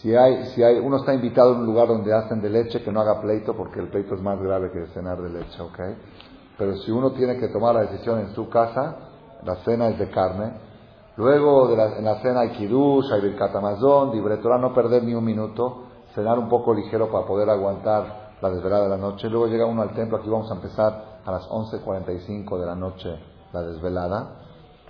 Si 0.01 0.15
hay, 0.15 0.47
si 0.55 0.63
hay, 0.63 0.79
uno 0.79 0.99
está 0.99 1.15
invitado 1.15 1.55
en 1.55 1.61
un 1.61 1.67
lugar 1.67 1.89
donde 1.89 2.13
hacen 2.13 2.43
de 2.43 2.51
leche, 2.51 2.83
que 2.83 2.93
no 2.93 3.01
haga 3.01 3.21
pleito, 3.21 3.55
porque 3.57 3.81
el 3.81 3.89
pleito 3.89 4.15
es 4.15 4.21
más 4.21 4.41
grave 4.41 4.71
que 4.71 4.87
cenar 4.89 5.21
de 5.21 5.31
leche, 5.31 5.63
¿ok? 5.63 5.81
Pero 6.59 6.77
si 6.79 6.91
uno 6.91 7.13
tiene 7.13 7.37
que 7.39 7.49
tomar 7.49 7.75
la 7.75 7.83
decisión 7.83 8.21
en 8.21 8.35
su 8.35 8.49
casa, 8.49 8.97
la 9.43 9.57
cena 9.65 9.89
es 9.89 9.99
de 9.99 10.11
carne, 10.11 10.53
Luego 11.17 11.69
de 11.69 11.77
la, 11.77 11.97
en 11.97 12.05
la 12.05 12.21
cena 12.21 12.41
hay 12.41 12.51
kiddush, 12.51 13.13
hay 13.13 13.21
el 13.21 13.37
catamazón, 13.37 14.11
Torah, 14.43 14.59
no 14.59 14.75
perder 14.75 15.05
ni 15.05 15.15
un 15.15 15.25
minuto, 15.25 15.85
cenar 16.15 16.39
un 16.39 16.49
poco 16.49 16.75
ligero 16.75 17.11
para 17.11 17.25
poder 17.25 17.49
aguantar 17.49 18.35
la 18.41 18.51
desvelada 18.51 18.85
de 18.85 18.89
la 18.89 18.97
noche. 18.97 19.29
Luego 19.31 19.47
llega 19.47 19.65
uno 19.65 19.83
al 19.83 19.95
templo, 19.95 20.19
aquí 20.19 20.29
vamos 20.29 20.51
a 20.51 20.55
empezar 20.55 21.21
a 21.25 21.31
las 21.31 21.49
11.45 21.49 22.59
de 22.59 22.67
la 22.67 22.75
noche 22.75 23.17
la 23.53 23.63
desvelada. 23.63 24.41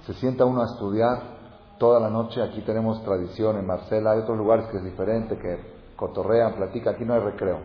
Se 0.07 0.15
sienta 0.15 0.47
uno 0.47 0.63
a 0.63 0.65
estudiar 0.65 1.44
toda 1.79 2.01
la 2.01 2.11
noche, 2.11 2.43
aquí 2.43 2.61
tenemos 2.63 3.03
tradición 3.05 3.59
en 3.59 3.67
Marcela, 3.67 4.13
hay 4.13 4.21
otros 4.21 4.39
lugares 4.39 4.67
que 4.67 4.79
es 4.79 4.85
diferente, 4.85 5.39
que 5.39 5.59
cotorrean, 5.97 6.55
platican, 6.55 6.95
aquí 6.95 7.05
no 7.05 7.15
hay 7.15 7.21
recreo. 7.21 7.59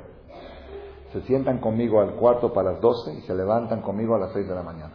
Se 1.14 1.22
sientan 1.22 1.60
conmigo 1.60 2.02
al 2.02 2.16
cuarto 2.16 2.54
para 2.54 2.74
las 2.74 2.82
12 2.82 3.14
y 3.16 3.22
se 3.22 3.34
levantan 3.34 3.82
conmigo 3.82 4.16
a 4.16 4.20
las 4.20 4.32
6 4.34 4.48
de 4.48 4.56
la 4.56 4.64
mañana. 4.64 4.94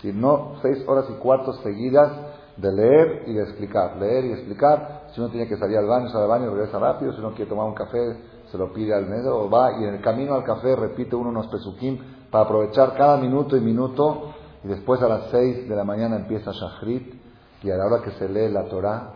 Si 0.00 0.12
no, 0.12 0.54
seis 0.62 0.84
horas 0.88 1.06
y 1.10 1.14
cuartos 1.14 1.60
seguidas 1.62 2.10
de 2.56 2.72
leer 2.72 3.24
y 3.26 3.34
de 3.34 3.42
explicar, 3.42 3.96
leer 3.98 4.24
y 4.24 4.32
explicar. 4.32 5.04
Si 5.12 5.20
uno 5.20 5.30
tiene 5.30 5.46
que 5.46 5.56
salir 5.56 5.78
al 5.78 5.86
baño, 5.86 6.08
sale 6.08 6.24
al 6.24 6.28
baño, 6.28 6.50
regresa 6.50 6.78
rápido. 6.78 7.12
Si 7.12 7.20
uno 7.20 7.32
quiere 7.34 7.48
tomar 7.48 7.66
un 7.66 7.74
café, 7.74 8.16
se 8.50 8.58
lo 8.58 8.72
pide 8.72 8.94
al 8.94 9.06
medio, 9.06 9.48
va 9.48 9.72
y 9.80 9.84
en 9.84 9.94
el 9.94 10.02
camino 10.02 10.34
al 10.34 10.44
café 10.44 10.74
repite 10.74 11.14
uno 11.14 11.30
unos 11.30 11.46
pesukim 11.46 11.98
para 12.30 12.44
aprovechar 12.44 12.94
cada 12.96 13.16
minuto 13.16 13.56
y 13.56 13.60
minuto. 13.60 14.32
Y 14.64 14.68
después 14.68 15.00
a 15.02 15.08
las 15.08 15.30
seis 15.30 15.68
de 15.68 15.76
la 15.76 15.84
mañana 15.84 16.16
empieza 16.16 16.50
Shachrit 16.52 17.21
y 17.62 17.70
a 17.70 17.76
la 17.76 17.86
hora 17.86 18.02
que 18.02 18.10
se 18.12 18.28
lee 18.28 18.50
la 18.50 18.64
Torah, 18.64 19.12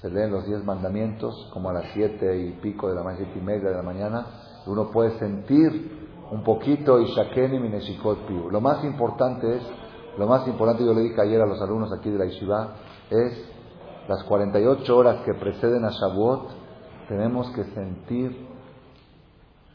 se 0.00 0.10
leen 0.10 0.30
los 0.30 0.46
diez 0.46 0.64
mandamientos, 0.64 1.50
como 1.52 1.70
a 1.70 1.72
las 1.72 1.86
siete 1.92 2.38
y 2.38 2.52
pico 2.60 2.88
de 2.88 2.94
la 2.94 3.02
mañana, 3.02 3.26
y 3.34 3.40
media 3.40 3.70
de 3.70 3.76
la 3.76 3.82
mañana, 3.82 4.26
uno 4.66 4.90
puede 4.90 5.18
sentir 5.18 6.08
un 6.30 6.44
poquito 6.44 7.00
y 7.00 7.06
Shakeni 7.06 7.58
Mineshikot 7.58 8.26
Piu. 8.26 8.50
Lo 8.50 8.60
más 8.60 8.84
importante 8.84 9.56
es 9.56 9.62
lo 10.18 10.26
más 10.26 10.48
importante, 10.48 10.84
yo 10.84 10.92
le 10.94 11.02
dije 11.02 11.20
ayer 11.20 11.40
a 11.40 11.46
los 11.46 11.62
alumnos 11.62 11.92
aquí 11.92 12.10
de 12.10 12.18
la 12.18 12.24
Yeshiva, 12.24 12.74
es 13.08 13.48
las 14.08 14.24
48 14.24 14.96
horas 14.96 15.22
que 15.24 15.32
preceden 15.34 15.84
a 15.84 15.90
Shavuot, 15.90 16.48
tenemos 17.06 17.48
que 17.52 17.62
sentir 17.62 18.48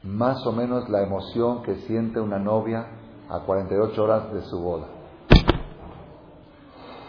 más 0.04 0.46
o 0.46 0.52
menos 0.52 0.90
la 0.90 1.02
emoción 1.02 1.64
que 1.64 1.76
siente 1.88 2.20
una 2.20 2.40
novia 2.40 2.86
a 3.30 3.40
48 3.46 4.04
horas 4.04 4.34
de 4.34 4.42
su 4.42 4.60
boda. 4.60 4.88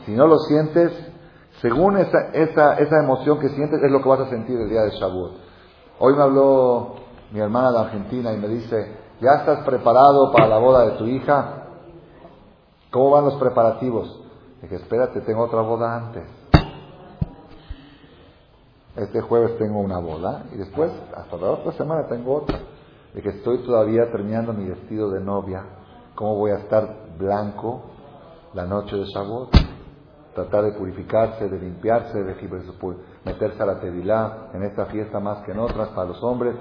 Si 0.04 0.12
no 0.12 0.26
lo 0.26 0.38
sientes, 0.40 0.92
según 1.60 1.98
esa, 1.98 2.28
esa, 2.32 2.74
esa 2.74 2.98
emoción 3.02 3.38
que 3.38 3.48
sientes, 3.50 3.82
es 3.82 3.90
lo 3.90 4.02
que 4.02 4.08
vas 4.08 4.20
a 4.20 4.30
sentir 4.30 4.58
el 4.60 4.68
día 4.68 4.82
de 4.82 4.90
Shavuot. 4.90 5.32
Hoy 5.98 6.14
me 6.14 6.22
habló 6.22 6.94
mi 7.32 7.40
hermana 7.40 7.72
de 7.72 7.78
Argentina 7.78 8.32
y 8.32 8.36
me 8.36 8.48
dice, 8.48 9.04
¿Ya 9.20 9.36
estás 9.36 9.64
preparado 9.64 10.32
para 10.32 10.48
la 10.48 10.58
boda 10.58 10.86
de 10.86 10.98
tu 10.98 11.06
hija? 11.06 11.68
¿Cómo 12.90 13.10
van 13.10 13.24
los 13.24 13.34
preparativos? 13.34 14.20
Dije, 14.60 14.76
espérate, 14.76 15.20
tengo 15.20 15.44
otra 15.44 15.60
boda 15.60 15.96
antes. 15.96 16.24
Este 18.96 19.20
jueves 19.20 19.56
tengo 19.58 19.80
una 19.80 19.98
boda 19.98 20.44
y 20.52 20.56
después, 20.56 20.92
hasta 21.16 21.36
la 21.36 21.50
otra 21.50 21.72
semana, 21.72 22.06
tengo 22.06 22.34
otra. 22.34 22.58
Dije, 23.14 23.30
estoy 23.30 23.58
todavía 23.64 24.10
terminando 24.10 24.52
mi 24.52 24.68
vestido 24.68 25.10
de 25.10 25.20
novia. 25.20 25.64
¿Cómo 26.14 26.36
voy 26.36 26.50
a 26.50 26.58
estar 26.58 27.16
blanco 27.16 27.82
la 28.52 28.66
noche 28.66 28.96
de 28.96 29.04
Shavuot? 29.06 29.73
Tratar 30.34 30.64
de 30.64 30.72
purificarse, 30.72 31.48
de 31.48 31.58
limpiarse, 31.58 32.22
de 32.22 32.34
meterse 33.24 33.62
a 33.62 33.66
la 33.66 33.80
tevilá 33.80 34.48
en 34.52 34.64
esta 34.64 34.86
fiesta 34.86 35.20
más 35.20 35.38
que 35.44 35.52
en 35.52 35.60
otras 35.60 35.88
para 35.90 36.08
los 36.08 36.22
hombres. 36.22 36.54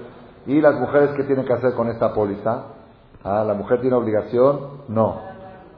¿Y 0.46 0.60
las 0.60 0.74
mujeres 0.78 1.10
qué 1.16 1.24
tienen 1.24 1.44
que 1.44 1.52
hacer 1.52 1.74
con 1.74 1.88
esta 1.88 2.12
póliza? 2.12 2.64
¿Ah, 3.24 3.42
¿La 3.44 3.54
mujer 3.54 3.80
tiene 3.80 3.96
obligación? 3.96 4.84
No. 4.88 5.20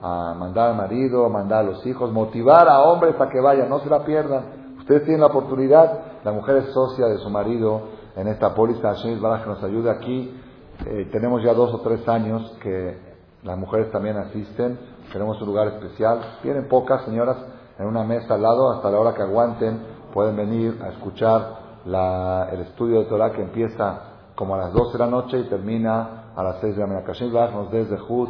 A 0.03 0.35
mandar 0.35 0.71
al 0.71 0.77
marido, 0.77 1.29
mandar 1.31 1.61
a 1.61 1.69
los 1.69 1.87
hijos, 1.87 2.13
motivar 2.13 2.69
a 2.69 2.83
hombres 2.83 3.15
para 3.15 3.31
que 3.31 3.41
vayan, 3.41 3.69
no 3.69 3.79
se 3.81 3.89
la 3.89 4.05
pierdan. 4.05 4.77
Ustedes 4.79 5.05
tienen 5.05 5.21
la 5.21 5.29
oportunidad, 5.29 6.01
la 6.25 6.33
mujer 6.33 6.57
es 6.57 6.73
socia 6.73 7.07
de 7.07 7.19
su 7.19 7.31
marido 7.31 7.83
en 8.17 8.29
esta 8.29 8.55
póliza. 8.55 8.95
Hashem 8.95 9.21
Baraj 9.21 9.45
que 9.45 9.49
nos 9.49 9.63
ayude 9.63 9.91
aquí. 9.91 10.41
Eh, 10.85 11.09
tenemos 11.13 11.43
ya 11.43 11.55
dos 11.55 11.73
o 11.73 11.81
tres 11.81 12.07
años 12.09 12.57
que 12.61 12.99
las 13.43 13.57
mujeres 13.57 13.91
también 13.91 14.17
asisten. 14.17 14.79
Tenemos 15.13 15.41
un 15.41 15.47
lugar 15.47 15.69
especial. 15.69 16.21
Tienen 16.43 16.69
pocas 16.69 17.05
señoras 17.05 17.37
en 17.79 17.87
una 17.87 18.05
mesa 18.05 18.35
al 18.35 18.43
lado 18.43 18.71
hasta 18.71 18.91
la 18.91 18.99
hora 18.99 19.15
que 19.15 19.23
aguanten. 19.23 19.81
Pueden 20.13 20.37
venir 20.37 20.79
a 20.83 20.89
escuchar 20.89 21.67
el 21.85 22.61
estudio 22.61 23.01
de 23.01 23.05
Torah 23.07 23.33
que 23.33 23.43
empieza 23.43 24.01
como 24.35 24.55
a 24.55 24.59
las 24.59 24.73
12 24.73 24.93
de 24.93 24.99
la 24.99 25.11
noche 25.11 25.39
y 25.39 25.45
termina 25.45 26.33
a 26.35 26.43
las 26.43 26.57
6 26.61 26.75
de 26.75 26.81
la 26.81 26.87
mañana. 26.87 27.51
Nos 27.53 27.71
desde 27.71 27.99
Jud 27.99 28.29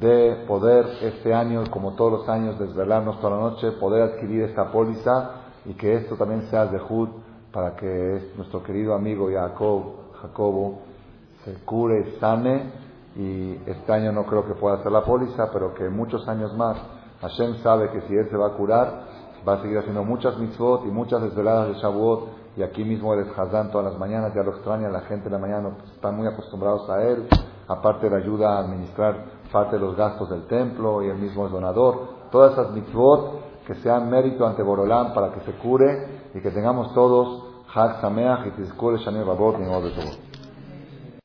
de 0.00 0.44
poder 0.48 0.86
este 1.02 1.34
año, 1.34 1.62
como 1.70 1.92
todos 1.92 2.12
los 2.12 2.28
años, 2.28 2.58
desvelarnos 2.58 3.20
toda 3.20 3.36
la 3.36 3.42
noche, 3.42 3.72
poder 3.72 4.02
adquirir 4.02 4.44
esta 4.44 4.72
póliza 4.72 5.30
y 5.64 5.74
que 5.74 5.94
esto 5.94 6.16
también 6.16 6.42
sea 6.50 6.66
de 6.66 6.78
Jud 6.78 7.08
para 7.52 7.76
que 7.76 8.32
nuestro 8.36 8.62
querido 8.62 8.94
amigo 8.94 9.28
Jacob, 9.32 9.82
Jacobo 10.20 10.80
se 11.44 11.54
cure, 11.64 12.18
sane 12.18 12.72
y 13.16 13.58
este 13.66 13.92
año 13.92 14.12
no 14.12 14.24
creo 14.24 14.46
que 14.46 14.54
pueda 14.54 14.76
hacer 14.76 14.90
la 14.90 15.04
póliza, 15.04 15.50
pero 15.52 15.74
que 15.74 15.88
muchos 15.90 16.26
años 16.28 16.56
más 16.56 16.78
Hashem 17.22 17.62
sabe 17.62 17.90
que 17.90 18.00
si 18.02 18.14
él 18.14 18.28
se 18.28 18.36
va 18.36 18.48
a 18.48 18.50
curar, 18.50 19.04
va 19.46 19.54
a 19.54 19.62
seguir 19.62 19.78
haciendo 19.78 20.04
muchas 20.04 20.36
mitzvot 20.38 20.84
y 20.86 20.88
muchas 20.88 21.22
desveladas 21.22 21.68
de 21.68 21.74
Shavuot 21.74 22.28
y 22.56 22.62
aquí 22.62 22.84
mismo 22.84 23.14
él 23.14 23.20
es 23.20 23.38
Hazán 23.38 23.70
todas 23.70 23.92
las 23.92 23.98
mañanas, 23.98 24.34
ya 24.34 24.42
lo 24.42 24.50
extraña, 24.50 24.88
la 24.88 25.02
gente 25.02 25.24
de 25.24 25.30
la 25.30 25.38
mañana 25.38 25.70
están 25.94 26.16
muy 26.16 26.26
acostumbrados 26.26 26.90
a 26.90 27.02
él, 27.02 27.28
aparte 27.68 28.10
le 28.10 28.16
ayuda 28.16 28.56
a 28.56 28.58
administrar 28.60 29.24
parte 29.50 29.76
de 29.76 29.82
los 29.82 29.96
gastos 29.96 30.28
del 30.30 30.46
templo 30.46 31.02
y 31.02 31.08
él 31.08 31.16
mismo 31.16 31.46
es 31.46 31.52
donador, 31.52 32.08
todas 32.30 32.52
esas 32.52 32.72
mitzvot 32.72 33.40
que 33.66 33.74
sean 33.76 34.10
mérito 34.10 34.46
ante 34.46 34.62
Borolán 34.62 35.14
para 35.14 35.32
que 35.32 35.40
se 35.40 35.52
cure 35.52 36.22
y 36.34 36.40
que 36.40 36.50
tengamos 36.50 36.92
todos 36.92 37.44
Hag 37.74 38.00
Sameach 38.00 38.46
y 38.46 38.50
Tizkure 38.50 38.98
Shani 38.98 39.22
Rabot 39.22 39.56
y. 39.58 40.31